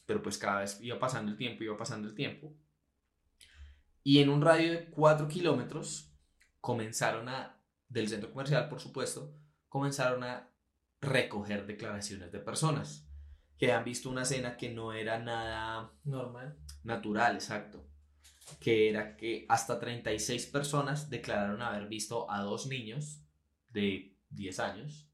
Pero 0.04 0.22
pues 0.22 0.36
cada 0.36 0.60
vez 0.60 0.78
iba 0.82 0.98
pasando 0.98 1.30
el 1.30 1.38
tiempo, 1.38 1.64
iba 1.64 1.78
pasando 1.78 2.06
el 2.06 2.14
tiempo. 2.14 2.54
Y 4.02 4.18
en 4.18 4.28
un 4.28 4.42
radio 4.42 4.72
de 4.72 4.90
4 4.90 5.28
kilómetros 5.28 6.14
comenzaron 6.60 7.28
a, 7.30 7.58
del 7.88 8.08
centro 8.08 8.30
comercial 8.30 8.68
por 8.68 8.80
supuesto, 8.80 9.34
comenzaron 9.68 10.24
a 10.24 10.52
recoger 11.00 11.66
declaraciones 11.66 12.30
de 12.32 12.40
personas 12.40 13.09
que 13.60 13.72
han 13.72 13.84
visto 13.84 14.08
una 14.08 14.22
escena 14.22 14.56
que 14.56 14.70
no 14.70 14.94
era 14.94 15.18
nada 15.18 15.92
Normal. 16.04 16.56
natural, 16.82 17.34
exacto. 17.34 17.86
que 18.58 18.88
era 18.88 19.18
que 19.18 19.44
hasta 19.50 19.78
36 19.78 20.46
personas 20.46 21.10
declararon 21.10 21.60
haber 21.60 21.86
visto 21.86 22.30
a 22.30 22.40
dos 22.40 22.66
niños 22.66 23.22
de 23.68 24.16
10 24.30 24.60
años 24.60 25.10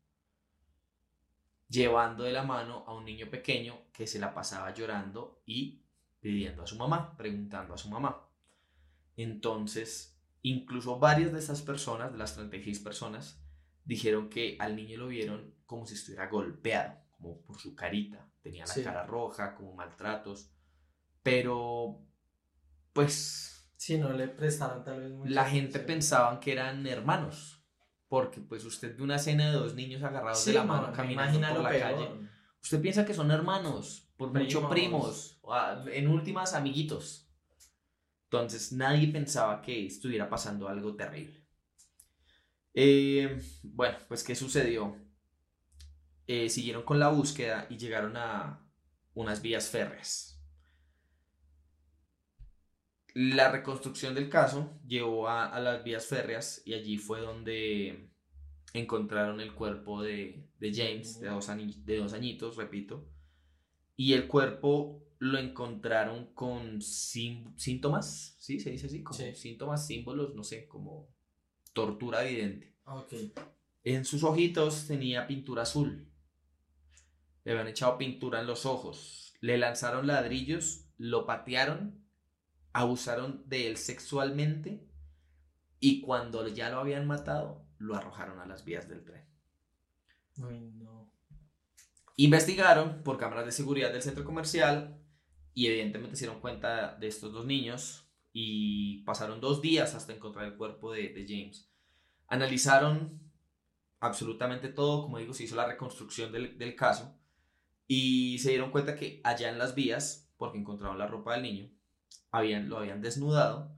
llevando 1.68 2.22
de 2.22 2.30
la 2.30 2.44
mano 2.44 2.84
a 2.86 2.94
un 2.94 3.04
niño 3.04 3.28
pequeño 3.28 3.90
que 3.92 4.06
se 4.06 4.20
la 4.20 4.32
pasaba 4.32 4.72
llorando 4.72 5.42
y 5.44 5.82
pidiendo 6.20 6.62
a 6.62 6.68
su 6.68 6.76
mamá, 6.76 7.16
preguntando 7.16 7.74
a 7.74 7.78
su 7.78 7.88
mamá. 7.88 8.28
Entonces, 9.16 10.20
incluso 10.42 11.00
varias 11.00 11.32
de 11.32 11.40
esas 11.40 11.62
personas, 11.62 12.12
de 12.12 12.18
las 12.18 12.36
36 12.36 12.78
personas, 12.78 13.42
dijeron 13.84 14.28
que 14.28 14.56
al 14.60 14.76
niño 14.76 14.98
lo 14.98 15.08
vieron 15.08 15.52
como 15.66 15.84
si 15.84 15.94
estuviera 15.94 16.28
golpeado, 16.28 16.96
como 17.10 17.42
por 17.42 17.58
su 17.58 17.74
carita, 17.74 18.30
tenía 18.46 18.64
la 18.64 18.82
cara 18.84 19.02
roja, 19.04 19.54
como 19.54 19.74
maltratos, 19.74 20.52
pero 21.22 22.00
pues... 22.92 23.68
Si 23.76 23.98
no 23.98 24.12
le 24.12 24.28
prestaron 24.28 24.84
tal 24.84 25.00
vez 25.00 25.30
La 25.30 25.44
gente 25.44 25.78
pensaba 25.80 26.40
que 26.40 26.52
eran 26.52 26.86
hermanos, 26.86 27.64
porque 28.08 28.40
pues 28.40 28.64
usted 28.64 28.96
ve 28.96 29.02
una 29.02 29.16
escena 29.16 29.46
de 29.46 29.52
dos 29.52 29.74
niños 29.74 30.02
agarrados 30.02 30.44
de 30.44 30.52
la 30.52 30.64
mano 30.64 30.92
caminando 30.92 31.40
por 31.54 31.62
la 31.62 31.78
calle. 31.78 32.08
Usted 32.62 32.80
piensa 32.80 33.04
que 33.04 33.14
son 33.14 33.30
hermanos, 33.30 34.08
por 34.16 34.32
mucho 34.32 34.68
primos, 34.68 35.38
o 35.42 35.54
en 35.88 36.08
últimas 36.08 36.54
amiguitos. 36.54 37.28
Entonces 38.24 38.72
nadie 38.72 39.08
pensaba 39.08 39.60
que 39.62 39.86
estuviera 39.86 40.28
pasando 40.28 40.68
algo 40.68 40.94
terrible. 40.94 41.44
Eh, 42.74 43.40
bueno, 43.62 43.98
pues 44.08 44.22
¿qué 44.22 44.34
sucedió? 44.34 44.96
Eh, 46.26 46.48
siguieron 46.48 46.82
con 46.82 46.98
la 46.98 47.08
búsqueda 47.08 47.66
y 47.70 47.76
llegaron 47.76 48.16
a 48.16 48.66
unas 49.14 49.42
vías 49.42 49.68
férreas. 49.68 50.36
La 53.14 53.50
reconstrucción 53.50 54.14
del 54.14 54.28
caso 54.28 54.78
llevó 54.86 55.28
a, 55.28 55.58
las 55.60 55.82
vías 55.84 56.04
férreas 56.04 56.60
y 56.66 56.74
allí 56.74 56.98
fue 56.98 57.20
donde 57.20 58.10
encontraron 58.74 59.40
el 59.40 59.54
cuerpo 59.54 60.02
de, 60.02 60.50
James, 60.60 61.20
de 61.20 61.28
dos, 61.28 61.46
de 61.46 61.96
dos 61.96 62.12
añitos, 62.12 62.56
repito, 62.56 63.08
y 63.96 64.12
el 64.12 64.26
cuerpo 64.26 65.02
lo 65.18 65.38
encontraron 65.38 66.26
con 66.34 66.82
síntomas, 66.82 68.36
¿sí? 68.38 68.60
Se 68.60 68.70
dice 68.70 68.86
así, 68.86 69.02
como 69.02 69.18
síntomas, 69.34 69.86
símbolos, 69.86 70.34
no 70.34 70.44
sé, 70.44 70.68
como 70.68 71.08
tortura 71.72 72.28
evidente. 72.28 72.76
En 73.82 74.04
sus 74.04 74.22
ojitos 74.24 74.86
tenía 74.86 75.26
pintura 75.26 75.62
azul. 75.62 76.06
Le 77.46 77.52
habían 77.52 77.68
echado 77.68 77.96
pintura 77.96 78.40
en 78.40 78.46
los 78.46 78.66
ojos. 78.66 79.32
Le 79.40 79.56
lanzaron 79.56 80.06
ladrillos, 80.06 80.84
lo 80.98 81.24
patearon 81.24 82.06
abusaron 82.76 83.42
de 83.46 83.68
él 83.68 83.78
sexualmente 83.78 84.86
y 85.80 86.02
cuando 86.02 86.46
ya 86.46 86.68
lo 86.68 86.78
habían 86.78 87.06
matado, 87.06 87.64
lo 87.78 87.96
arrojaron 87.96 88.38
a 88.38 88.44
las 88.44 88.66
vías 88.66 88.86
del 88.86 89.02
tren. 89.02 89.24
Investigaron 92.16 93.02
por 93.02 93.16
cámaras 93.16 93.46
de 93.46 93.52
seguridad 93.52 93.92
del 93.94 94.02
centro 94.02 94.26
comercial 94.26 95.02
y 95.54 95.68
evidentemente 95.68 96.16
se 96.16 96.26
dieron 96.26 96.42
cuenta 96.42 96.96
de 96.96 97.06
estos 97.06 97.32
dos 97.32 97.46
niños 97.46 98.10
y 98.30 99.02
pasaron 99.04 99.40
dos 99.40 99.62
días 99.62 99.94
hasta 99.94 100.12
encontrar 100.12 100.44
el 100.44 100.56
cuerpo 100.58 100.92
de, 100.92 101.08
de 101.08 101.24
James. 101.26 101.70
Analizaron 102.28 103.22
absolutamente 104.00 104.68
todo, 104.68 105.04
como 105.04 105.16
digo, 105.16 105.32
se 105.32 105.44
hizo 105.44 105.56
la 105.56 105.66
reconstrucción 105.66 106.30
del, 106.30 106.58
del 106.58 106.76
caso 106.76 107.18
y 107.86 108.38
se 108.38 108.50
dieron 108.50 108.70
cuenta 108.70 108.96
que 108.96 109.20
allá 109.24 109.50
en 109.50 109.58
las 109.58 109.74
vías, 109.74 110.32
porque 110.36 110.58
encontraron 110.58 110.98
la 110.98 111.06
ropa 111.06 111.34
del 111.34 111.42
niño, 111.42 111.70
habían, 112.30 112.68
lo 112.68 112.78
habían 112.78 113.00
desnudado 113.00 113.76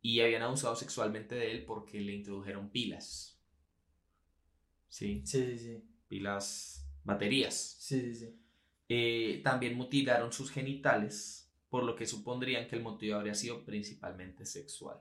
y 0.00 0.20
habían 0.20 0.42
abusado 0.42 0.76
sexualmente 0.76 1.34
de 1.34 1.52
él 1.52 1.64
porque 1.64 2.00
le 2.00 2.14
introdujeron 2.14 2.70
pilas. 2.70 3.40
¿Sí? 4.88 5.22
Sí, 5.24 5.58
sí, 5.58 5.84
Pilas, 6.08 6.88
baterías. 7.04 7.76
Sí, 7.78 8.00
sí, 8.00 8.14
sí. 8.14 8.40
Eh, 8.88 9.42
también 9.44 9.76
mutilaron 9.76 10.32
sus 10.32 10.50
genitales, 10.50 11.52
por 11.68 11.84
lo 11.84 11.94
que 11.94 12.06
supondrían 12.06 12.66
que 12.66 12.76
el 12.76 12.82
motivo 12.82 13.16
habría 13.16 13.34
sido 13.34 13.64
principalmente 13.64 14.46
sexual. 14.46 14.98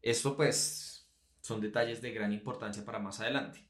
Esto 0.00 0.36
pues 0.36 1.06
son 1.42 1.60
detalles 1.60 2.00
de 2.00 2.12
gran 2.12 2.32
importancia 2.32 2.84
para 2.84 2.98
más 2.98 3.20
adelante. 3.20 3.67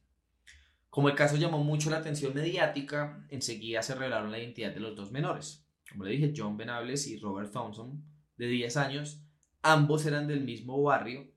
Como 0.91 1.09
el 1.09 1.15
caso 1.15 1.37
llamó 1.37 1.63
mucho 1.63 1.91
la 1.91 1.99
atención 1.99 2.35
mediática, 2.35 3.27
enseguida 3.29 3.83
se 3.83 3.95
revelaron 3.95 4.31
la 4.31 4.39
identidad 4.39 4.73
de 4.73 4.81
los 4.81 4.97
dos 4.97 5.11
menores 5.11 5.69
como 5.91 6.05
le 6.05 6.13
dije, 6.13 6.33
John 6.37 6.57
Benables 6.57 7.07
y 7.07 7.19
Robert 7.19 7.53
Thompson, 7.53 8.05
de 8.37 8.47
10 8.47 8.77
años, 8.77 9.23
ambos 9.63 10.07
eran 10.07 10.27
del 10.27 10.43
mismo 10.43 10.83
barrio 10.83 11.33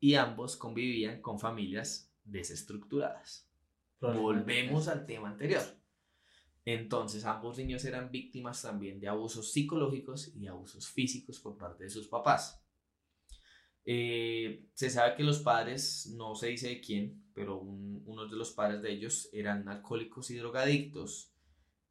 y 0.00 0.14
ambos 0.14 0.56
convivían 0.56 1.20
con 1.20 1.38
familias 1.38 2.12
desestructuradas. 2.24 3.48
Volvemos 4.00 4.88
al 4.88 5.06
tema 5.06 5.28
anterior. 5.28 5.62
Entonces, 6.64 7.24
ambos 7.24 7.58
niños 7.58 7.84
eran 7.84 8.10
víctimas 8.10 8.62
también 8.62 8.98
de 8.98 9.08
abusos 9.08 9.52
psicológicos 9.52 10.34
y 10.34 10.46
abusos 10.46 10.88
físicos 10.88 11.38
por 11.38 11.56
parte 11.56 11.84
de 11.84 11.90
sus 11.90 12.08
papás. 12.08 12.60
Eh, 13.84 14.68
se 14.74 14.90
sabe 14.90 15.14
que 15.14 15.22
los 15.22 15.40
padres, 15.40 16.12
no 16.16 16.34
se 16.34 16.48
dice 16.48 16.68
de 16.68 16.80
quién, 16.80 17.24
pero 17.36 17.58
uno 17.58 18.26
de 18.26 18.34
los 18.34 18.50
padres 18.50 18.80
de 18.80 18.90
ellos 18.90 19.28
eran 19.30 19.68
alcohólicos 19.68 20.30
y 20.30 20.36
drogadictos 20.36 21.34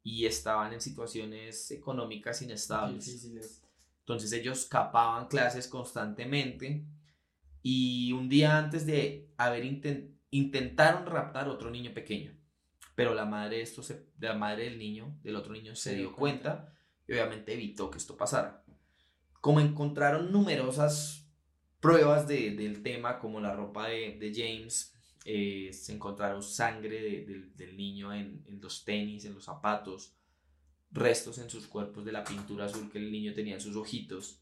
y 0.02 0.26
estaban 0.26 0.72
en 0.72 0.80
situaciones 0.80 1.70
económicas 1.70 2.42
inestables. 2.42 3.62
Entonces 4.00 4.32
ellos 4.32 4.64
capaban 4.64 5.28
clases 5.28 5.68
constantemente 5.68 6.84
y 7.62 8.10
un 8.10 8.28
día 8.28 8.58
antes 8.58 8.86
de 8.86 9.30
haber 9.36 9.64
intentaron 10.30 11.06
raptar 11.06 11.48
otro 11.48 11.70
niño 11.70 11.94
pequeño, 11.94 12.36
pero 12.96 13.14
la 13.14 13.24
madre, 13.24 13.60
esto 13.60 13.84
se, 13.84 14.04
la 14.18 14.34
madre 14.34 14.64
del 14.64 14.80
niño, 14.80 15.16
del 15.22 15.36
otro 15.36 15.52
niño, 15.52 15.76
se, 15.76 15.94
dio 15.94 16.12
cuenta. 16.12 16.74
y 17.06 17.12
obviamente 17.12 17.52
evitó 17.52 17.88
que 17.88 17.98
esto 17.98 18.16
pasara. 18.16 18.64
Como 19.40 19.60
encontraron 19.60 20.32
numerosas 20.32 21.30
pruebas 21.78 22.26
de, 22.26 22.50
del 22.56 22.82
tema, 22.82 23.20
como 23.20 23.40
la 23.40 23.54
ropa 23.54 23.86
de, 23.86 24.18
de 24.18 24.32
James, 24.34 24.95
eh, 25.28 25.72
se 25.72 25.92
encontraron 25.92 26.40
sangre 26.40 27.26
del 27.56 27.76
niño 27.76 28.14
en, 28.14 28.44
los 28.60 28.84
tenis, 28.84 29.24
en 29.24 29.34
los 29.34 29.42
zapatos, 29.42 30.14
restos 30.92 31.38
en 31.38 31.50
sus 31.50 31.66
cuerpos 31.66 32.04
de 32.04 32.12
la 32.12 32.22
pintura 32.22 32.66
azul 32.66 32.88
que 32.92 32.98
el 32.98 33.10
niño 33.10 33.34
tenía 33.34 33.54
en 33.54 33.60
sus 33.60 33.74
ojitos. 33.74 34.40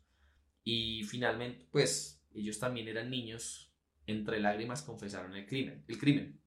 Y 0.62 1.04
finalmente, 1.04 1.66
pues, 1.70 2.22
ellos 2.34 2.58
también 2.58 2.86
eran 2.86 3.08
niños, 3.08 3.72
entre 4.06 4.40
lágrimas 4.40 4.82
confesaron 4.82 5.34
el 5.34 5.46
crimen. 5.46 5.86
El, 5.88 5.96
crimen. 5.96 6.42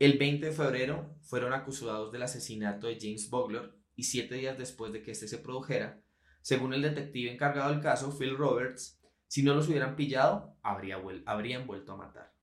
el 0.00 0.18
20 0.18 0.46
de 0.46 0.52
febrero 0.52 1.16
fueron 1.22 1.52
acusados 1.52 2.10
del 2.10 2.24
asesinato 2.24 2.88
de 2.88 2.98
James 3.00 3.30
Bogler 3.30 3.72
y 3.94 4.02
siete 4.02 4.34
días 4.34 4.58
después 4.58 4.92
de 4.92 5.00
que 5.00 5.12
este 5.12 5.28
se 5.28 5.38
produjera, 5.38 6.02
según 6.42 6.74
el 6.74 6.82
detective 6.82 7.30
encargado 7.30 7.70
del 7.70 7.80
caso, 7.80 8.18
Phil 8.18 8.36
Roberts, 8.36 9.00
si 9.28 9.44
no 9.44 9.54
los 9.54 9.68
hubieran 9.68 9.94
pillado, 9.94 10.58
habrían 10.64 11.68
vuelto 11.68 11.92
a 11.92 11.96
matar 11.96 12.33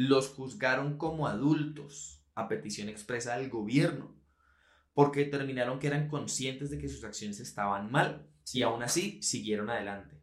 los 0.00 0.28
juzgaron 0.28 0.96
como 0.96 1.26
adultos 1.26 2.24
a 2.36 2.46
petición 2.46 2.88
expresa 2.88 3.36
del 3.36 3.50
gobierno, 3.50 4.16
porque 4.94 5.24
determinaron 5.24 5.80
que 5.80 5.88
eran 5.88 6.06
conscientes 6.06 6.70
de 6.70 6.78
que 6.78 6.88
sus 6.88 7.02
acciones 7.02 7.40
estaban 7.40 7.90
mal 7.90 8.30
y 8.52 8.62
aún 8.62 8.84
así 8.84 9.20
siguieron 9.24 9.70
adelante. 9.70 10.22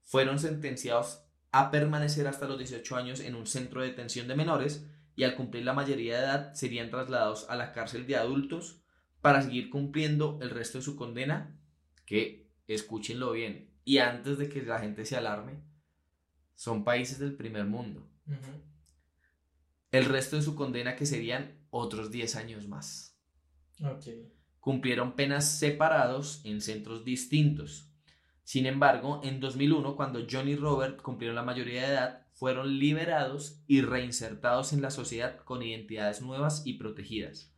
Fueron 0.00 0.38
sentenciados 0.38 1.22
a 1.50 1.70
permanecer 1.70 2.26
hasta 2.26 2.48
los 2.48 2.56
18 2.56 2.96
años 2.96 3.20
en 3.20 3.34
un 3.34 3.46
centro 3.46 3.82
de 3.82 3.88
detención 3.88 4.26
de 4.26 4.36
menores 4.36 4.88
y 5.16 5.24
al 5.24 5.36
cumplir 5.36 5.66
la 5.66 5.74
mayoría 5.74 6.16
de 6.16 6.24
edad 6.24 6.54
serían 6.54 6.88
trasladados 6.88 7.50
a 7.50 7.56
la 7.56 7.72
cárcel 7.72 8.06
de 8.06 8.16
adultos 8.16 8.80
para 9.20 9.42
seguir 9.42 9.68
cumpliendo 9.68 10.38
el 10.40 10.48
resto 10.48 10.78
de 10.78 10.84
su 10.84 10.96
condena, 10.96 11.60
que 12.06 12.50
escúchenlo 12.68 13.32
bien, 13.32 13.70
y 13.84 13.98
antes 13.98 14.38
de 14.38 14.48
que 14.48 14.62
la 14.62 14.78
gente 14.78 15.04
se 15.04 15.18
alarme, 15.18 15.62
son 16.54 16.84
países 16.84 17.18
del 17.18 17.36
primer 17.36 17.66
mundo. 17.66 18.11
El 19.90 20.04
resto 20.06 20.36
de 20.36 20.42
su 20.42 20.54
condena 20.54 20.96
que 20.96 21.06
serían 21.06 21.58
otros 21.70 22.10
10 22.10 22.36
años 22.36 22.68
más. 22.68 23.18
Cumplieron 24.60 25.16
penas 25.16 25.58
separados 25.58 26.40
en 26.44 26.60
centros 26.60 27.04
distintos. 27.04 27.90
Sin 28.44 28.66
embargo, 28.66 29.20
en 29.24 29.40
2001, 29.40 29.96
cuando 29.96 30.26
John 30.30 30.48
y 30.48 30.56
Robert 30.56 31.00
cumplieron 31.02 31.36
la 31.36 31.42
mayoría 31.42 31.82
de 31.82 31.88
edad, 31.88 32.26
fueron 32.32 32.78
liberados 32.78 33.62
y 33.66 33.82
reinsertados 33.82 34.72
en 34.72 34.82
la 34.82 34.90
sociedad 34.90 35.38
con 35.44 35.62
identidades 35.62 36.22
nuevas 36.22 36.62
y 36.66 36.74
protegidas. 36.74 37.54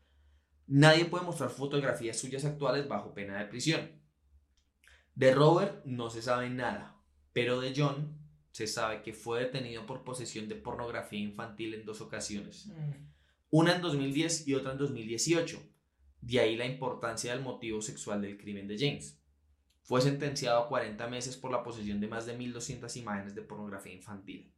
Nadie 0.67 1.05
puede 1.05 1.25
mostrar 1.25 1.51
fotografías 1.51 2.19
suyas 2.19 2.45
actuales 2.45 2.89
bajo 2.89 3.15
pena 3.15 3.39
de 3.39 3.47
prisión. 3.47 4.03
De 5.15 5.35
Robert 5.35 5.85
no 5.85 6.11
se 6.11 6.23
sabe 6.23 6.51
nada, 6.51 6.97
pero 7.33 7.61
de 7.61 7.73
John 7.77 8.24
se 8.55 8.69
sabe 8.69 9.03
que 9.03 9.13
fue 9.13 9.41
detenido 9.41 9.85
por 9.85 10.05
posesión 10.05 10.49
de 10.49 10.55
pornografía 10.55 11.19
infantil 11.19 11.75
en 11.75 11.85
dos 11.85 12.01
ocasiones. 12.01 12.69
Mm. 12.69 12.93
Una 13.51 13.75
en 13.75 13.83
2010 13.83 14.47
y 14.47 14.55
otra 14.55 14.71
en 14.71 14.79
2018. 14.79 15.61
De 16.21 16.39
ahí 16.39 16.55
la 16.55 16.65
importancia 16.65 17.33
del 17.33 17.43
motivo 17.43 17.83
sexual 17.83 18.23
del 18.23 18.39
crimen 18.39 18.69
de 18.69 18.79
James. 18.79 19.21
fue 19.83 20.01
sentenciado 20.01 20.63
a 20.63 20.69
40 20.69 21.05
meses 21.09 21.37
por 21.37 21.51
la 21.51 21.65
posesión 21.65 21.99
de 21.99 22.07
más 22.07 22.27
de 22.27 22.39
1.200 22.39 22.97
imágenes 22.97 23.35
de 23.35 23.43
pornografía 23.43 23.93
infantil. 23.93 24.55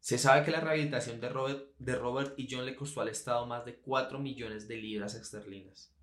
Se 0.00 0.18
sabe 0.18 0.44
que 0.44 0.50
la 0.50 0.60
rehabilitación 0.60 1.18
de 1.18 1.30
Robert, 1.30 1.64
de 1.78 1.96
Robert 1.96 2.38
y 2.38 2.46
John 2.50 2.66
le 2.66 2.76
costó 2.76 3.00
al 3.00 3.08
Estado 3.08 3.46
más 3.46 3.64
de 3.64 3.76
4 3.76 4.18
millones 4.18 4.68
de 4.68 4.76
libras 4.76 5.14
esterlinas 5.14 5.94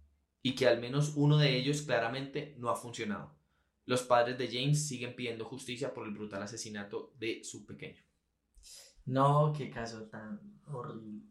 y 0.41 0.55
que 0.55 0.67
al 0.67 0.81
menos 0.81 1.13
uno 1.15 1.37
de 1.37 1.55
ellos 1.55 1.83
claramente 1.83 2.55
no 2.57 2.71
ha 2.71 2.75
funcionado. 2.75 3.37
Los 3.85 4.03
padres 4.03 4.37
de 4.37 4.47
James 4.47 4.87
siguen 4.87 5.15
pidiendo 5.15 5.45
justicia 5.45 5.93
por 5.93 6.07
el 6.07 6.13
brutal 6.13 6.41
asesinato 6.41 7.13
de 7.17 7.43
su 7.43 7.65
pequeño. 7.65 8.01
No, 9.05 9.53
qué 9.55 9.69
caso 9.69 10.07
tan 10.07 10.59
horrible. 10.65 11.21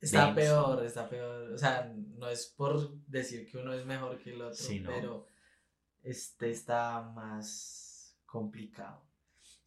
Está 0.00 0.34
peor, 0.34 0.84
está 0.84 1.08
peor. 1.08 1.52
O 1.52 1.58
sea, 1.58 1.92
no 2.16 2.28
es 2.28 2.46
por 2.46 2.96
decir 3.06 3.50
que 3.50 3.58
uno 3.58 3.72
es 3.72 3.84
mejor 3.84 4.18
que 4.18 4.34
el 4.34 4.42
otro, 4.42 4.66
pero 4.84 5.26
este 6.02 6.50
está 6.50 7.02
más 7.02 8.16
complicado. 8.24 9.02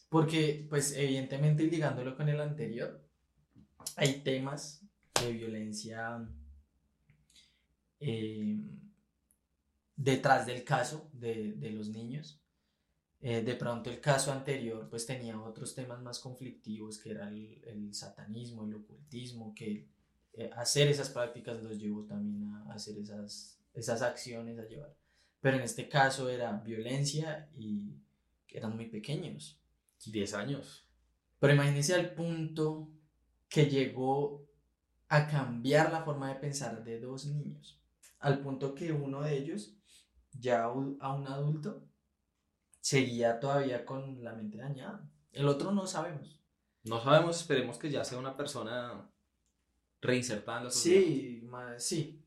Porque, 0.08 0.66
pues, 0.70 0.96
evidentemente, 0.96 1.64
ligándolo 1.64 2.16
con 2.16 2.30
el 2.30 2.40
anterior, 2.40 3.06
hay 3.98 4.22
temas 4.22 4.86
de 5.22 5.34
violencia 5.34 6.26
eh, 8.00 8.58
detrás 10.00 10.46
del 10.46 10.64
caso 10.64 11.10
de, 11.12 11.56
los 11.74 11.90
niños. 11.90 12.42
Eh, 13.22 13.42
de 13.42 13.56
pronto 13.56 13.90
el 13.90 14.00
caso 14.00 14.32
anterior 14.32 14.88
pues 14.90 15.06
tenía 15.06 15.38
otros 15.42 15.76
temas 15.76 16.02
más 16.02 16.20
conflictivos 16.20 17.00
que 17.00 17.12
era 17.12 17.28
el, 17.28 17.94
satanismo, 17.94 18.64
el 18.64 18.76
ocultismo, 18.76 19.54
que 19.54 19.90
eh, 20.34 20.50
hacer 20.56 20.88
esas 20.88 21.10
prácticas 21.10 21.62
los 21.62 21.78
llevó 21.78 22.06
también 22.06 22.46
a 22.46 22.74
hacer 22.74 22.98
esas, 22.98 23.60
esas 23.74 24.02
acciones 24.02 24.58
a 24.58 24.66
llevar. 24.66 24.96
Pero 25.42 25.58
en 25.58 25.64
este 25.64 25.90
caso 25.90 26.30
era 26.30 26.54
violencia 26.54 27.50
y 27.58 27.94
eran 28.48 28.76
muy 28.76 28.86
pequeños. 28.86 29.60
10 30.06 30.34
años. 30.34 30.88
Pero 31.40 31.54
imagínense 31.54 31.94
al 31.94 32.14
punto 32.14 32.90
que 33.50 33.66
llegó 33.66 34.48
a 35.10 35.28
cambiar 35.28 35.92
la 35.92 36.04
forma 36.04 36.30
de 36.30 36.40
pensar 36.40 36.86
de 36.86 37.02
dos 37.02 37.26
niños. 37.26 37.82
Al 38.20 38.40
punto 38.40 38.74
que 38.74 38.94
uno 38.94 39.22
de 39.22 39.38
ellos, 39.38 39.79
ya 40.34 40.64
a 40.64 40.72
un 40.72 41.28
adulto, 41.28 41.84
seguía 42.80 43.40
todavía 43.40 43.86
con 43.86 44.24
la 44.24 44.34
mente 44.34 44.58
dañada. 44.58 45.10
El 45.32 45.48
otro 45.48 45.72
no 45.72 45.86
sabemos. 45.86 46.40
No 46.84 47.02
sabemos, 47.02 47.40
esperemos 47.40 47.78
que 47.78 47.92
ya 47.92 48.04
sea 48.04 48.18
una 48.18 48.36
persona 48.36 49.10
reinsertada 50.02 50.60
en 50.60 50.64
la 50.66 50.72
sociedad. 50.72 51.78
Sí, 51.78 51.78
sí. 51.78 52.26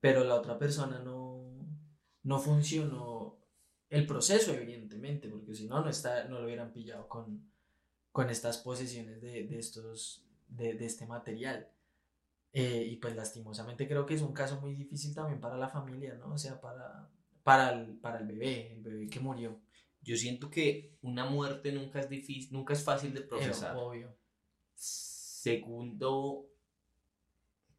Pero 0.00 0.24
la 0.24 0.34
otra 0.34 0.58
persona 0.58 0.98
no, 0.98 1.44
no 2.22 2.38
funcionó 2.38 3.38
el 3.88 4.06
proceso, 4.06 4.52
evidentemente, 4.52 5.28
porque 5.28 5.54
si 5.54 5.66
no, 5.66 5.80
no, 5.80 5.88
está, 5.88 6.24
no 6.24 6.40
lo 6.40 6.44
hubieran 6.44 6.72
pillado 6.72 7.08
con, 7.08 7.50
con 8.10 8.28
estas 8.28 8.58
posesiones 8.58 9.22
de, 9.22 9.44
de 9.44 9.58
estos, 9.58 10.26
de, 10.48 10.74
de, 10.74 10.84
este 10.84 11.06
material. 11.06 11.70
Eh, 12.56 12.86
y 12.88 12.96
pues 12.96 13.16
lastimosamente 13.16 13.88
creo 13.88 14.06
que 14.06 14.14
es 14.14 14.22
un 14.22 14.32
caso 14.32 14.60
muy 14.60 14.74
difícil 14.74 15.12
también 15.12 15.40
para 15.40 15.56
la 15.56 15.68
familia, 15.68 16.14
¿no? 16.14 16.34
O 16.34 16.38
sea, 16.38 16.60
para, 16.60 17.10
para, 17.42 17.72
el, 17.72 17.98
para 17.98 18.20
el 18.20 18.26
bebé, 18.28 18.74
el 18.74 18.80
bebé 18.80 19.08
que 19.08 19.18
murió. 19.18 19.60
Yo 20.02 20.16
siento 20.16 20.48
que 20.50 20.96
una 21.02 21.24
muerte 21.24 21.72
nunca 21.72 21.98
es 21.98 22.08
difícil, 22.08 22.52
nunca 22.52 22.72
es 22.72 22.84
fácil 22.84 23.12
de 23.12 23.22
procesar. 23.22 23.76
obvio. 23.76 24.16
Segundo, 24.72 26.46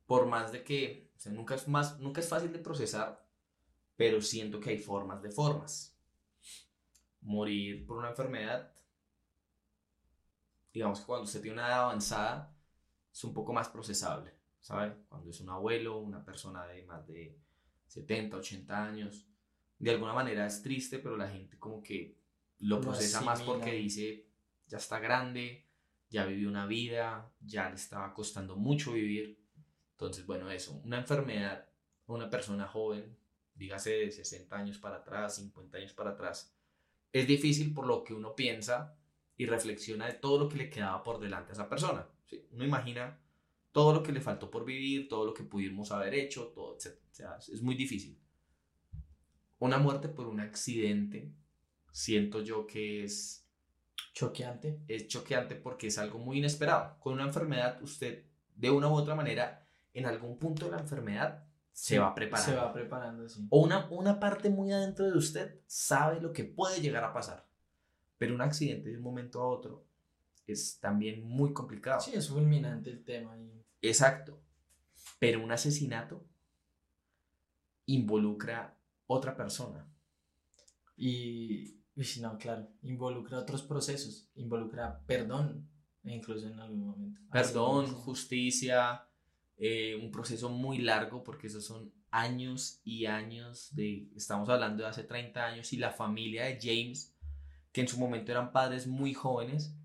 por 0.05 0.27
más 0.27 0.51
de 0.51 0.61
que, 0.65 1.09
o 1.15 1.19
sea, 1.19 1.31
nunca 1.31 1.55
es, 1.55 1.69
más, 1.69 1.97
nunca 1.99 2.19
es 2.19 2.27
fácil 2.27 2.51
de 2.51 2.59
procesar, 2.59 3.25
pero 3.95 4.21
siento 4.21 4.59
que 4.59 4.71
hay 4.71 4.77
formas 4.77 5.21
de 5.21 5.31
formas. 5.31 5.97
Morir 7.21 7.85
por 7.85 7.97
una 7.97 8.09
enfermedad, 8.09 8.73
digamos 10.73 10.99
que 10.99 11.05
cuando 11.05 11.23
usted 11.23 11.41
tiene 11.41 11.59
una 11.59 11.67
edad 11.67 11.83
avanzada, 11.83 12.53
es 13.09 13.23
un 13.23 13.33
poco 13.33 13.53
más 13.53 13.69
procesable, 13.69 14.34
¿sabe? 14.65 14.95
Cuando 15.07 15.29
es 15.29 15.39
un 15.41 15.49
abuelo, 15.51 15.99
una 15.99 16.25
persona 16.25 16.65
de 16.65 16.83
más 16.85 17.05
de 17.05 17.37
70, 17.85 18.37
80 18.37 18.83
años, 18.83 19.27
de 19.77 19.91
alguna 19.91 20.11
manera 20.11 20.47
es 20.47 20.63
triste, 20.63 20.97
pero 20.97 21.15
la 21.15 21.29
gente 21.29 21.59
como 21.59 21.83
que 21.83 22.17
lo 22.57 22.81
procesa 22.81 23.21
más 23.21 23.43
porque 23.43 23.73
dice, 23.73 24.25
ya 24.65 24.79
está 24.79 24.97
grande, 24.97 25.67
ya 26.09 26.25
vivió 26.25 26.49
una 26.49 26.65
vida, 26.65 27.31
ya 27.41 27.69
le 27.69 27.75
estaba 27.75 28.11
costando 28.11 28.55
mucho 28.55 28.93
vivir. 28.93 29.39
Entonces, 29.91 30.25
bueno, 30.25 30.49
eso, 30.49 30.81
una 30.83 30.97
enfermedad, 30.97 31.69
una 32.07 32.27
persona 32.27 32.65
joven, 32.67 33.15
dígase 33.53 33.91
de 33.91 34.11
60 34.11 34.55
años 34.55 34.79
para 34.79 34.97
atrás, 34.97 35.35
50 35.35 35.77
años 35.77 35.93
para 35.93 36.11
atrás, 36.11 36.57
es 37.13 37.27
difícil 37.27 37.71
por 37.71 37.85
lo 37.85 38.03
que 38.03 38.15
uno 38.15 38.33
piensa 38.33 38.97
y 39.37 39.45
reflexiona 39.45 40.07
de 40.07 40.13
todo 40.13 40.39
lo 40.39 40.49
que 40.49 40.57
le 40.57 40.69
quedaba 40.71 41.03
por 41.03 41.19
delante 41.19 41.51
a 41.51 41.53
esa 41.53 41.69
persona. 41.69 42.09
¿sí? 42.25 42.47
Uno 42.49 42.65
imagina 42.65 43.19
todo 43.75 43.91
lo 43.91 44.01
que 44.01 44.13
le 44.13 44.21
faltó 44.21 44.49
por 44.49 44.63
vivir, 44.63 45.09
todo 45.09 45.25
lo 45.25 45.33
que 45.33 45.43
pudimos 45.43 45.91
haber 45.91 46.13
hecho, 46.13 46.47
todo, 46.55 46.77
etc. 46.77 46.97
O 47.11 47.13
sea, 47.13 47.35
es 47.35 47.61
muy 47.61 47.75
difícil. 47.75 48.17
Una 49.59 49.77
muerte 49.77 50.07
por 50.07 50.27
un 50.27 50.39
accidente, 50.39 51.33
siento 51.91 52.41
yo 52.41 52.65
que 52.65 53.03
es... 53.03 53.45
Choqueante. 54.13 54.79
Es 54.87 55.09
choqueante 55.09 55.55
porque 55.55 55.87
es 55.87 55.97
algo 55.97 56.19
muy 56.19 56.37
inesperado. 56.37 56.97
Con 57.01 57.15
una 57.15 57.25
enfermedad, 57.25 57.83
usted, 57.83 58.23
de 58.55 58.71
una 58.71 58.87
u 58.87 58.93
otra 58.93 59.13
manera, 59.13 59.67
en 59.93 60.05
algún 60.05 60.39
punto 60.39 60.67
de 60.67 60.71
la 60.71 60.79
enfermedad, 60.79 61.45
se 61.73 61.99
va 61.99 62.15
preparando. 62.15 62.51
Se 62.53 62.57
va 62.57 62.71
preparando, 62.71 63.27
sí. 63.27 63.45
O 63.49 63.59
una, 63.59 63.89
una 63.89 64.21
parte 64.21 64.49
muy 64.49 64.71
adentro 64.71 65.05
de 65.05 65.17
usted 65.17 65.59
sabe 65.67 66.21
lo 66.21 66.31
que 66.31 66.45
puede 66.45 66.79
llegar 66.79 67.03
a 67.03 67.11
pasar. 67.11 67.45
Pero 68.17 68.35
un 68.35 68.41
accidente 68.41 68.89
de 68.89 68.95
un 68.95 69.03
momento 69.03 69.41
a 69.41 69.47
otro 69.49 69.85
es 70.47 70.79
también 70.79 71.27
muy 71.27 71.51
complicado. 71.51 71.99
Sí, 71.99 72.11
es 72.13 72.29
fulminante 72.29 72.89
el 72.89 73.03
tema. 73.03 73.35
Exacto. 73.87 74.41
Pero 75.19 75.43
un 75.43 75.51
asesinato 75.51 76.25
involucra 77.85 78.77
otra 79.07 79.35
persona. 79.35 79.87
Y, 80.97 81.81
no, 82.21 82.37
claro, 82.37 82.67
involucra 82.81 83.39
otros 83.39 83.63
procesos, 83.63 84.29
involucra 84.35 85.01
perdón, 85.05 85.69
incluso 86.03 86.47
en 86.47 86.59
algún 86.59 86.87
momento. 86.87 87.21
Perdón, 87.31 87.87
justicia, 87.87 89.07
eh, 89.57 89.95
un 90.01 90.11
proceso 90.11 90.49
muy 90.49 90.79
largo 90.79 91.23
porque 91.23 91.47
esos 91.47 91.65
son 91.65 91.93
años 92.11 92.79
y 92.83 93.05
años 93.05 93.75
de, 93.75 94.09
estamos 94.15 94.47
hablando 94.49 94.83
de 94.83 94.89
hace 94.89 95.03
30 95.03 95.45
años 95.45 95.73
y 95.73 95.77
la 95.77 95.91
familia 95.91 96.45
de 96.45 96.59
James, 96.61 97.13
que 97.71 97.81
en 97.81 97.87
su 97.87 97.99
momento 97.99 98.31
eran 98.31 98.51
padres 98.53 98.87
muy 98.87 99.13
jóvenes, 99.13 99.75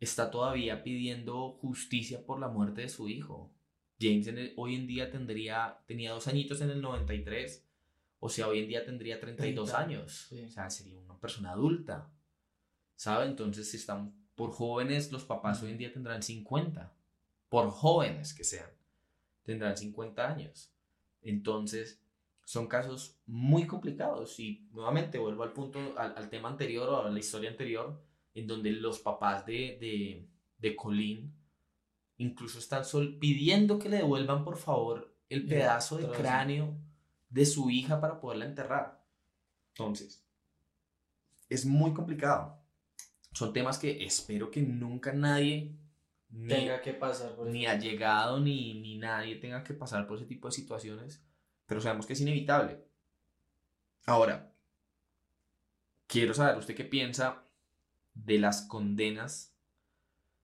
está 0.00 0.30
todavía 0.30 0.82
pidiendo 0.82 1.52
justicia 1.60 2.24
por 2.24 2.40
la 2.40 2.48
muerte 2.48 2.82
de 2.82 2.88
su 2.88 3.08
hijo. 3.08 3.52
James 4.00 4.28
hoy 4.56 4.74
en 4.74 4.86
día 4.86 5.10
tendría, 5.10 5.78
tenía 5.86 6.12
dos 6.12 6.26
añitos 6.26 6.60
en 6.62 6.70
el 6.70 6.80
93, 6.80 7.64
o 8.18 8.28
sea, 8.28 8.48
hoy 8.48 8.60
en 8.60 8.68
día 8.68 8.84
tendría 8.84 9.20
32 9.20 9.74
años, 9.74 10.32
o 10.32 10.48
sea, 10.48 10.70
sería 10.70 10.98
una 10.98 11.18
persona 11.18 11.52
adulta, 11.52 12.10
¿sabe? 12.96 13.26
Entonces, 13.26 13.70
si 13.70 13.76
están 13.76 14.14
por 14.34 14.52
jóvenes, 14.52 15.12
los 15.12 15.24
papás 15.24 15.62
hoy 15.62 15.72
en 15.72 15.78
día 15.78 15.92
tendrán 15.92 16.22
50, 16.22 16.92
por 17.50 17.70
jóvenes 17.70 18.32
que 18.32 18.44
sean 18.44 18.70
tendrán 19.50 19.76
50 19.76 20.28
años. 20.28 20.70
Entonces, 21.22 22.00
son 22.44 22.66
casos 22.66 23.16
muy 23.26 23.66
complicados 23.66 24.38
y 24.40 24.68
nuevamente 24.72 25.18
vuelvo 25.18 25.42
al 25.42 25.52
punto, 25.52 25.78
al, 25.96 26.30
tema 26.30 26.48
anterior 26.48 26.88
o 26.88 27.06
a 27.06 27.10
la 27.10 27.18
historia 27.18 27.50
anterior, 27.50 28.00
en 28.34 28.46
donde 28.46 28.72
los 28.72 29.00
papás 29.00 29.44
de, 29.46 29.78
de, 29.80 30.28
de 30.58 30.76
Colin 30.76 31.34
incluso 32.18 32.58
están 32.58 32.84
sol 32.84 33.18
pidiendo 33.18 33.78
que 33.78 33.88
le 33.88 33.98
devuelvan 33.98 34.44
por 34.44 34.58
favor 34.58 35.16
el 35.28 35.46
pedazo 35.46 35.96
de 35.96 36.08
cráneo 36.10 36.76
de 37.30 37.46
su 37.46 37.70
hija 37.70 38.00
para 38.00 38.20
poderla 38.20 38.44
enterrar. 38.44 39.02
Entonces, 39.68 40.26
es 41.48 41.64
muy 41.64 41.94
complicado. 41.94 42.60
Son 43.32 43.52
temas 43.52 43.78
que 43.78 44.04
espero 44.04 44.50
que 44.50 44.60
nunca 44.60 45.12
nadie 45.12 45.76
tenga 46.48 46.80
que 46.82 46.92
pasar 46.92 47.34
por 47.34 47.46
Ni 47.46 47.66
ha 47.66 47.78
llegado 47.78 48.40
ni, 48.40 48.74
ni 48.74 48.98
nadie 48.98 49.36
tenga 49.36 49.64
que 49.64 49.72
pasar 49.72 50.06
por 50.06 50.16
ese 50.16 50.26
tipo 50.26 50.48
de 50.48 50.52
situaciones, 50.52 51.24
pero 51.66 51.80
sabemos 51.80 52.06
que 52.06 52.12
es 52.12 52.20
inevitable. 52.20 52.84
Ahora, 54.04 54.52
quiero 56.06 56.34
saber 56.34 56.58
usted 56.58 56.74
qué 56.74 56.84
piensa 56.84 57.44
de 58.24 58.38
las 58.38 58.62
condenas 58.62 59.54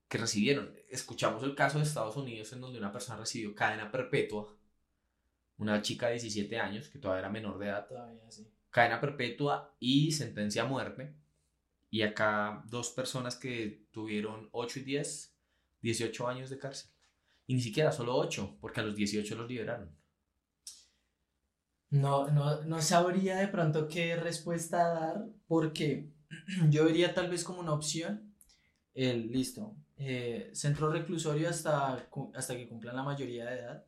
que 0.09 0.19
recibieron. 0.19 0.75
Escuchamos 0.89 1.43
el 1.43 1.55
caso 1.55 1.79
de 1.79 1.85
Estados 1.85 2.17
Unidos 2.17 2.53
en 2.53 2.61
donde 2.61 2.79
una 2.79 2.93
persona 2.93 3.19
recibió 3.19 3.55
cadena 3.55 3.91
perpetua, 3.91 4.55
una 5.59 5.83
chica 5.83 6.07
de 6.07 6.13
17 6.13 6.59
años, 6.59 6.89
que 6.89 6.99
todavía 6.99 7.21
era 7.21 7.31
menor 7.31 7.59
de 7.59 7.67
edad, 7.67 7.87
todavía, 7.87 8.31
sí. 8.31 8.47
cadena 8.71 9.01
perpetua 9.01 9.75
y 9.79 10.13
sentencia 10.13 10.63
a 10.63 10.67
muerte. 10.67 11.15
Y 11.91 12.03
acá 12.03 12.63
dos 12.67 12.91
personas 12.91 13.37
que 13.37 13.87
tuvieron 13.91 14.49
8 14.53 14.81
y 14.81 14.83
10 14.83 15.37
18 15.87 16.29
años 16.29 16.51
de 16.51 16.59
cárcel. 16.59 16.91
Y 17.47 17.55
ni 17.55 17.61
siquiera 17.61 17.93
solo 17.93 18.17
8, 18.17 18.59
porque 18.61 18.81
a 18.81 18.83
los 18.83 18.97
18 18.97 19.37
los 19.37 19.49
liberaron. 19.49 19.97
No, 21.91 22.29
no, 22.29 22.65
no 22.65 22.83
sabría 22.83 23.37
de 23.37 23.49
pronto 23.49 23.87
qué 23.87 24.17
respuesta 24.17 24.89
dar 24.89 25.27
porque 25.47 26.11
yo 26.71 26.85
vería 26.85 27.15
tal 27.15 27.29
vez 27.31 27.45
como 27.45 27.61
una 27.61 27.73
opción 27.73 28.35
el 28.95 29.31
listo, 29.31 29.77
eh, 29.99 30.51
centro 30.55 30.91
reclusorio 30.91 31.51
hasta, 31.51 32.09
hasta 32.35 32.57
que 32.57 32.69
cumplan 32.69 32.97
la 32.97 33.03
mayoría 33.03 33.45
de 33.47 33.59
edad 33.59 33.85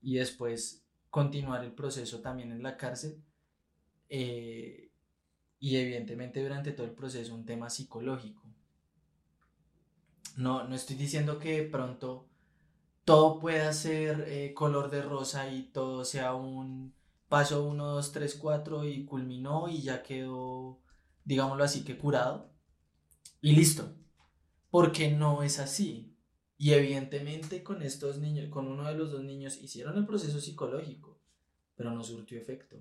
y 0.00 0.16
después 0.16 0.84
continuar 1.10 1.64
el 1.64 1.72
proceso 1.72 2.20
también 2.20 2.52
en 2.52 2.62
la 2.62 2.76
cárcel 2.76 3.22
eh, 4.08 4.90
y 5.58 5.76
evidentemente 5.76 6.42
durante 6.42 6.72
todo 6.72 6.86
el 6.86 6.92
proceso 6.92 7.34
un 7.34 7.46
tema 7.46 7.70
psicológico. 7.70 8.42
No, 10.36 10.64
no 10.64 10.74
estoy 10.74 10.96
diciendo 10.96 11.38
que 11.38 11.62
pronto 11.62 12.26
todo 13.04 13.38
pueda 13.38 13.72
ser 13.72 14.24
eh, 14.28 14.54
color 14.54 14.90
de 14.90 15.02
rosa 15.02 15.52
y 15.52 15.64
todo 15.64 16.04
sea 16.04 16.34
un 16.34 16.94
paso 17.28 17.64
1, 17.64 17.84
2, 17.84 18.12
3, 18.12 18.34
4 18.36 18.84
y 18.84 19.04
culminó 19.04 19.68
y 19.68 19.82
ya 19.82 20.02
quedó, 20.02 20.81
digámoslo 21.24 21.64
así, 21.64 21.84
que 21.84 21.98
curado. 21.98 22.52
Y 23.40 23.52
listo. 23.52 23.96
Porque 24.70 25.10
no 25.10 25.42
es 25.42 25.58
así. 25.58 26.16
Y 26.56 26.72
evidentemente 26.74 27.62
con 27.62 27.82
estos 27.82 28.18
niños, 28.18 28.48
con 28.48 28.68
uno 28.68 28.86
de 28.86 28.94
los 28.94 29.10
dos 29.10 29.24
niños, 29.24 29.60
hicieron 29.60 29.98
el 29.98 30.06
proceso 30.06 30.40
psicológico, 30.40 31.20
pero 31.74 31.90
no 31.90 32.04
surtió 32.04 32.38
efecto. 32.38 32.76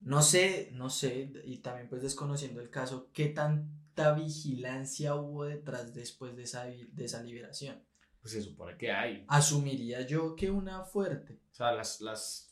No 0.00 0.22
sé, 0.22 0.70
no 0.72 0.90
sé, 0.90 1.30
y 1.44 1.58
también 1.58 1.88
pues 1.88 2.02
desconociendo 2.02 2.60
el 2.60 2.70
caso, 2.70 3.10
qué 3.12 3.26
tanta 3.26 4.14
vigilancia 4.14 5.14
hubo 5.14 5.44
detrás 5.44 5.94
después 5.94 6.34
de 6.34 6.44
esa, 6.44 6.64
de 6.64 7.04
esa 7.04 7.22
liberación. 7.22 7.84
Pues 8.22 8.32
se 8.34 8.42
supone 8.42 8.78
que 8.78 8.90
hay. 8.90 9.24
Asumiría 9.28 10.06
yo 10.06 10.34
que 10.34 10.50
una 10.50 10.84
fuerte. 10.84 11.42
O 11.52 11.54
sea, 11.54 11.72
las, 11.72 12.00
las 12.00 12.51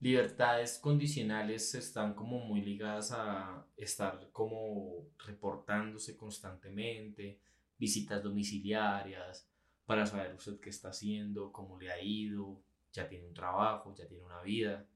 libertades 0.00 0.78
condicionales 0.78 1.74
están 1.74 2.14
como 2.14 2.38
muy 2.38 2.60
ligadas 2.60 3.12
a 3.12 3.66
estar 3.76 4.30
como 4.32 5.08
reportándose 5.26 6.16
constantemente, 6.16 7.40
visitas 7.78 8.22
domiciliarias, 8.22 9.48
para 9.86 10.04
saber 10.04 10.34
usted 10.34 10.58
qué 10.60 10.70
está 10.70 10.88
haciendo, 10.88 11.52
cómo 11.52 11.78
le 11.78 11.90
ha 11.90 12.02
ido, 12.02 12.60
ya 12.92 13.08
tiene 13.08 13.26
un 13.26 13.34
trabajo, 13.34 13.94
ya 13.94 14.06
tiene 14.06 14.24
una 14.24 14.42
vida, 14.42 14.86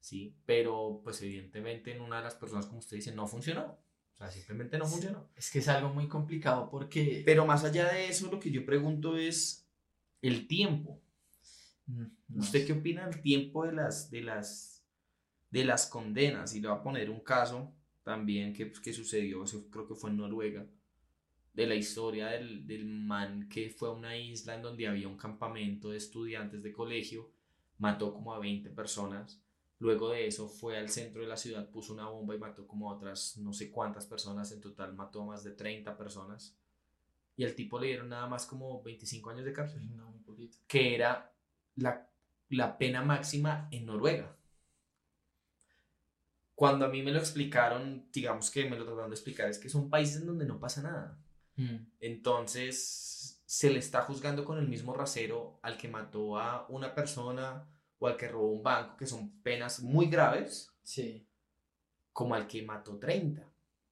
¿sí? 0.00 0.34
Pero 0.46 1.00
pues 1.02 1.20
evidentemente 1.22 1.94
en 1.94 2.00
una 2.00 2.18
de 2.18 2.24
las 2.24 2.34
personas, 2.34 2.66
como 2.66 2.78
usted 2.78 2.96
dice, 2.96 3.14
no 3.14 3.26
funcionó. 3.26 3.78
O 4.14 4.16
sea, 4.16 4.30
simplemente 4.30 4.78
no 4.78 4.86
funcionó. 4.86 5.28
Es 5.36 5.50
que 5.50 5.60
es 5.60 5.68
algo 5.68 5.90
muy 5.90 6.08
complicado 6.08 6.68
porque... 6.70 7.22
Pero 7.24 7.46
más 7.46 7.64
allá 7.64 7.92
de 7.92 8.08
eso, 8.08 8.30
lo 8.30 8.40
que 8.40 8.50
yo 8.50 8.64
pregunto 8.64 9.16
es 9.16 9.68
el 10.22 10.48
tiempo. 10.48 11.00
Mm, 11.88 12.38
¿Usted 12.38 12.66
qué 12.66 12.72
opina 12.72 13.06
del 13.06 13.20
tiempo 13.20 13.64
de 13.66 13.72
las, 13.72 14.10
de 14.10 14.22
las, 14.22 14.86
de 15.50 15.64
las 15.64 15.86
condenas? 15.86 16.54
Y 16.54 16.60
le 16.60 16.68
voy 16.68 16.78
a 16.78 16.82
poner 16.82 17.10
un 17.10 17.20
caso 17.20 17.74
también 18.04 18.52
que, 18.52 18.70
que 18.70 18.92
sucedió, 18.92 19.44
creo 19.70 19.86
que 19.86 19.94
fue 19.94 20.10
en 20.10 20.16
Noruega, 20.18 20.64
de 21.52 21.66
la 21.66 21.74
historia 21.74 22.28
del, 22.28 22.66
del 22.66 22.86
man 22.86 23.48
que 23.48 23.68
fue 23.68 23.88
a 23.88 23.92
una 23.92 24.16
isla 24.16 24.54
en 24.54 24.62
donde 24.62 24.86
había 24.86 25.08
un 25.08 25.16
campamento 25.16 25.90
de 25.90 25.96
estudiantes 25.96 26.62
de 26.62 26.72
colegio, 26.72 27.32
mató 27.78 28.14
como 28.14 28.32
a 28.32 28.38
20 28.38 28.70
personas 28.70 29.42
Luego 29.80 30.10
de 30.10 30.26
eso 30.26 30.48
fue 30.48 30.76
al 30.76 30.88
centro 30.88 31.22
de 31.22 31.28
la 31.28 31.36
ciudad, 31.36 31.70
puso 31.70 31.92
una 31.92 32.08
bomba 32.08 32.34
y 32.34 32.38
mató 32.38 32.66
como 32.66 32.90
otras 32.90 33.36
no 33.36 33.52
sé 33.52 33.70
cuántas 33.70 34.06
personas, 34.06 34.50
en 34.50 34.60
total 34.60 34.92
mató 34.94 35.24
más 35.24 35.44
de 35.44 35.52
30 35.52 35.96
personas. 35.96 36.56
Y 37.36 37.44
al 37.44 37.54
tipo 37.54 37.78
le 37.78 37.86
dieron 37.86 38.08
nada 38.08 38.26
más 38.26 38.44
como 38.44 38.82
25 38.82 39.30
años 39.30 39.44
de 39.44 39.52
cárcel, 39.52 39.88
que 40.66 40.96
era 40.96 41.32
la, 41.78 42.08
la 42.48 42.78
pena 42.78 43.02
máxima 43.02 43.68
en 43.70 43.86
Noruega. 43.86 44.36
Cuando 46.54 46.86
a 46.86 46.88
mí 46.88 47.02
me 47.02 47.12
lo 47.12 47.20
explicaron, 47.20 48.08
digamos 48.12 48.50
que 48.50 48.68
me 48.68 48.76
lo 48.76 48.84
trataron 48.84 49.10
de 49.10 49.14
explicar, 49.14 49.48
es 49.48 49.58
que 49.58 49.68
son 49.68 49.88
países 49.88 50.20
en 50.20 50.26
donde 50.26 50.44
no 50.44 50.58
pasa 50.58 50.82
nada. 50.82 51.18
Mm. 51.56 51.76
Entonces, 52.00 53.40
se 53.46 53.70
le 53.70 53.78
está 53.78 54.02
juzgando 54.02 54.44
con 54.44 54.58
el 54.58 54.68
mismo 54.68 54.92
rasero 54.92 55.58
al 55.62 55.78
que 55.78 55.88
mató 55.88 56.36
a 56.38 56.66
una 56.68 56.94
persona 56.94 57.66
o 57.98 58.06
al 58.06 58.16
que 58.16 58.28
robó 58.28 58.50
un 58.50 58.62
banco, 58.62 58.96
que 58.96 59.06
son 59.06 59.40
penas 59.42 59.80
muy 59.80 60.06
graves, 60.06 60.70
sí. 60.82 61.26
como 62.12 62.34
al 62.34 62.46
que 62.46 62.62
mató 62.62 62.98
30, 62.98 63.42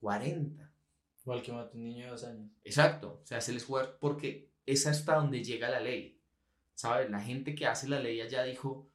40. 0.01 0.73
O 1.25 1.33
al 1.33 1.43
que 1.43 1.53
mató 1.53 1.77
un 1.77 1.85
niño 1.85 2.05
de 2.05 2.11
dos 2.11 2.25
años. 2.25 2.51
Exacto, 2.65 3.21
o 3.23 3.27
sea, 3.27 3.41
se 3.41 3.53
les 3.53 3.65
juega 3.65 3.99
porque 3.99 4.53
es 4.65 4.87
hasta 4.87 5.17
donde 5.17 5.43
llega 5.43 5.71
la 5.71 5.81
ley. 5.81 6.16
¿Sabes? 6.77 7.11
La 7.11 7.21
gente 7.21 7.55
que 7.55 7.67
hace 7.67 7.89
la 7.89 7.99
ley 7.99 8.21
allá 8.21 8.45
dijo, 8.45 8.87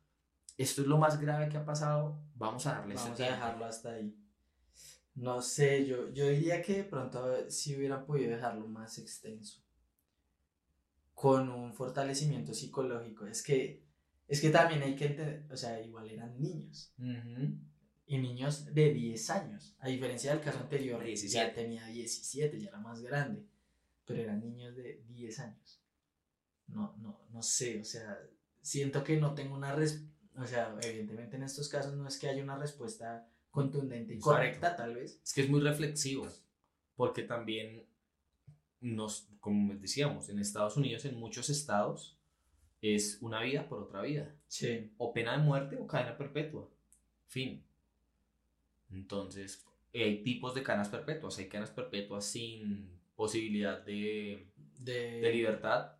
esto 0.55 0.81
es 0.81 0.87
lo 0.87 0.99
más 0.99 1.19
grave 1.19 1.49
que 1.49 1.57
ha 1.57 1.65
pasado, 1.65 2.23
vamos 2.35 2.65
a 2.67 2.75
darle 2.75 2.93
Vamos 2.93 3.19
a 3.19 3.23
dejarlo 3.23 3.65
hasta 3.65 3.93
ahí. 3.93 4.15
No 5.15 5.41
sé, 5.41 5.85
yo, 5.85 6.09
yo 6.13 6.29
diría 6.29 6.61
que 6.61 6.77
de 6.77 6.83
pronto 6.83 7.49
si 7.49 7.75
hubieran 7.75 8.05
podido 8.05 8.31
dejarlo 8.31 8.67
más 8.67 8.99
extenso. 8.99 9.61
Con 11.15 11.49
un 11.49 11.73
fortalecimiento 11.73 12.53
psicológico. 12.53 13.25
Es 13.25 13.41
que 13.41 13.83
es 14.27 14.39
que 14.39 14.51
también 14.51 14.83
hay 14.83 14.95
que 14.95 15.07
entender, 15.07 15.45
o 15.51 15.57
sea, 15.57 15.81
igual 15.81 16.07
eran 16.09 16.39
niños. 16.39 16.93
Y 18.05 18.17
niños 18.19 18.73
de 18.73 18.93
10 18.93 19.29
años. 19.31 19.75
A 19.79 19.87
diferencia 19.87 20.31
del 20.31 20.41
caso 20.41 20.59
anterior, 20.59 21.03
ya 21.03 21.51
tenía 21.51 21.87
17, 21.87 22.59
ya 22.59 22.69
era 22.69 22.79
más 22.79 23.01
grande. 23.01 23.43
Pero 24.05 24.21
eran 24.21 24.39
niños 24.39 24.75
de 24.75 25.03
10 25.09 25.39
años. 25.39 25.80
No, 26.73 26.95
no, 27.01 27.19
no 27.31 27.41
sé, 27.41 27.79
o 27.79 27.85
sea, 27.85 28.19
siento 28.61 29.03
que 29.03 29.17
no 29.17 29.33
tengo 29.33 29.55
una 29.55 29.73
respuesta. 29.73 30.11
O 30.37 30.47
sea, 30.47 30.75
evidentemente 30.81 31.35
en 31.35 31.43
estos 31.43 31.67
casos 31.67 31.93
no 31.93 32.07
es 32.07 32.17
que 32.17 32.29
haya 32.29 32.41
una 32.41 32.57
respuesta 32.57 33.27
contundente 33.49 34.13
y 34.13 34.19
correcta, 34.19 34.75
tal 34.75 34.95
vez. 34.95 35.19
Es 35.23 35.33
que 35.33 35.41
es 35.41 35.49
muy 35.49 35.59
reflexivo, 35.59 36.27
porque 36.95 37.23
también, 37.23 37.85
nos, 38.79 39.27
como 39.39 39.73
decíamos, 39.73 40.29
en 40.29 40.39
Estados 40.39 40.77
Unidos, 40.77 41.03
en 41.05 41.17
muchos 41.19 41.49
estados, 41.49 42.17
es 42.81 43.17
una 43.21 43.41
vida 43.41 43.67
por 43.67 43.83
otra 43.83 44.01
vida. 44.01 44.33
Sí. 44.47 44.91
O 44.97 45.13
pena 45.13 45.33
de 45.37 45.43
muerte 45.43 45.77
o 45.77 45.85
cadena 45.85 46.17
perpetua. 46.17 46.67
Fin. 47.27 47.63
Entonces, 48.91 49.63
hay 49.93 50.23
tipos 50.23 50.55
de 50.55 50.63
cadenas 50.63 50.89
perpetuas. 50.89 51.37
Hay 51.37 51.47
cadenas 51.47 51.71
perpetuas 51.71 52.25
sin 52.25 52.89
posibilidad 53.15 53.83
de, 53.85 54.47
de... 54.79 55.31
libertad. 55.31 55.93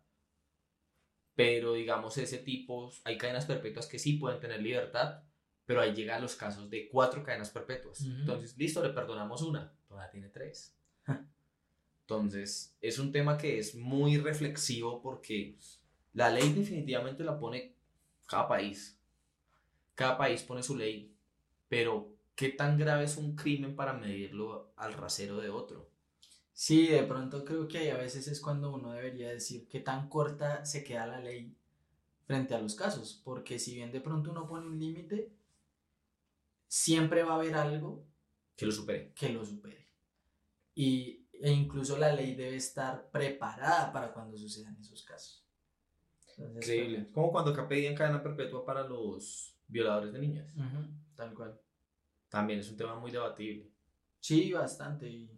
Pero 1.34 1.72
digamos, 1.74 2.18
ese 2.18 2.38
tipo, 2.38 2.92
hay 3.04 3.16
cadenas 3.16 3.46
perpetuas 3.46 3.86
que 3.86 3.98
sí 3.98 4.14
pueden 4.14 4.40
tener 4.40 4.60
libertad, 4.60 5.22
pero 5.64 5.80
ahí 5.80 5.94
llegan 5.94 6.20
los 6.20 6.34
casos 6.34 6.68
de 6.68 6.88
cuatro 6.88 7.22
cadenas 7.22 7.50
perpetuas. 7.50 8.02
Entonces, 8.02 8.56
listo, 8.58 8.82
le 8.82 8.90
perdonamos 8.90 9.42
una, 9.42 9.72
todavía 9.88 10.10
tiene 10.10 10.28
tres. 10.28 10.76
Entonces, 12.02 12.76
es 12.80 12.98
un 12.98 13.12
tema 13.12 13.38
que 13.38 13.58
es 13.58 13.74
muy 13.74 14.18
reflexivo 14.18 15.00
porque 15.00 15.56
la 16.12 16.30
ley 16.30 16.52
definitivamente 16.52 17.24
la 17.24 17.38
pone 17.38 17.74
cada 18.26 18.48
país. 18.48 18.98
Cada 19.94 20.18
país 20.18 20.42
pone 20.42 20.62
su 20.62 20.76
ley. 20.76 21.14
Pero, 21.68 22.14
¿qué 22.34 22.50
tan 22.50 22.76
grave 22.76 23.04
es 23.04 23.16
un 23.16 23.34
crimen 23.34 23.74
para 23.74 23.94
medirlo 23.94 24.72
al 24.76 24.92
rasero 24.92 25.38
de 25.38 25.48
otro? 25.48 25.91
Sí, 26.52 26.86
de 26.88 27.02
pronto 27.04 27.44
creo 27.44 27.66
que 27.66 27.90
a 27.90 27.96
veces 27.96 28.28
es 28.28 28.40
cuando 28.40 28.72
uno 28.74 28.92
debería 28.92 29.30
decir 29.30 29.66
qué 29.68 29.80
tan 29.80 30.08
corta 30.08 30.64
se 30.64 30.84
queda 30.84 31.06
la 31.06 31.20
ley 31.20 31.56
frente 32.26 32.54
a 32.54 32.60
los 32.60 32.74
casos. 32.74 33.20
Porque 33.24 33.58
si 33.58 33.74
bien 33.74 33.90
de 33.90 34.00
pronto 34.00 34.30
uno 34.30 34.46
pone 34.46 34.66
un 34.66 34.78
límite, 34.78 35.32
siempre 36.68 37.22
va 37.22 37.32
a 37.32 37.36
haber 37.36 37.54
algo 37.54 38.04
que 38.56 38.66
lo 38.66 38.72
supere. 38.72 39.12
Que 39.14 39.30
lo 39.30 39.44
supere. 39.44 39.88
Y, 40.74 41.26
e 41.32 41.50
incluso 41.50 41.96
la 41.98 42.12
ley 42.12 42.34
debe 42.34 42.56
estar 42.56 43.10
preparada 43.10 43.92
para 43.92 44.12
cuando 44.12 44.36
sucedan 44.36 44.76
esos 44.80 45.02
casos. 45.02 45.44
Increíble. 46.38 47.00
Pues, 47.00 47.12
como 47.12 47.32
cuando 47.32 47.50
acá 47.50 47.66
pedían 47.68 47.94
cadena 47.94 48.22
perpetua 48.22 48.64
para 48.64 48.86
los 48.86 49.54
violadores 49.68 50.12
de 50.12 50.18
niñas. 50.18 50.54
tal 51.14 51.34
cual. 51.34 51.60
También 52.28 52.60
es 52.60 52.70
un 52.70 52.76
tema 52.76 52.98
muy 52.98 53.10
debatible. 53.10 53.70
Sí, 54.20 54.52
bastante. 54.52 55.08
Y, 55.10 55.30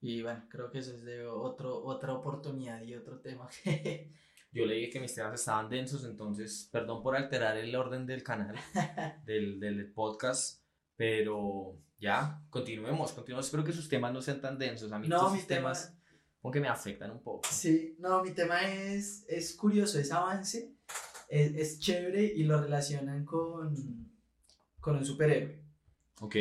y 0.00 0.22
bueno, 0.22 0.44
creo 0.48 0.70
que 0.70 0.78
eso 0.78 0.94
es 0.94 1.04
de 1.04 1.26
otro, 1.26 1.84
otra 1.84 2.12
oportunidad 2.12 2.82
y 2.82 2.94
otro 2.94 3.20
tema 3.20 3.48
Yo 4.52 4.64
leí 4.64 4.88
que 4.88 5.00
mis 5.00 5.14
temas 5.14 5.38
estaban 5.38 5.68
densos, 5.68 6.04
entonces 6.04 6.68
perdón 6.72 7.02
por 7.02 7.14
alterar 7.14 7.58
el 7.58 7.74
orden 7.76 8.06
del 8.06 8.22
canal, 8.22 8.56
del, 9.26 9.60
del 9.60 9.92
podcast, 9.92 10.62
pero 10.96 11.78
ya, 11.98 12.42
continuemos, 12.48 13.12
continuemos. 13.12 13.46
Espero 13.46 13.64
que 13.64 13.72
sus 13.72 13.88
temas 13.88 14.14
no 14.14 14.22
sean 14.22 14.40
tan 14.40 14.58
densos. 14.58 14.92
A 14.92 14.98
mí 14.98 15.08
no, 15.08 15.30
mis 15.30 15.46
temas 15.46 15.96
que 16.50 16.60
me 16.60 16.68
afectan 16.68 17.10
un 17.10 17.22
poco. 17.22 17.48
Sí, 17.50 17.96
no, 17.98 18.22
mi 18.22 18.30
tema 18.32 18.62
es, 18.62 19.24
es 19.28 19.54
curioso, 19.54 19.98
es 19.98 20.12
avance, 20.12 20.74
es, 21.28 21.54
es 21.54 21.78
chévere 21.78 22.24
y 22.24 22.44
lo 22.44 22.60
relacionan 22.60 23.24
con, 23.24 23.74
con 24.80 24.96
un 24.96 25.04
superhéroe. 25.04 25.62
Ok. 26.20 26.36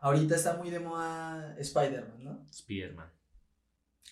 Ahorita 0.00 0.36
está 0.36 0.56
muy 0.56 0.70
de 0.70 0.80
moda 0.80 1.54
Spider-Man, 1.58 2.24
¿no? 2.24 2.46
Spider-Man. 2.50 3.12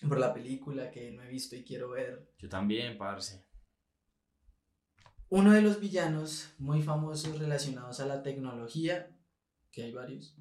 Por 0.07 0.19
la 0.19 0.33
película 0.33 0.91
que 0.91 1.11
no 1.11 1.23
he 1.23 1.27
visto 1.27 1.55
y 1.55 1.63
quiero 1.63 1.89
ver. 1.89 2.31
Yo 2.37 2.47
también, 2.47 2.97
parce. 2.97 3.43
Uno 5.29 5.51
de 5.51 5.61
los 5.61 5.79
villanos 5.79 6.53
muy 6.59 6.81
famosos 6.81 7.39
relacionados 7.39 7.99
a 7.99 8.05
la 8.05 8.21
tecnología, 8.21 9.15
que 9.71 9.83
hay 9.83 9.91
varios. 9.91 10.35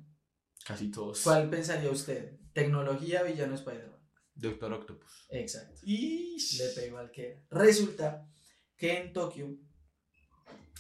Casi 0.65 0.91
todos. 0.91 1.23
¿Cuál 1.23 1.49
pensaría 1.49 1.91
usted? 1.91 2.39
Tecnología, 2.53 3.23
villano 3.23 3.55
Spider-Man. 3.55 3.99
Doctor 4.35 4.73
Octopus. 4.73 5.27
Exacto. 5.31 5.81
Le 5.85 6.69
pegó 6.75 6.99
al 6.99 7.11
que 7.11 7.27
era. 7.27 7.43
Resulta 7.51 8.29
que 8.77 8.99
en 8.99 9.13
Tokio 9.13 9.59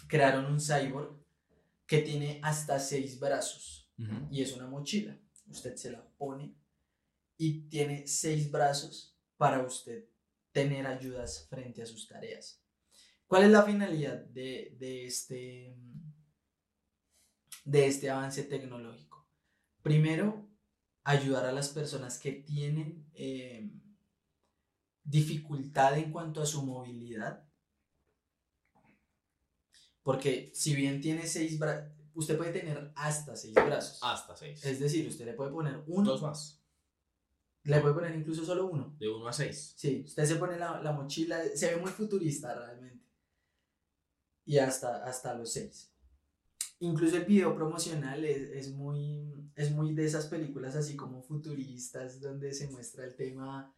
crearon 0.07 0.45
un 0.45 0.61
cyborg 0.61 1.19
que 1.87 1.99
tiene 2.03 2.39
hasta 2.43 2.79
seis 2.79 3.19
brazos 3.19 3.88
Y 4.31 4.43
es 4.43 4.53
una 4.53 4.69
mochila. 4.69 5.19
Usted 5.47 5.75
se 5.77 5.91
la 5.91 6.07
pone 6.17 6.55
y 7.37 7.69
tiene 7.69 8.07
seis 8.07 8.51
brazos 8.51 9.19
para 9.37 9.65
usted 9.65 10.09
tener 10.53 10.87
ayudas 10.87 11.47
frente 11.49 11.83
a 11.83 11.87
sus 11.87 12.07
tareas. 12.07 12.63
¿Cuál 13.27 13.45
es 13.45 13.51
la 13.51 13.63
finalidad 13.63 14.25
de, 14.27 14.77
de 14.79 15.07
este, 15.07 15.77
de 17.65 17.87
este 17.87 18.11
avance 18.11 18.45
tecnológico? 18.45 19.29
Primero, 19.83 20.49
ayudar 21.05 21.47
a 21.47 21.53
las 21.53 21.71
personas 21.71 22.19
que 22.19 22.33
tienen 22.33 23.09
eh, 23.15 23.71
dificultad 25.03 25.99
en 25.99 26.13
cuanto 26.13 26.43
a 26.43 26.47
su 26.47 26.65
movilidad. 26.65 27.49
Porque 30.03 30.51
si 30.55 30.75
bien 30.75 31.01
tiene 31.01 31.27
seis 31.27 31.59
brazos, 31.59 31.98
usted 32.19 32.37
puede 32.37 32.53
tener 32.53 32.93
hasta 32.97 33.37
seis 33.37 33.55
brazos. 33.55 33.99
Hasta 34.03 34.37
seis. 34.37 34.65
Es 34.65 34.81
decir, 34.81 35.07
usted 35.09 35.25
le 35.25 35.35
puede 35.35 35.51
poner 35.51 35.83
uno, 35.87 36.11
Dos 36.11 36.23
más. 36.23 36.61
le 37.65 37.81
puede 37.81 37.95
poner 37.95 38.15
incluso 38.17 38.45
solo 38.45 38.67
uno. 38.67 38.97
De 38.99 39.09
uno 39.09 39.29
a 39.29 39.33
seis. 39.33 39.75
Sí, 39.77 40.03
usted 40.05 40.25
se 40.25 40.37
pone 40.37 40.59
la, 40.59 40.83
la 40.83 40.93
mochila, 40.93 41.41
se 41.55 41.75
ve 41.75 41.81
muy 41.81 41.91
futurista 41.91 42.55
realmente. 42.55 43.07
Y 44.45 44.59
hasta, 44.59 45.05
hasta 45.05 45.35
los 45.35 45.53
seis. 45.53 45.93
Incluso 46.81 47.17
el 47.17 47.25
video 47.25 47.55
promocional 47.55 48.25
es, 48.25 48.51
es 48.51 48.71
muy, 48.73 49.51
es 49.55 49.71
muy 49.71 49.95
de 49.95 50.05
esas 50.07 50.27
películas 50.27 50.75
así 50.77 50.97
como 50.97 51.23
futuristas, 51.23 52.21
donde 52.21 52.53
se 52.53 52.69
muestra 52.69 53.05
el 53.05 53.15
tema 53.15 53.75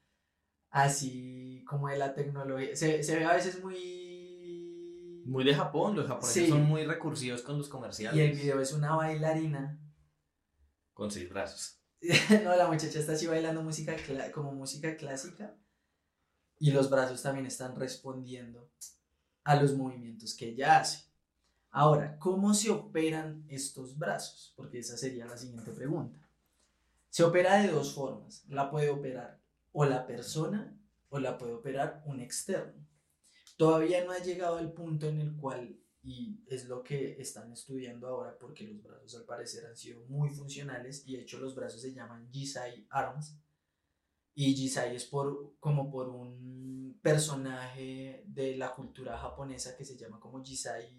así 0.70 1.64
como 1.66 1.88
de 1.88 1.98
la 1.98 2.14
tecnología. 2.14 2.76
Se, 2.76 3.02
se 3.02 3.16
ve 3.16 3.24
a 3.24 3.34
veces 3.34 3.62
muy... 3.62 4.19
Muy 5.24 5.44
de 5.44 5.54
Japón. 5.54 5.96
Los 5.96 6.06
japoneses 6.06 6.44
Sí. 6.44 6.48
son 6.48 6.64
muy 6.64 6.84
recursivos 6.84 7.42
con 7.42 7.58
los 7.58 7.68
comerciales. 7.68 8.18
Y 8.18 8.22
el 8.22 8.32
video 8.36 8.60
es 8.60 8.72
una 8.72 8.94
bailarina 8.96 9.78
Con 10.92 11.10
seis 11.10 11.28
brazos. 11.28 11.78
no, 12.44 12.56
la 12.56 12.66
muchacha 12.66 12.98
está 12.98 13.12
así 13.12 13.26
bailando 13.26 13.62
música 13.62 13.94
como 14.32 14.52
música 14.52 14.96
clásica 14.96 15.54
y 16.58 16.70
los 16.72 16.90
brazos 16.90 17.22
también 17.22 17.46
están 17.46 17.74
respondiendo 17.76 18.70
a 19.44 19.56
los 19.56 19.74
movimientos 19.74 20.34
que 20.34 20.48
ella 20.48 20.78
hace. 20.80 21.10
Ahora, 21.70 22.18
¿cómo 22.18 22.52
se 22.52 22.70
operan 22.70 23.44
estos 23.48 23.96
brazos? 23.96 24.52
Porque 24.56 24.78
esa 24.80 24.96
sería 24.96 25.26
la 25.26 25.36
siguiente 25.38 25.70
pregunta. 25.72 26.18
Se 27.08 27.22
opera 27.22 27.56
de 27.62 27.68
dos 27.68 27.94
formas. 27.94 28.44
La 28.48 28.70
puede 28.70 28.90
operar 28.90 29.40
o 29.72 29.84
la 29.84 30.06
persona 30.06 30.76
o 31.08 31.18
la 31.18 31.38
puede 31.38 31.52
operar 31.54 32.02
un 32.06 32.20
externo. 32.20 32.86
Todavía 33.60 34.02
no 34.06 34.12
ha 34.12 34.20
llegado 34.20 34.56
al 34.56 34.72
punto 34.72 35.06
en 35.06 35.20
el 35.20 35.36
cual, 35.36 35.78
y 36.02 36.42
es 36.46 36.64
lo 36.66 36.82
que 36.82 37.20
están 37.20 37.52
estudiando 37.52 38.08
ahora, 38.08 38.38
porque 38.38 38.64
los 38.64 38.82
brazos 38.82 39.16
al 39.16 39.26
parecer 39.26 39.66
han 39.66 39.76
sido 39.76 40.00
muy 40.06 40.30
funcionales, 40.30 41.06
y 41.06 41.16
de 41.16 41.24
hecho 41.24 41.38
los 41.38 41.54
brazos 41.54 41.82
se 41.82 41.92
llaman 41.92 42.30
Jisai 42.32 42.86
Arms, 42.88 43.36
y 44.34 44.54
Jisai 44.54 44.96
es 44.96 45.04
por, 45.04 45.58
como 45.60 45.90
por 45.90 46.08
un 46.08 46.98
personaje 47.02 48.24
de 48.26 48.56
la 48.56 48.74
cultura 48.74 49.18
japonesa 49.18 49.76
que 49.76 49.84
se 49.84 49.98
llama 49.98 50.18
como 50.18 50.42
Jisai 50.42 50.98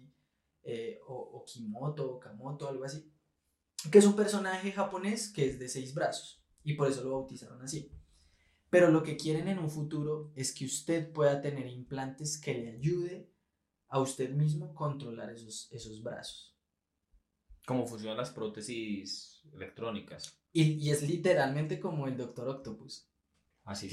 eh, 0.62 1.00
o, 1.08 1.14
o 1.14 1.44
Kimoto 1.44 2.12
o 2.12 2.20
Kamoto, 2.20 2.68
algo 2.68 2.84
así, 2.84 3.12
que 3.90 3.98
es 3.98 4.06
un 4.06 4.14
personaje 4.14 4.70
japonés 4.70 5.32
que 5.32 5.48
es 5.48 5.58
de 5.58 5.68
seis 5.68 5.92
brazos, 5.92 6.44
y 6.62 6.74
por 6.74 6.88
eso 6.88 7.02
lo 7.02 7.10
bautizaron 7.10 7.60
así. 7.60 7.90
Pero 8.72 8.90
lo 8.90 9.02
que 9.02 9.18
quieren 9.18 9.48
en 9.48 9.58
un 9.58 9.68
futuro 9.70 10.32
es 10.34 10.54
que 10.54 10.64
usted 10.64 11.12
pueda 11.12 11.42
tener 11.42 11.66
implantes 11.66 12.40
que 12.40 12.54
le 12.54 12.70
ayude 12.70 13.30
a 13.88 14.00
usted 14.00 14.30
mismo 14.30 14.74
controlar 14.74 15.28
esos, 15.30 15.68
esos 15.70 16.02
brazos. 16.02 16.56
Cómo 17.66 17.86
funcionan 17.86 18.16
las 18.16 18.30
prótesis 18.30 19.42
electrónicas. 19.52 20.38
Y, 20.54 20.62
y 20.84 20.90
es 20.90 21.06
literalmente 21.06 21.78
como 21.78 22.06
el 22.08 22.16
Doctor 22.16 22.48
Octopus. 22.48 23.06
Así. 23.64 23.90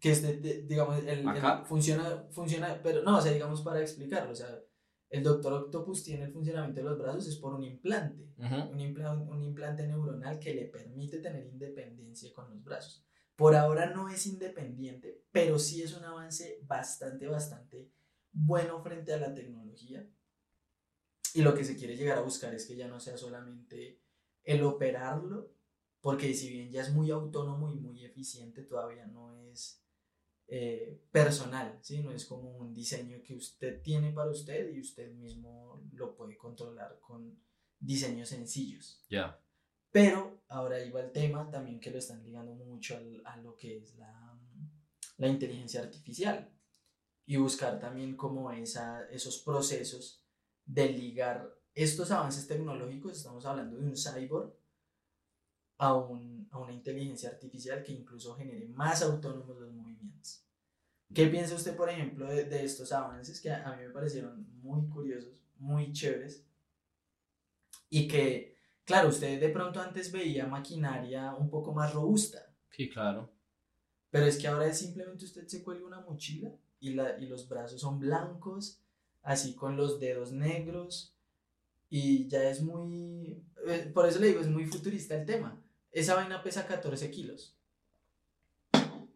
Que 0.00 0.12
es, 0.12 0.22
de- 0.22 0.38
de- 0.38 0.62
digamos, 0.62 0.96
el, 1.04 1.26
funciona, 1.66 2.26
funciona, 2.30 2.80
pero 2.82 3.02
no, 3.02 3.18
o 3.18 3.20
sea, 3.20 3.32
digamos 3.32 3.60
para 3.60 3.82
explicarlo, 3.82 4.32
o 4.32 4.34
sea, 4.34 4.58
el 5.10 5.22
Doctor 5.22 5.52
Octopus 5.52 6.02
tiene 6.04 6.24
el 6.24 6.32
funcionamiento 6.32 6.80
de 6.80 6.88
los 6.88 6.98
brazos 6.98 7.26
es 7.26 7.36
por 7.36 7.52
un 7.54 7.64
implante. 7.64 8.24
Un, 8.72 8.78
impla- 8.80 9.12
un 9.28 9.42
implante 9.42 9.86
neuronal 9.86 10.38
que 10.38 10.54
le 10.54 10.64
permite 10.64 11.18
tener 11.18 11.46
independencia 11.46 12.32
con 12.32 12.48
los 12.48 12.64
brazos. 12.64 13.04
Por 13.40 13.56
ahora 13.56 13.86
no 13.86 14.10
es 14.10 14.26
independiente, 14.26 15.24
pero 15.32 15.58
sí 15.58 15.80
es 15.80 15.96
un 15.96 16.04
avance 16.04 16.58
bastante, 16.66 17.26
bastante 17.26 17.90
bueno 18.32 18.82
frente 18.82 19.14
a 19.14 19.16
la 19.16 19.32
tecnología. 19.32 20.06
Y 21.32 21.40
lo 21.40 21.54
que 21.54 21.64
se 21.64 21.74
quiere 21.74 21.96
llegar 21.96 22.18
a 22.18 22.20
buscar 22.20 22.52
es 22.52 22.66
que 22.66 22.76
ya 22.76 22.86
no 22.86 23.00
sea 23.00 23.16
solamente 23.16 24.02
el 24.44 24.62
operarlo, 24.62 25.54
porque 26.02 26.34
si 26.34 26.50
bien 26.50 26.70
ya 26.70 26.82
es 26.82 26.92
muy 26.92 27.10
autónomo 27.10 27.72
y 27.72 27.76
muy 27.76 28.04
eficiente, 28.04 28.60
todavía 28.60 29.06
no 29.06 29.34
es 29.34 29.82
eh, 30.46 31.00
personal, 31.10 31.78
¿sí? 31.80 32.02
no 32.02 32.12
es 32.12 32.26
como 32.26 32.58
un 32.58 32.74
diseño 32.74 33.22
que 33.22 33.36
usted 33.36 33.80
tiene 33.80 34.12
para 34.12 34.30
usted 34.30 34.70
y 34.70 34.80
usted 34.80 35.14
mismo 35.14 35.82
lo 35.94 36.14
puede 36.14 36.36
controlar 36.36 37.00
con 37.00 37.42
diseños 37.78 38.28
sencillos. 38.28 39.02
Ya. 39.08 39.40
Pero 39.92 40.42
ahora 40.48 40.76
va 40.94 41.00
el 41.00 41.12
tema 41.12 41.48
también 41.50 41.80
que 41.80 41.90
lo 41.90 41.98
están 41.98 42.22
ligando 42.22 42.54
mucho 42.54 42.96
al- 42.96 43.22
a 43.24 43.36
lo 43.38 43.56
que 43.56 43.78
es 43.78 43.96
la, 43.96 44.38
la 45.18 45.28
inteligencia 45.28 45.80
artificial 45.82 46.50
y 47.26 47.36
buscar 47.36 47.80
también 47.80 48.16
como 48.16 48.50
esa, 48.52 49.08
esos 49.10 49.38
procesos 49.38 50.22
de 50.66 50.90
ligar 50.90 51.54
estos 51.74 52.10
avances 52.10 52.46
tecnológicos, 52.48 53.16
estamos 53.16 53.46
hablando 53.46 53.76
de 53.78 53.84
un 53.86 53.96
cyborg, 53.96 54.54
a, 55.78 55.94
un- 55.94 56.46
a 56.50 56.58
una 56.58 56.72
inteligencia 56.72 57.30
artificial 57.30 57.82
que 57.82 57.92
incluso 57.92 58.34
genere 58.36 58.68
más 58.68 59.02
autónomos 59.02 59.58
los 59.58 59.72
movimientos. 59.72 60.44
¿Qué 61.14 61.26
piensa 61.28 61.54
usted, 61.56 61.76
por 61.76 61.90
ejemplo, 61.90 62.26
de, 62.28 62.44
de 62.44 62.64
estos 62.64 62.92
avances 62.92 63.40
que 63.40 63.50
a, 63.50 63.68
a 63.68 63.76
mí 63.76 63.84
me 63.84 63.90
parecieron 63.90 64.46
muy 64.62 64.88
curiosos, 64.88 65.42
muy 65.58 65.92
chéveres 65.92 66.44
y 67.90 68.08
que 68.08 68.49
Claro, 68.90 69.08
usted 69.08 69.40
de 69.40 69.48
pronto 69.50 69.80
antes 69.80 70.10
veía 70.12 70.46
maquinaria 70.46 71.34
un 71.34 71.48
poco 71.50 71.72
más 71.72 71.92
robusta, 71.94 72.52
Sí, 72.70 72.88
claro. 72.88 73.30
pero 74.10 74.26
es 74.26 74.36
que 74.38 74.48
ahora 74.48 74.66
es 74.66 74.78
simplemente 74.78 75.24
usted 75.24 75.46
se 75.46 75.62
cuelga 75.62 75.86
una 75.86 76.00
mochila 76.00 76.50
y, 76.80 76.94
la, 76.94 77.18
y 77.18 77.26
los 77.26 77.48
brazos 77.48 77.80
son 77.80 77.98
blancos, 78.00 78.80
así 79.22 79.54
con 79.54 79.76
los 79.76 80.00
dedos 80.00 80.32
negros, 80.32 81.14
y 81.88 82.26
ya 82.28 82.48
es 82.50 82.62
muy... 82.62 83.42
eh, 83.66 83.90
Por 83.92 84.06
eso 84.06 84.18
le 84.18 84.28
digo, 84.28 84.40
es 84.40 84.48
muy 84.48 84.64
futurista 84.66 85.14
el 85.14 85.26
tema. 85.26 85.60
Esa 85.92 86.14
vaina 86.14 86.42
pesa 86.42 86.66
14 86.66 87.10
kilos. 87.10 87.56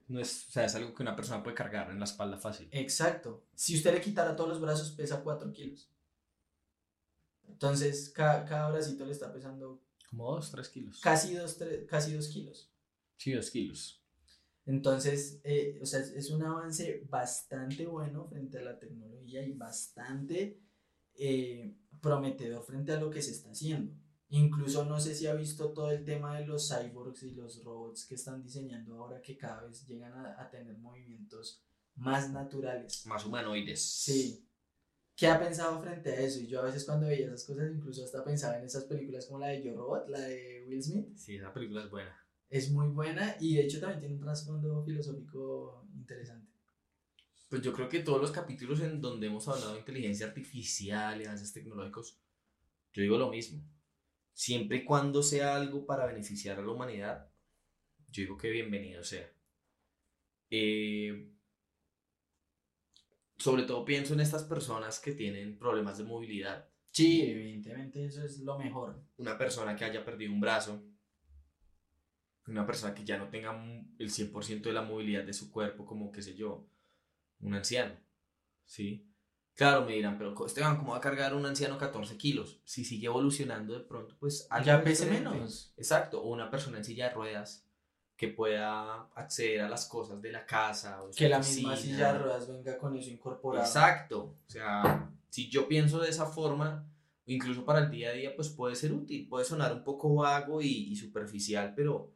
No 0.08 0.20
es, 0.20 0.48
o 0.48 0.50
sea, 0.52 0.64
es 0.66 0.74
algo 0.74 0.92
que 0.94 1.02
una 1.02 1.16
persona 1.16 1.42
puede 1.42 1.56
cargar 1.56 1.90
en 1.90 1.98
la 1.98 2.04
espalda 2.04 2.36
fácil. 2.36 2.68
Exacto. 2.72 3.44
Si 3.54 3.74
usted 3.76 3.94
le 3.94 4.00
quitara 4.00 4.36
todos 4.36 4.50
los 4.50 4.60
brazos, 4.60 4.90
pesa 4.90 5.22
4 5.22 5.50
kilos. 5.52 5.88
Entonces, 7.48 8.10
ca- 8.10 8.44
cada 8.44 8.70
bracito 8.70 9.04
le 9.06 9.12
está 9.12 9.32
pesando 9.32 9.82
Como 10.10 10.32
dos, 10.32 10.50
tres 10.50 10.68
kilos. 10.68 11.00
casi 11.00 11.34
2 11.34 11.58
casi 11.88 12.14
dos 12.14 12.28
kilos. 12.28 12.70
Sí, 13.16 13.32
dos 13.32 13.50
kilos. 13.50 14.00
Entonces, 14.66 15.40
eh, 15.44 15.78
o 15.82 15.86
sea, 15.86 16.00
es, 16.00 16.08
es 16.10 16.30
un 16.30 16.42
avance 16.42 17.04
bastante 17.10 17.86
bueno 17.86 18.26
frente 18.26 18.58
a 18.58 18.62
la 18.62 18.78
tecnología 18.78 19.42
y 19.46 19.52
bastante 19.52 20.58
eh, 21.16 21.76
prometedor 22.00 22.64
frente 22.64 22.92
a 22.92 23.00
lo 23.00 23.10
que 23.10 23.20
se 23.22 23.32
está 23.32 23.50
haciendo. 23.50 23.94
Incluso 24.30 24.84
no 24.86 24.98
sé 25.00 25.14
si 25.14 25.26
ha 25.26 25.34
visto 25.34 25.72
todo 25.72 25.90
el 25.90 26.04
tema 26.04 26.38
de 26.38 26.46
los 26.46 26.68
cyborgs 26.68 27.22
y 27.24 27.32
los 27.32 27.62
robots 27.62 28.06
que 28.06 28.14
están 28.14 28.42
diseñando 28.42 28.96
ahora 28.96 29.20
que 29.20 29.36
cada 29.36 29.62
vez 29.64 29.86
llegan 29.86 30.12
a, 30.14 30.40
a 30.42 30.50
tener 30.50 30.76
movimientos 30.78 31.62
más 31.94 32.32
naturales. 32.32 33.04
Más 33.06 33.24
humanoides. 33.26 33.80
Sí. 33.82 34.48
¿Qué 35.16 35.28
ha 35.28 35.38
pensado 35.38 35.80
frente 35.80 36.10
a 36.10 36.20
eso? 36.20 36.40
Y 36.40 36.48
yo 36.48 36.60
a 36.60 36.64
veces 36.64 36.84
cuando 36.84 37.06
veía 37.06 37.26
esas 37.26 37.44
cosas 37.44 37.70
incluso 37.72 38.04
hasta 38.04 38.24
pensaba 38.24 38.58
en 38.58 38.64
esas 38.64 38.84
películas 38.84 39.26
como 39.26 39.38
la 39.38 39.48
de 39.48 39.62
Yo 39.62 39.74
Robot, 39.74 40.08
la 40.08 40.20
de 40.20 40.64
Will 40.66 40.82
Smith. 40.82 41.16
Sí, 41.16 41.36
esa 41.36 41.52
película 41.52 41.84
es 41.84 41.90
buena. 41.90 42.18
Es 42.50 42.70
muy 42.70 42.88
buena 42.88 43.36
y 43.40 43.54
de 43.54 43.62
hecho 43.62 43.80
también 43.80 44.00
tiene 44.00 44.14
un 44.16 44.20
trasfondo 44.20 44.84
filosófico 44.84 45.86
interesante. 45.94 46.52
Pues 47.48 47.62
yo 47.62 47.72
creo 47.72 47.88
que 47.88 48.00
todos 48.00 48.20
los 48.20 48.32
capítulos 48.32 48.80
en 48.80 49.00
donde 49.00 49.28
hemos 49.28 49.46
hablado 49.46 49.74
de 49.74 49.78
inteligencia 49.78 50.26
artificial 50.26 51.20
y 51.20 51.24
avances 51.24 51.52
tecnológicos, 51.52 52.18
yo 52.92 53.02
digo 53.02 53.16
lo 53.16 53.30
mismo. 53.30 53.62
Siempre 54.32 54.78
y 54.78 54.84
cuando 54.84 55.22
sea 55.22 55.54
algo 55.54 55.86
para 55.86 56.06
beneficiar 56.06 56.58
a 56.58 56.62
la 56.62 56.72
humanidad, 56.72 57.30
yo 58.10 58.22
digo 58.22 58.36
que 58.36 58.50
bienvenido 58.50 59.04
sea. 59.04 59.30
Eh, 60.50 61.33
sobre 63.44 63.64
todo 63.64 63.84
pienso 63.84 64.14
en 64.14 64.20
estas 64.20 64.42
personas 64.44 64.98
que 64.98 65.12
tienen 65.12 65.58
problemas 65.58 65.98
de 65.98 66.04
movilidad. 66.04 66.66
Sí, 66.92 67.20
evidentemente 67.20 68.06
eso 68.06 68.24
es 68.24 68.38
lo 68.38 68.58
mejor. 68.58 69.04
Una 69.18 69.36
persona 69.36 69.76
que 69.76 69.84
haya 69.84 70.02
perdido 70.02 70.32
un 70.32 70.40
brazo, 70.40 70.82
una 72.46 72.64
persona 72.64 72.94
que 72.94 73.04
ya 73.04 73.18
no 73.18 73.28
tenga 73.28 73.52
el 73.98 74.08
100% 74.08 74.62
de 74.62 74.72
la 74.72 74.80
movilidad 74.80 75.24
de 75.24 75.34
su 75.34 75.52
cuerpo, 75.52 75.84
como 75.84 76.10
qué 76.10 76.22
sé 76.22 76.34
yo, 76.34 76.66
un 77.40 77.52
anciano, 77.52 77.94
¿sí? 78.64 79.12
Claro, 79.52 79.84
me 79.84 79.92
dirán, 79.92 80.16
pero 80.16 80.34
Esteban, 80.46 80.78
¿cómo 80.78 80.92
va 80.92 80.96
a 80.96 81.02
cargar 81.02 81.34
un 81.34 81.44
anciano 81.44 81.76
14 81.76 82.16
kilos? 82.16 82.62
Si 82.64 82.82
sigue 82.82 83.08
evolucionando 83.08 83.74
de 83.74 83.84
pronto, 83.84 84.16
pues... 84.18 84.48
Ya 84.64 84.82
pese 84.82 85.04
menos. 85.04 85.74
Exacto, 85.76 86.22
o 86.22 86.30
una 86.30 86.50
persona 86.50 86.78
en 86.78 86.84
silla 86.84 87.10
de 87.10 87.14
ruedas 87.14 87.63
que 88.24 88.32
pueda 88.32 89.08
acceder 89.14 89.60
a 89.60 89.68
las 89.68 89.86
cosas 89.86 90.20
de 90.22 90.32
la 90.32 90.46
casa. 90.46 91.02
O 91.02 91.10
que 91.10 91.28
la 91.28 91.38
misma 91.38 91.76
silla 91.76 92.12
de 92.12 92.18
ruedas 92.20 92.48
venga 92.48 92.78
con 92.78 92.96
eso 92.96 93.10
incorporado. 93.10 93.64
Exacto, 93.64 94.36
o 94.46 94.50
sea, 94.50 95.10
si 95.28 95.50
yo 95.50 95.68
pienso 95.68 96.00
de 96.00 96.08
esa 96.08 96.26
forma, 96.26 96.86
incluso 97.26 97.64
para 97.64 97.80
el 97.80 97.90
día 97.90 98.10
a 98.10 98.12
día, 98.12 98.34
pues 98.34 98.48
puede 98.48 98.74
ser 98.76 98.92
útil, 98.92 99.28
puede 99.28 99.44
sonar 99.44 99.72
un 99.72 99.84
poco 99.84 100.14
vago 100.14 100.62
y 100.62 100.96
superficial, 100.96 101.74
pero 101.76 102.14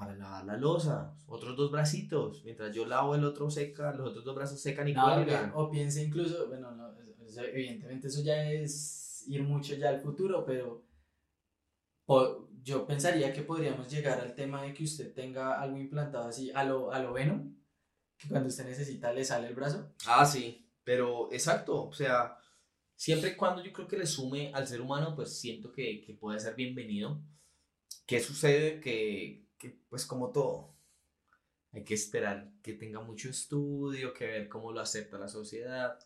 para 0.00 0.16
lavar 0.16 0.46
la 0.46 0.56
losa, 0.56 1.14
otros 1.26 1.54
dos 1.56 1.70
bracitos, 1.70 2.42
mientras 2.44 2.74
yo 2.74 2.86
lavo 2.86 3.14
el 3.14 3.22
otro 3.22 3.50
seca, 3.50 3.92
los 3.92 4.08
otros 4.08 4.24
dos 4.24 4.34
brazos 4.34 4.58
secan 4.58 4.88
y 4.88 4.94
no, 4.94 5.04
O 5.54 5.70
piense 5.70 6.02
incluso, 6.02 6.48
bueno, 6.48 6.70
no, 6.70 6.90
evidentemente 7.52 8.08
eso 8.08 8.22
ya 8.22 8.50
es 8.50 9.24
ir 9.26 9.42
mucho 9.42 9.74
ya 9.74 9.90
al 9.90 10.00
futuro, 10.00 10.42
pero 10.46 10.86
yo 12.62 12.86
pensaría 12.86 13.32
que 13.32 13.42
podríamos 13.42 13.90
llegar 13.90 14.20
al 14.20 14.34
tema 14.34 14.62
de 14.62 14.74
que 14.74 14.84
usted 14.84 15.12
tenga 15.12 15.60
algo 15.60 15.78
implantado 15.78 16.28
así 16.28 16.50
a 16.54 16.64
lo, 16.64 16.92
a 16.92 16.98
lo 16.98 17.12
Venom, 17.12 17.54
que 18.16 18.28
cuando 18.28 18.48
usted 18.48 18.66
necesita 18.66 19.12
le 19.12 19.24
sale 19.24 19.48
el 19.48 19.54
brazo. 19.54 19.92
Ah, 20.06 20.24
sí, 20.24 20.66
pero 20.84 21.32
exacto, 21.32 21.86
o 21.86 21.92
sea, 21.92 22.36
siempre 22.96 23.30
y 23.30 23.36
cuando 23.36 23.62
yo 23.62 23.72
creo 23.72 23.88
que 23.88 23.98
le 23.98 24.06
sume 24.06 24.52
al 24.54 24.66
ser 24.66 24.80
humano, 24.80 25.14
pues 25.14 25.38
siento 25.38 25.72
que, 25.72 26.02
que 26.02 26.14
puede 26.14 26.40
ser 26.40 26.54
bienvenido. 26.54 27.20
¿Qué 28.06 28.20
sucede? 28.20 28.80
Que 28.80 29.50
que 29.60 29.78
pues 29.90 30.06
como 30.06 30.32
todo, 30.32 30.74
hay 31.72 31.84
que 31.84 31.94
esperar 31.94 32.50
que 32.62 32.72
tenga 32.72 33.00
mucho 33.00 33.28
estudio, 33.28 34.14
que 34.14 34.26
ver 34.26 34.48
cómo 34.48 34.72
lo 34.72 34.80
acepta 34.80 35.18
la 35.18 35.28
sociedad, 35.28 35.98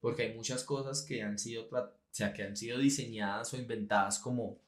porque 0.00 0.22
hay 0.22 0.34
muchas 0.34 0.64
cosas 0.64 1.02
que 1.02 1.22
han 1.22 1.38
sido, 1.38 1.68
o 1.70 1.90
sea, 2.10 2.32
que 2.32 2.42
han 2.42 2.56
sido 2.56 2.78
diseñadas 2.78 3.52
o 3.52 3.58
inventadas 3.58 4.18
como 4.18 4.58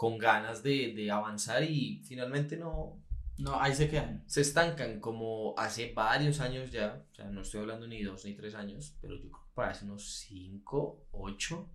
con 0.00 0.16
ganas 0.16 0.62
de, 0.62 0.94
de 0.94 1.10
avanzar 1.10 1.62
y 1.62 2.00
finalmente 2.06 2.56
no... 2.56 3.04
No, 3.36 3.60
ahí 3.60 3.74
se 3.74 3.86
quedan. 3.86 4.24
Se 4.26 4.40
estancan 4.40 4.98
como 4.98 5.54
hace 5.58 5.92
varios 5.92 6.40
años 6.40 6.70
ya, 6.70 7.04
o 7.12 7.14
sea, 7.14 7.26
no 7.26 7.42
estoy 7.42 7.60
hablando 7.60 7.86
ni 7.86 8.02
dos 8.02 8.24
ni 8.24 8.32
tres 8.32 8.54
años, 8.54 8.96
pero 9.02 9.16
yo 9.16 9.28
creo 9.28 9.44
que 9.44 9.54
para 9.54 9.72
hace 9.72 9.84
unos 9.84 10.08
cinco, 10.20 11.06
ocho, 11.10 11.68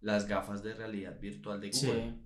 las 0.00 0.26
gafas 0.26 0.62
de 0.62 0.72
realidad 0.72 1.20
virtual 1.20 1.60
de 1.60 1.68
Google. 1.68 2.14
Sí 2.14 2.24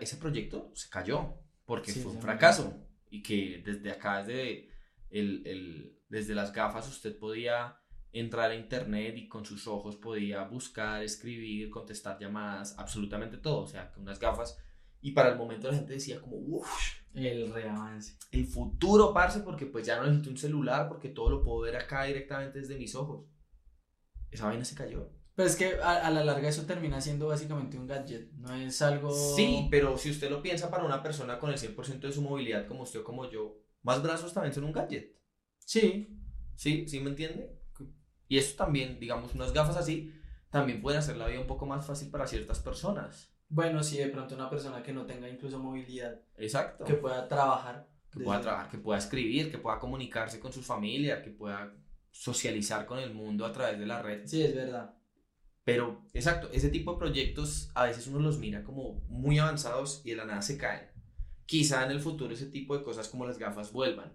ese 0.00 0.16
proyecto 0.18 0.70
se 0.72 0.88
cayó 0.88 1.34
porque 1.64 1.92
fue 1.92 2.12
un 2.12 2.20
fracaso 2.20 2.72
y 3.10 3.20
que 3.20 3.64
desde 3.66 3.90
acá, 3.90 4.22
desde, 4.22 4.70
el, 5.10 5.44
el, 5.44 5.98
desde 6.08 6.36
las 6.36 6.52
gafas, 6.52 6.86
usted 6.86 7.18
podía 7.18 7.76
entrar 8.20 8.50
a 8.50 8.54
internet 8.54 9.16
y 9.16 9.28
con 9.28 9.44
sus 9.44 9.66
ojos 9.66 9.96
podía 9.96 10.44
buscar, 10.44 11.02
escribir, 11.02 11.70
contestar 11.70 12.18
llamadas, 12.18 12.74
absolutamente 12.78 13.36
todo. 13.38 13.62
O 13.62 13.66
sea, 13.66 13.92
que 13.92 14.00
unas 14.00 14.18
gafas. 14.18 14.58
Y 15.00 15.12
para 15.12 15.30
el 15.30 15.36
momento 15.36 15.68
la 15.68 15.76
gente 15.76 15.92
decía 15.92 16.20
como, 16.20 16.36
uff. 16.36 16.68
El 17.14 17.52
reavance. 17.52 18.16
El 18.30 18.46
futuro, 18.46 19.14
parce, 19.14 19.40
porque 19.40 19.66
pues 19.66 19.86
ya 19.86 19.96
no 19.96 20.04
necesito 20.04 20.30
un 20.30 20.36
celular, 20.36 20.88
porque 20.88 21.08
todo 21.08 21.30
lo 21.30 21.42
puedo 21.42 21.60
ver 21.60 21.76
acá 21.76 22.04
directamente 22.04 22.58
desde 22.58 22.76
mis 22.76 22.94
ojos. 22.94 23.26
Esa 24.30 24.46
vaina 24.46 24.64
se 24.64 24.74
cayó. 24.74 25.10
Pero 25.36 25.48
es 25.48 25.56
que 25.56 25.74
a, 25.74 26.10
la 26.10 26.24
larga 26.24 26.48
eso 26.48 26.64
termina 26.64 27.00
siendo 27.00 27.28
básicamente 27.28 27.78
un 27.78 27.86
gadget, 27.86 28.32
no 28.32 28.54
es 28.54 28.80
algo... 28.80 29.10
Sí, 29.12 29.68
pero 29.70 29.98
si 29.98 30.10
usted 30.10 30.30
lo 30.30 30.42
piensa 30.42 30.70
para 30.70 30.84
una 30.84 31.02
persona 31.02 31.38
con 31.38 31.50
el 31.50 31.58
100% 31.58 32.00
de 32.00 32.12
su 32.12 32.22
movilidad 32.22 32.66
como 32.66 32.84
usted 32.84 33.00
o 33.00 33.04
como 33.04 33.30
yo, 33.30 33.58
más 33.82 34.02
brazos 34.02 34.32
también 34.32 34.54
son 34.54 34.64
un 34.64 34.72
gadget. 34.72 35.14
Sí. 35.58 36.18
Sí, 36.54 36.88
¿sí 36.88 37.00
me 37.00 37.10
entiende? 37.10 37.54
Y 38.28 38.38
eso 38.38 38.56
también, 38.56 38.98
digamos, 38.98 39.34
unas 39.34 39.52
gafas 39.52 39.76
así, 39.76 40.12
también 40.50 40.80
pueden 40.80 40.98
hacer 40.98 41.16
la 41.16 41.28
vida 41.28 41.40
un 41.40 41.46
poco 41.46 41.66
más 41.66 41.86
fácil 41.86 42.10
para 42.10 42.26
ciertas 42.26 42.60
personas. 42.60 43.32
Bueno, 43.48 43.82
sí, 43.82 43.98
de 43.98 44.08
pronto 44.08 44.34
una 44.34 44.50
persona 44.50 44.82
que 44.82 44.92
no 44.92 45.06
tenga 45.06 45.28
incluso 45.28 45.58
movilidad. 45.58 46.20
Exacto. 46.36 46.84
Que 46.84 46.94
pueda 46.94 47.28
trabajar. 47.28 47.88
Que 48.10 48.20
pueda 48.20 48.40
trabajar, 48.40 48.70
que 48.70 48.78
pueda 48.78 48.98
escribir, 48.98 49.50
que 49.50 49.58
pueda 49.58 49.78
comunicarse 49.78 50.40
con 50.40 50.52
su 50.52 50.62
familia, 50.62 51.22
que 51.22 51.30
pueda 51.30 51.74
socializar 52.10 52.86
con 52.86 52.98
el 52.98 53.12
mundo 53.12 53.44
a 53.44 53.52
través 53.52 53.78
de 53.78 53.86
la 53.86 54.02
red. 54.02 54.26
Sí, 54.26 54.42
es 54.42 54.54
verdad. 54.54 54.94
Pero, 55.64 56.08
exacto, 56.14 56.48
ese 56.52 56.70
tipo 56.70 56.92
de 56.92 56.98
proyectos 56.98 57.70
a 57.74 57.84
veces 57.86 58.06
uno 58.06 58.20
los 58.20 58.38
mira 58.38 58.62
como 58.62 59.00
muy 59.08 59.38
avanzados 59.38 60.00
y 60.04 60.10
de 60.10 60.16
la 60.16 60.24
nada 60.24 60.40
se 60.40 60.56
caen. 60.56 60.88
Quizá 61.44 61.84
en 61.84 61.90
el 61.90 62.00
futuro 62.00 62.32
ese 62.32 62.46
tipo 62.46 62.76
de 62.76 62.84
cosas 62.84 63.08
como 63.08 63.26
las 63.26 63.38
gafas 63.38 63.72
vuelvan. 63.72 64.12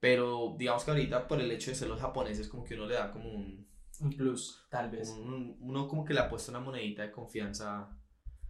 Pero 0.00 0.56
digamos 0.58 0.84
que 0.84 0.90
ahorita 0.90 1.28
por 1.28 1.40
el 1.40 1.50
hecho 1.52 1.70
de 1.70 1.76
ser 1.76 1.88
los 1.88 2.00
japoneses 2.00 2.48
como 2.48 2.64
que 2.64 2.74
uno 2.74 2.86
le 2.86 2.94
da 2.94 3.10
como 3.10 3.30
un... 3.30 3.68
Un 4.00 4.10
plus, 4.16 4.66
tal 4.70 4.90
vez. 4.90 5.10
uno 5.10 5.86
como 5.86 6.06
que 6.06 6.14
le 6.14 6.20
ha 6.20 6.28
puesto 6.28 6.50
una 6.50 6.60
monedita 6.60 7.02
de 7.02 7.10
confianza 7.12 7.94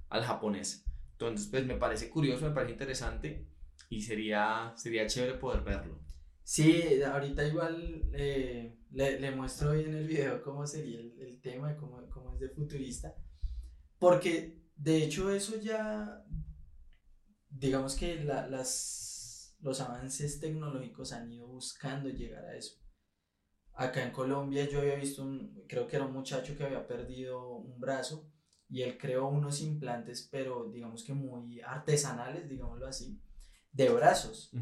al 0.08 0.22
japonés. 0.22 0.84
Entonces, 1.12 1.48
pues 1.48 1.66
me 1.66 1.74
parece 1.74 2.08
curioso, 2.08 2.46
me 2.46 2.54
parece 2.54 2.72
interesante 2.72 3.46
y 3.90 4.00
sería, 4.00 4.72
sería 4.76 5.06
chévere 5.06 5.34
poder 5.34 5.62
verlo. 5.62 5.98
Sí, 6.42 7.02
ahorita 7.02 7.46
igual 7.46 8.10
eh, 8.14 8.76
le, 8.90 9.20
le, 9.20 9.30
muestro 9.30 9.70
hoy 9.70 9.84
en 9.84 9.94
el 9.94 10.06
video 10.06 10.42
cómo 10.42 10.66
sería 10.66 10.98
el, 10.98 11.18
el 11.20 11.40
tema, 11.40 11.76
cómo, 11.76 12.08
cómo, 12.08 12.34
es 12.34 12.40
de 12.40 12.48
futurista. 12.48 13.14
Porque 13.98 14.62
de 14.76 15.04
hecho 15.04 15.30
eso 15.30 15.60
ya, 15.60 16.24
digamos 17.50 17.94
que 17.96 18.24
la, 18.24 18.46
las, 18.46 19.09
los 19.60 19.80
avances 19.80 20.40
tecnológicos 20.40 21.12
han 21.12 21.32
ido 21.32 21.46
buscando 21.46 22.08
llegar 22.08 22.44
a 22.44 22.56
eso. 22.56 22.76
Acá 23.74 24.02
en 24.02 24.12
Colombia 24.12 24.68
yo 24.68 24.80
había 24.80 24.96
visto, 24.96 25.22
un, 25.22 25.64
creo 25.68 25.86
que 25.86 25.96
era 25.96 26.04
un 26.04 26.12
muchacho 26.12 26.56
que 26.56 26.64
había 26.64 26.86
perdido 26.86 27.56
un 27.56 27.78
brazo 27.80 28.30
y 28.68 28.82
él 28.82 28.98
creó 28.98 29.28
unos 29.28 29.60
implantes, 29.60 30.28
pero 30.30 30.70
digamos 30.70 31.04
que 31.04 31.12
muy 31.12 31.60
artesanales, 31.60 32.48
digámoslo 32.48 32.86
así, 32.86 33.20
de 33.72 33.88
brazos. 33.88 34.52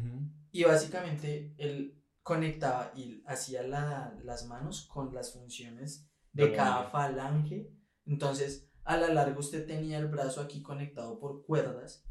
Y 0.51 0.63
básicamente 0.63 1.53
él 1.57 2.01
conectaba 2.23 2.91
y 2.95 3.23
hacía 3.25 3.63
las 3.63 4.45
manos 4.47 4.87
con 4.87 5.13
las 5.13 5.33
funciones 5.33 6.07
de 6.31 6.53
cada 6.55 6.89
falange. 6.89 7.71
Entonces, 8.05 8.69
a 8.83 8.97
la 8.97 9.13
larga 9.13 9.37
usted 9.37 9.67
tenía 9.67 9.99
el 9.99 10.07
brazo 10.07 10.41
aquí 10.41 10.61
conectado 10.61 11.19
por 11.19 11.45
cuerdas 11.45 12.05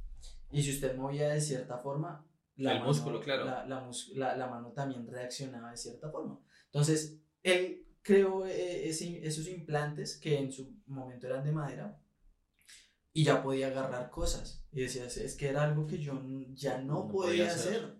y 0.51 0.62
si 0.62 0.70
usted 0.70 0.97
movía 0.97 1.28
de 1.28 1.41
cierta 1.41 1.78
forma, 1.78 2.26
la, 2.59 2.76
el 2.76 2.82
músculo, 2.82 3.20
claro. 3.20 3.44
la, 3.44 3.64
la, 3.64 4.36
la, 4.36 4.46
mano 4.48 4.72
también 4.72 5.06
reaccionaba 5.06 5.70
de 5.70 5.76
cierta 5.76 6.11
forma. 6.11 6.40
Entonces, 6.66 7.20
él 7.42 7.86
creó 8.02 8.46
eh, 8.46 8.88
esos 8.88 9.46
implantes 9.48 10.16
que 10.16 10.38
en 10.38 10.50
su 10.50 10.76
momento 10.86 11.26
eran 11.26 11.44
de 11.44 11.52
madera 11.52 12.00
y 13.12 13.24
ya 13.24 13.42
podía 13.42 13.68
agarrar 13.68 14.11
cosas. 14.11 14.64
Y 14.72 14.80
decía, 14.80 15.06
es 15.06 15.36
que 15.36 15.48
era 15.48 15.62
algo 15.62 15.86
que 15.86 15.98
yo 15.98 16.20
ya 16.52 16.78
no, 16.78 17.09
podía, 17.09 17.46
hacer. 17.46 17.96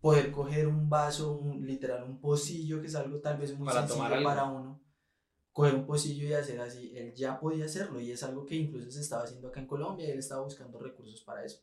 Poder 0.00 0.30
coger 0.30 0.68
un 0.68 0.88
vaso, 0.88 1.32
un, 1.36 1.66
literal, 1.66 2.04
un 2.04 2.20
pocillo, 2.20 2.80
que 2.80 2.86
es 2.86 2.94
algo 2.94 3.20
tal 3.20 3.38
vez 3.38 3.56
muy 3.56 3.66
para 3.66 3.86
sencillo 3.86 4.22
para 4.22 4.44
uno. 4.44 4.80
Coger 5.52 5.74
un 5.74 5.86
pocillo 5.86 6.26
y 6.26 6.32
hacer 6.32 6.60
así. 6.60 6.92
Él 6.96 7.14
ya 7.14 7.38
podía 7.38 7.64
hacerlo 7.64 8.00
y 8.00 8.12
es 8.12 8.22
algo 8.22 8.46
que 8.46 8.54
incluso 8.54 8.90
se 8.90 9.00
estaba 9.00 9.24
haciendo 9.24 9.48
acá 9.48 9.60
en 9.60 9.66
Colombia 9.66 10.06
y 10.06 10.10
él 10.10 10.18
estaba 10.18 10.42
buscando 10.42 10.78
recursos 10.78 11.22
para 11.22 11.44
eso. 11.44 11.62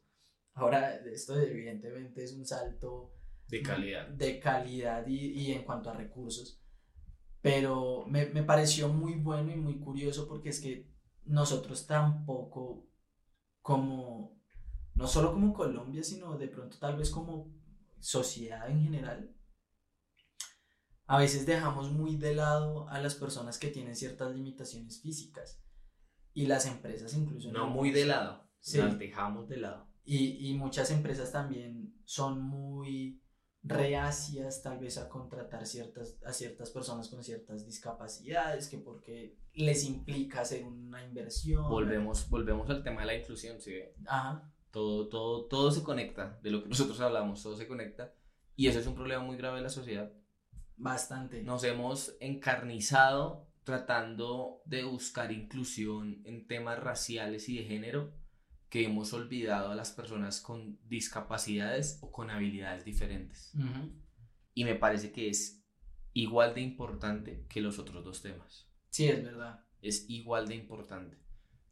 Ahora, 0.59 0.95
esto 0.95 1.39
evidentemente 1.39 2.23
es 2.23 2.33
un 2.33 2.45
salto 2.45 3.13
de 3.47 3.61
calidad. 3.61 4.07
De 4.09 4.39
calidad 4.39 5.07
y, 5.07 5.31
y 5.31 5.51
en 5.53 5.63
cuanto 5.63 5.89
a 5.89 5.93
recursos. 5.93 6.61
Pero 7.41 8.05
me, 8.07 8.25
me 8.27 8.43
pareció 8.43 8.89
muy 8.89 9.15
bueno 9.15 9.51
y 9.51 9.55
muy 9.55 9.79
curioso 9.79 10.27
porque 10.27 10.49
es 10.49 10.59
que 10.59 10.87
nosotros 11.25 11.87
tampoco 11.87 12.87
como, 13.61 14.37
no 14.95 15.07
solo 15.07 15.31
como 15.31 15.53
Colombia, 15.53 16.03
sino 16.03 16.37
de 16.37 16.47
pronto 16.47 16.77
tal 16.77 16.97
vez 16.97 17.09
como 17.09 17.53
sociedad 17.99 18.69
en 18.69 18.83
general, 18.83 19.35
a 21.05 21.17
veces 21.17 21.45
dejamos 21.45 21.91
muy 21.91 22.17
de 22.17 22.35
lado 22.35 22.87
a 22.89 22.99
las 22.99 23.15
personas 23.15 23.57
que 23.57 23.69
tienen 23.69 23.95
ciertas 23.95 24.35
limitaciones 24.35 25.01
físicas 25.01 25.63
y 26.33 26.45
las 26.45 26.65
empresas 26.65 27.13
incluso. 27.15 27.51
No, 27.51 27.67
muy 27.67 27.91
de 27.91 28.05
lado, 28.05 28.47
las 28.73 28.99
dejamos 28.99 29.49
de 29.49 29.57
lado. 29.57 29.88
Y, 30.11 30.49
y 30.49 30.55
muchas 30.55 30.89
empresas 30.89 31.31
también 31.31 31.93
son 32.03 32.41
muy 32.41 33.21
reacias 33.61 34.63
tal 34.63 34.79
vez 34.79 34.97
a 34.97 35.07
contratar 35.07 35.67
ciertas, 35.67 36.17
a 36.25 36.33
ciertas 36.33 36.71
personas 36.71 37.09
con 37.09 37.23
ciertas 37.23 37.63
discapacidades, 37.63 38.69
que 38.69 38.79
porque 38.79 39.37
les 39.53 39.83
implica 39.83 40.41
hacer 40.41 40.63
una 40.63 41.05
inversión. 41.05 41.69
Volvemos, 41.69 42.27
volvemos 42.27 42.67
al 42.71 42.81
tema 42.81 43.01
de 43.01 43.07
la 43.07 43.15
inclusión, 43.17 43.61
¿sí? 43.61 43.75
Ajá. 44.07 44.51
Todo, 44.71 45.09
todo, 45.09 45.45
todo 45.45 45.69
se 45.69 45.83
conecta, 45.83 46.39
de 46.41 46.49
lo 46.49 46.63
que 46.63 46.69
nosotros 46.69 46.99
hablamos, 47.01 47.43
todo 47.43 47.55
se 47.55 47.67
conecta, 47.67 48.11
y 48.55 48.65
eso 48.65 48.79
es 48.79 48.87
un 48.87 48.95
problema 48.95 49.23
muy 49.23 49.37
grave 49.37 49.57
de 49.57 49.63
la 49.63 49.69
sociedad. 49.69 50.11
Bastante. 50.75 51.43
Nos 51.43 51.63
hemos 51.63 52.15
encarnizado 52.19 53.47
tratando 53.63 54.63
de 54.65 54.85
buscar 54.85 55.31
inclusión 55.31 56.23
en 56.25 56.47
temas 56.47 56.79
raciales 56.79 57.47
y 57.47 57.59
de 57.59 57.65
género 57.65 58.11
que 58.69 58.85
hemos 58.85 59.13
olvidado 59.13 59.71
a 59.71 59.75
las 59.75 59.91
personas 59.91 60.41
con 60.41 60.79
discapacidades 60.87 61.97
o 62.01 62.11
con 62.11 62.29
habilidades 62.29 62.85
diferentes. 62.85 63.53
Y 64.53 64.63
me 64.63 64.75
parece 64.75 65.11
que 65.11 65.29
es 65.29 65.63
igual 66.13 66.53
de 66.53 66.61
importante 66.61 67.45
que 67.49 67.61
los 67.61 67.79
otros 67.79 68.03
dos 68.03 68.21
temas. 68.21 68.69
Sí, 68.89 69.05
es 69.05 69.23
verdad. 69.23 69.65
Es 69.81 70.09
igual 70.09 70.47
de 70.47 70.55
importante. 70.55 71.17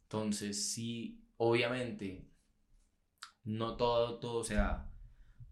Entonces, 0.04 0.72
sí, 0.72 1.24
obviamente, 1.38 2.32
no 3.44 3.76
todo, 3.76 4.20
todo, 4.20 4.40
o 4.40 4.44
sea, 4.44 4.92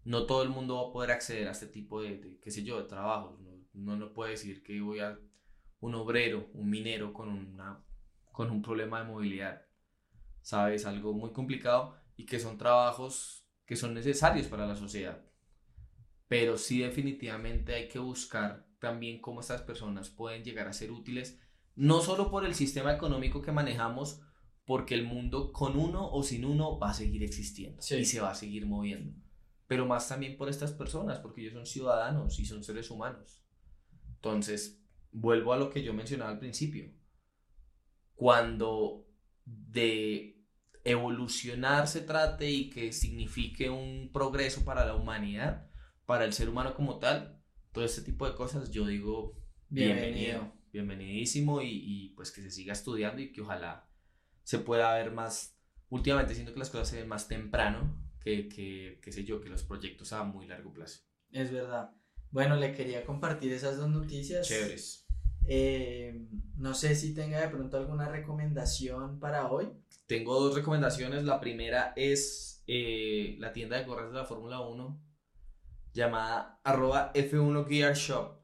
no 0.04 0.24
todo 0.26 0.42
el 0.42 0.48
mundo 0.48 0.82
va 0.82 0.88
a 0.88 0.92
poder 0.92 1.10
acceder 1.10 1.48
a 1.48 1.52
este 1.52 1.66
tipo 1.66 2.00
de, 2.00 2.38
qué 2.40 2.50
sé 2.50 2.64
yo, 2.64 2.80
de 2.80 2.88
trabajos. 2.88 3.38
No, 3.72 3.96
no, 3.96 4.12
puede 4.14 4.32
decir 4.32 4.62
que 4.62 4.80
voy 4.80 5.00
a 5.00 5.18
un 5.80 5.94
obrero, 5.94 6.48
un 6.54 6.70
minero 6.70 7.12
con, 7.12 7.28
una, 7.28 7.84
con 8.32 8.50
un 8.50 8.62
problema 8.62 9.00
de 9.00 9.08
movilidad. 9.08 9.65
¿Sabes? 10.46 10.86
Algo 10.86 11.12
muy 11.12 11.32
complicado 11.32 11.96
y 12.14 12.24
que 12.24 12.38
son 12.38 12.56
trabajos 12.56 13.48
que 13.64 13.74
son 13.74 13.94
necesarios 13.94 14.46
para 14.46 14.64
la 14.64 14.76
sociedad. 14.76 15.26
Pero 16.28 16.56
sí 16.56 16.78
definitivamente 16.78 17.74
hay 17.74 17.88
que 17.88 17.98
buscar 17.98 18.64
también 18.78 19.20
cómo 19.20 19.40
estas 19.40 19.62
personas 19.62 20.08
pueden 20.08 20.44
llegar 20.44 20.68
a 20.68 20.72
ser 20.72 20.92
útiles, 20.92 21.40
no 21.74 22.00
solo 22.00 22.30
por 22.30 22.44
el 22.44 22.54
sistema 22.54 22.94
económico 22.94 23.42
que 23.42 23.50
manejamos, 23.50 24.20
porque 24.64 24.94
el 24.94 25.04
mundo 25.04 25.50
con 25.50 25.76
uno 25.76 26.08
o 26.12 26.22
sin 26.22 26.44
uno 26.44 26.78
va 26.78 26.90
a 26.90 26.94
seguir 26.94 27.24
existiendo 27.24 27.80
y 27.80 28.04
se 28.04 28.20
va 28.20 28.30
a 28.30 28.36
seguir 28.36 28.66
moviendo, 28.66 29.20
pero 29.66 29.84
más 29.84 30.08
también 30.08 30.36
por 30.36 30.48
estas 30.48 30.70
personas, 30.70 31.18
porque 31.18 31.40
ellos 31.40 31.54
son 31.54 31.66
ciudadanos 31.66 32.38
y 32.38 32.46
son 32.46 32.62
seres 32.62 32.92
humanos. 32.92 33.44
Entonces, 34.14 34.80
vuelvo 35.10 35.52
a 35.52 35.56
lo 35.56 35.70
que 35.70 35.82
yo 35.82 35.92
mencionaba 35.92 36.30
al 36.30 36.38
principio. 36.38 36.88
Cuando 38.14 39.08
de 39.44 40.35
evolucionar 40.86 41.88
se 41.88 42.00
trate 42.00 42.50
y 42.50 42.70
que 42.70 42.92
signifique 42.92 43.68
un 43.68 44.10
progreso 44.12 44.64
para 44.64 44.86
la 44.86 44.94
humanidad, 44.94 45.68
para 46.06 46.24
el 46.24 46.32
ser 46.32 46.48
humano 46.48 46.74
como 46.74 46.98
tal, 46.98 47.42
todo 47.72 47.84
este 47.84 48.02
tipo 48.02 48.26
de 48.26 48.36
cosas, 48.36 48.70
yo 48.70 48.86
digo 48.86 49.36
bienvenido, 49.68 50.54
bienvenidísimo 50.72 51.60
y, 51.60 51.70
y 51.70 52.08
pues 52.10 52.30
que 52.30 52.40
se 52.40 52.50
siga 52.50 52.72
estudiando 52.72 53.20
y 53.20 53.32
que 53.32 53.40
ojalá 53.40 53.88
se 54.44 54.60
pueda 54.60 54.94
ver 54.94 55.10
más, 55.10 55.58
últimamente 55.88 56.34
siento 56.34 56.52
que 56.52 56.60
las 56.60 56.70
cosas 56.70 56.88
se 56.88 56.98
ven 56.98 57.08
más 57.08 57.26
temprano 57.26 58.00
que, 58.20 58.48
que, 58.48 59.00
que 59.02 59.10
sé 59.10 59.24
yo, 59.24 59.40
que 59.40 59.48
los 59.48 59.64
proyectos 59.64 60.12
a 60.12 60.22
muy 60.22 60.46
largo 60.46 60.72
plazo. 60.72 61.00
Es 61.32 61.50
verdad. 61.50 61.90
Bueno, 62.30 62.56
le 62.56 62.72
quería 62.72 63.04
compartir 63.04 63.52
esas 63.52 63.76
dos 63.76 63.88
noticias. 63.88 64.46
Chéveres. 64.46 65.06
Eh, 65.48 66.26
no 66.56 66.74
sé 66.74 66.94
si 66.96 67.14
tenga 67.14 67.40
de 67.40 67.48
pronto 67.48 67.76
alguna 67.76 68.08
recomendación 68.08 69.20
para 69.20 69.48
hoy. 69.48 69.68
Tengo 70.06 70.40
dos 70.40 70.54
recomendaciones. 70.54 71.24
La 71.24 71.40
primera 71.40 71.92
es 71.96 72.62
eh, 72.66 73.36
la 73.38 73.52
tienda 73.52 73.76
de 73.76 73.84
gorras 73.84 74.10
de 74.10 74.16
la 74.16 74.24
Fórmula 74.24 74.60
1 74.60 75.02
llamada 75.92 76.60
arroba 76.62 77.12
F1 77.14 77.66
Gear 77.66 77.94
Shop. 77.94 78.36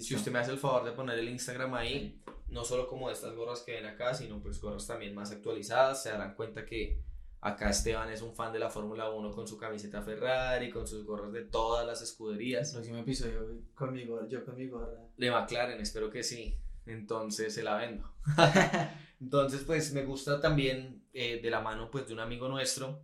Si 0.00 0.14
usted 0.14 0.32
me 0.32 0.38
hace 0.38 0.50
el 0.50 0.58
favor 0.58 0.84
de 0.84 0.92
poner 0.92 1.18
el 1.18 1.28
Instagram 1.28 1.74
ahí, 1.74 2.22
no 2.48 2.64
solo 2.64 2.88
como 2.88 3.10
estas 3.10 3.34
gorras 3.34 3.60
que 3.60 3.72
ven 3.72 3.86
acá, 3.86 4.14
sino 4.14 4.40
pues 4.42 4.60
gorras 4.60 4.86
también 4.86 5.14
más 5.14 5.30
actualizadas. 5.30 6.02
Se 6.02 6.10
darán 6.10 6.34
cuenta 6.34 6.64
que 6.64 7.02
acá 7.40 7.70
Esteban 7.70 8.10
es 8.10 8.22
un 8.22 8.34
fan 8.34 8.52
de 8.52 8.58
la 8.58 8.70
Fórmula 8.70 9.10
1 9.10 9.32
con 9.32 9.46
su 9.46 9.56
camiseta 9.56 10.02
Ferrari, 10.02 10.70
con 10.70 10.86
sus 10.86 11.04
gorras 11.04 11.32
de 11.32 11.42
todas 11.42 11.86
las 11.86 12.02
escuderías. 12.02 12.68
El 12.70 12.74
próximo 12.76 12.98
episodio 12.98 13.62
con 13.74 13.92
mi 13.92 14.04
gorra, 14.04 14.26
yo 14.28 14.44
con 14.44 14.56
mi 14.56 14.66
gorra. 14.66 15.00
De 15.16 15.30
McLaren, 15.30 15.80
espero 15.80 16.10
que 16.10 16.22
sí. 16.22 16.58
Entonces 16.86 17.54
se 17.54 17.62
la 17.62 17.76
vendo. 17.76 18.10
Entonces 19.20 19.62
pues 19.64 19.92
me 19.92 20.04
gusta 20.04 20.40
también 20.40 21.06
eh, 21.12 21.40
de 21.42 21.50
la 21.50 21.60
mano 21.60 21.90
pues 21.90 22.06
de 22.06 22.14
un 22.14 22.20
amigo 22.20 22.48
nuestro. 22.48 23.02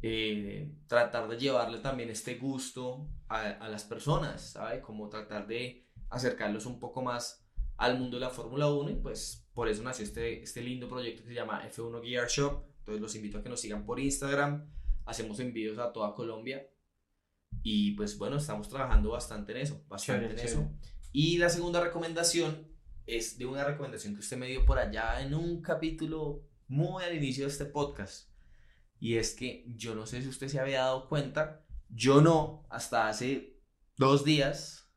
Eh, 0.00 0.72
tratar 0.86 1.28
de 1.28 1.36
llevarle 1.36 1.78
también 1.78 2.10
este 2.10 2.36
gusto 2.36 3.08
a, 3.28 3.40
a 3.40 3.68
las 3.68 3.84
personas, 3.84 4.52
¿sabe? 4.52 4.80
Como 4.80 5.08
tratar 5.08 5.46
de 5.46 5.88
acercarlos 6.08 6.66
un 6.66 6.78
poco 6.78 7.02
más 7.02 7.44
al 7.76 7.98
mundo 7.98 8.16
de 8.16 8.20
la 8.20 8.30
Fórmula 8.30 8.68
1 8.68 8.90
y 8.90 8.94
pues 8.94 9.48
por 9.54 9.68
eso 9.68 9.82
nació 9.82 10.04
este, 10.04 10.42
este 10.42 10.62
lindo 10.62 10.88
proyecto 10.88 11.22
que 11.22 11.28
se 11.28 11.34
llama 11.34 11.62
F1 11.68 12.02
Gear 12.02 12.28
Shop. 12.28 12.64
Entonces 12.80 13.00
los 13.00 13.14
invito 13.14 13.38
a 13.38 13.42
que 13.42 13.48
nos 13.48 13.60
sigan 13.60 13.84
por 13.84 14.00
Instagram, 14.00 14.68
hacemos 15.04 15.40
envíos 15.40 15.78
a 15.78 15.92
toda 15.92 16.14
Colombia 16.14 16.68
y 17.62 17.92
pues 17.92 18.18
bueno, 18.18 18.36
estamos 18.36 18.68
trabajando 18.68 19.10
bastante 19.10 19.52
en 19.52 19.58
eso, 19.58 19.84
bastante 19.88 20.32
en 20.32 20.38
eso. 20.38 20.70
Y 21.12 21.38
la 21.38 21.48
segunda 21.48 21.80
recomendación 21.80 22.67
es 23.08 23.38
de 23.38 23.46
una 23.46 23.64
recomendación 23.64 24.12
que 24.14 24.20
usted 24.20 24.36
me 24.36 24.48
dio 24.48 24.66
por 24.66 24.78
allá 24.78 25.22
en 25.22 25.34
un 25.34 25.62
capítulo 25.62 26.46
muy 26.66 27.02
al 27.02 27.16
inicio 27.16 27.46
de 27.46 27.50
este 27.50 27.64
podcast. 27.64 28.28
Y 29.00 29.16
es 29.16 29.34
que 29.34 29.64
yo 29.66 29.94
no 29.94 30.06
sé 30.06 30.20
si 30.20 30.28
usted 30.28 30.48
se 30.48 30.60
había 30.60 30.80
dado 30.80 31.08
cuenta, 31.08 31.64
yo 31.88 32.20
no, 32.20 32.66
hasta 32.68 33.08
hace 33.08 33.56
dos 33.96 34.24
días, 34.24 34.90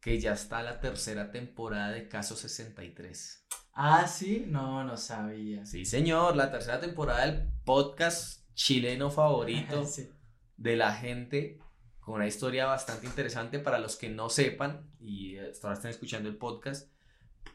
que 0.00 0.18
ya 0.18 0.32
está 0.32 0.62
la 0.62 0.80
tercera 0.80 1.30
temporada 1.30 1.90
de 1.90 2.08
Caso 2.08 2.34
63. 2.34 3.46
Ah, 3.74 4.06
sí, 4.06 4.44
no, 4.48 4.82
no 4.84 4.96
sabía. 4.96 5.66
Sí, 5.66 5.84
señor, 5.84 6.34
la 6.34 6.50
tercera 6.50 6.80
temporada 6.80 7.26
del 7.26 7.50
podcast 7.64 8.48
chileno 8.54 9.10
favorito 9.10 9.84
de 10.56 10.76
la 10.76 10.94
gente, 10.94 11.58
con 12.00 12.14
una 12.14 12.26
historia 12.26 12.64
bastante 12.64 13.06
interesante 13.06 13.58
para 13.58 13.78
los 13.78 13.96
que 13.96 14.08
no 14.08 14.30
sepan 14.30 14.90
y 14.98 15.36
hasta 15.36 15.66
ahora 15.66 15.76
están 15.76 15.90
escuchando 15.90 16.30
el 16.30 16.38
podcast. 16.38 16.90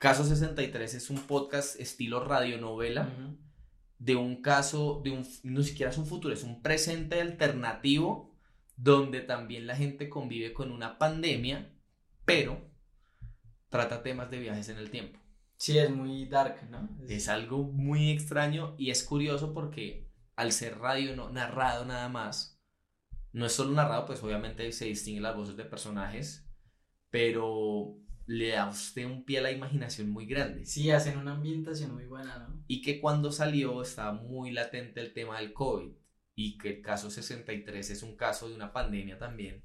Caso 0.03 0.25
63 0.25 0.95
es 0.95 1.09
un 1.09 1.17
podcast 1.17 1.79
estilo 1.79 2.21
radionovela 2.21 3.07
de 3.99 4.17
un 4.17 4.41
caso, 4.41 4.99
de 5.01 5.11
un, 5.11 5.25
no 5.43 5.63
siquiera 5.63 5.93
es 5.93 5.97
un 5.97 6.05
futuro, 6.05 6.33
es 6.33 6.43
un 6.43 6.61
presente 6.61 7.21
alternativo 7.21 8.35
donde 8.75 9.21
también 9.21 9.65
la 9.65 9.77
gente 9.77 10.09
convive 10.09 10.51
con 10.51 10.73
una 10.73 10.97
pandemia 10.97 11.73
pero 12.25 12.69
trata 13.69 14.03
temas 14.03 14.29
de 14.29 14.39
viajes 14.39 14.67
en 14.67 14.77
el 14.77 14.91
tiempo. 14.91 15.21
Sí, 15.55 15.77
es 15.77 15.89
muy 15.89 16.25
dark, 16.25 16.69
¿no? 16.69 16.89
Es, 17.07 17.29
algo 17.29 17.63
muy 17.63 18.11
extraño 18.11 18.75
y 18.77 18.89
es 18.89 19.05
curioso 19.05 19.53
porque 19.53 20.11
al 20.35 20.51
ser 20.51 20.79
radio 20.79 21.15
no, 21.15 21.29
narrado 21.29 21.85
nada 21.85 22.09
más, 22.09 22.61
no 23.31 23.45
es 23.45 23.53
solo 23.53 23.71
narrado, 23.71 24.05
pues 24.05 24.21
obviamente 24.21 24.69
se 24.73 24.83
distinguen 24.83 25.23
las 25.23 25.37
voces 25.37 25.55
de 25.55 25.63
personajes, 25.63 26.45
pero 27.09 28.02
le 28.25 28.49
da 28.49 28.63
a 28.63 28.69
usted 28.69 29.05
un 29.05 29.25
pie 29.25 29.39
a 29.39 29.41
la 29.41 29.51
imaginación 29.51 30.09
muy 30.09 30.25
grande. 30.25 30.65
Sí, 30.65 30.91
hacen 30.91 31.17
una 31.17 31.33
ambientación 31.33 31.93
muy 31.93 32.05
buena, 32.05 32.39
¿no? 32.39 32.63
Y 32.67 32.81
que 32.81 32.99
cuando 32.99 33.31
salió 33.31 33.81
estaba 33.81 34.13
muy 34.13 34.51
latente 34.51 35.01
el 35.01 35.13
tema 35.13 35.39
del 35.39 35.53
COVID 35.53 35.91
y 36.35 36.57
que 36.57 36.69
el 36.69 36.81
caso 36.81 37.09
63 37.09 37.89
es 37.89 38.03
un 38.03 38.15
caso 38.15 38.49
de 38.49 38.55
una 38.55 38.71
pandemia 38.71 39.17
también 39.17 39.63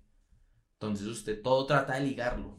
entonces 0.81 1.09
usted 1.09 1.43
todo 1.43 1.67
trata 1.67 1.95
de 1.95 2.07
ligarlo. 2.07 2.57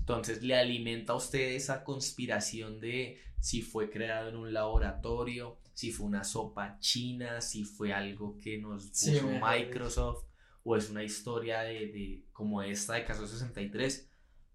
Entonces 0.00 0.42
le 0.42 0.56
alimenta 0.56 1.12
a 1.12 1.16
usted 1.16 1.52
esa 1.52 1.84
conspiración 1.84 2.80
de 2.80 3.20
si 3.38 3.62
fue 3.62 3.88
creado 3.88 4.28
en 4.28 4.36
un 4.36 4.52
laboratorio, 4.52 5.60
si 5.72 5.92
fue 5.92 6.06
una 6.06 6.24
sopa 6.24 6.78
china, 6.80 7.40
si 7.40 7.64
fue 7.64 7.92
algo 7.92 8.36
que 8.38 8.58
nos 8.58 8.86
puso 8.88 9.28
Microsoft 9.40 10.24
o 10.64 10.76
es 10.76 10.90
una 10.90 11.04
historia 11.04 11.60
de, 11.60 11.86
de, 11.86 12.24
como 12.32 12.62
esta 12.62 12.94
de 12.94 13.04
Caso 13.04 13.28
63. 13.28 14.11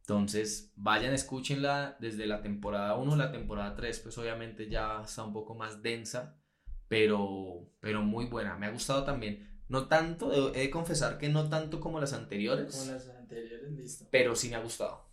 Entonces 0.08 0.72
vayan, 0.78 1.14
escúchenla 1.14 1.98
desde 2.00 2.28
la 2.28 2.42
temporada 2.42 2.96
1, 2.96 3.18
la 3.18 3.30
temporada 3.30 3.76
3 3.76 4.00
pues 4.00 4.18
obviamente 4.18 4.70
ya 4.70 5.02
está 5.04 5.26
un 5.26 5.34
poco 5.34 5.54
más 5.54 5.84
densa, 5.84 6.40
pero, 6.88 7.70
pero 7.82 8.04
muy 8.04 8.24
buena. 8.24 8.56
Me 8.56 8.68
ha 8.68 8.72
gustado 8.72 9.04
también. 9.04 9.62
No 9.68 9.90
tanto, 9.90 10.56
he 10.56 10.60
de 10.60 10.70
confesar 10.70 11.18
que 11.18 11.28
no 11.28 11.50
tanto 11.50 11.82
como 11.82 12.00
las 12.00 12.14
anteriores. 12.14 12.74
Como 12.74 12.94
las 12.94 13.10
anteriores, 13.10 13.70
listo. 13.74 14.06
Pero 14.10 14.34
sí 14.34 14.48
me 14.48 14.56
ha 14.56 14.62
gustado. 14.62 15.06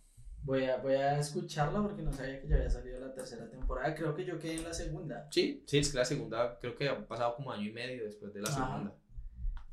Voy 0.43 0.63
a, 0.63 0.77
voy 0.77 0.93
a 0.93 1.19
escucharla 1.19 1.81
porque 1.81 2.01
no 2.01 2.13
sabía 2.13 2.39
que 2.39 2.47
ya 2.47 2.55
había 2.55 2.69
salido 2.69 2.97
la 3.01 3.13
tercera 3.13 3.49
temporada. 3.49 3.93
Creo 3.95 4.15
que 4.15 4.23
yo 4.23 4.39
quedé 4.39 4.55
en 4.55 4.63
la 4.63 4.73
segunda. 4.73 5.27
Sí, 5.29 5.61
sí, 5.67 5.79
es 5.79 5.89
que 5.89 5.97
la 5.97 6.05
segunda 6.05 6.57
creo 6.57 6.73
que 6.77 6.87
ha 6.87 7.05
pasado 7.05 7.35
como 7.35 7.51
año 7.51 7.67
y 7.67 7.73
medio 7.73 8.05
después 8.05 8.33
de 8.33 8.39
la 8.39 8.49
segunda. 8.49 8.95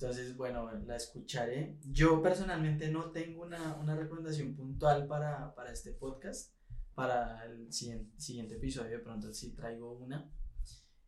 Entonces, 0.03 0.37
bueno, 0.37 0.69
la 0.85 0.97
escucharé. 0.97 1.79
Yo 1.85 2.21
personalmente 2.21 2.91
no 2.91 3.13
tengo 3.13 3.43
una, 3.43 3.77
una 3.77 3.95
recomendación 3.95 4.57
puntual 4.57 5.07
para, 5.07 5.55
para, 5.55 5.71
este 5.71 5.93
podcast. 5.93 6.53
Para 6.93 7.45
el 7.45 7.73
siguiente, 7.73 8.21
siguiente 8.21 8.57
episodio 8.57 8.91
de 8.91 8.99
pronto 8.99 9.33
sí 9.33 9.55
traigo 9.55 9.93
una. 9.93 10.29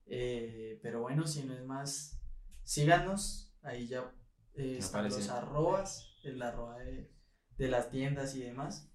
Eh, 0.07 0.78
pero 0.80 1.01
bueno, 1.01 1.26
si 1.26 1.42
no 1.42 1.55
es 1.55 1.64
más, 1.64 2.20
síganos 2.62 3.53
Ahí 3.62 3.88
ya 3.88 4.14
eh, 4.55 4.76
están 4.78 5.05
los 5.05 5.28
arrobas, 5.28 6.14
el 6.22 6.40
arroba 6.40 6.78
de, 6.78 7.11
de 7.57 7.68
las 7.68 7.90
tiendas 7.90 8.36
y 8.36 8.42
demás. 8.42 8.92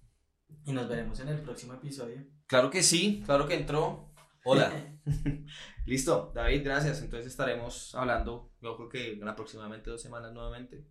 Y 0.64 0.72
nos 0.72 0.88
veremos 0.88 1.20
en 1.20 1.28
el 1.28 1.42
próximo 1.42 1.74
episodio. 1.74 2.24
Claro 2.46 2.70
que 2.70 2.82
sí, 2.82 3.22
claro 3.26 3.46
que 3.46 3.54
entró. 3.54 4.14
Hola. 4.44 4.72
Listo, 5.86 6.32
David, 6.34 6.62
gracias. 6.64 7.02
Entonces 7.02 7.30
estaremos 7.30 7.94
hablando, 7.94 8.49
yo 8.60 8.76
creo 8.76 8.88
que 8.88 9.12
en 9.14 9.28
aproximadamente 9.28 9.90
dos 9.90 10.02
semanas 10.02 10.32
nuevamente. 10.32 10.84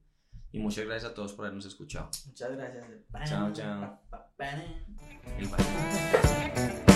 Y 0.51 0.59
muchas 0.59 0.86
gracias 0.86 1.11
a 1.11 1.13
todos 1.13 1.34
por 1.34 1.45
habernos 1.45 1.65
escuchado. 1.65 2.09
Muchas 2.28 2.51
gracias. 2.51 2.86
Chao, 3.30 3.53
chao. 3.53 3.99
El. 5.38 6.88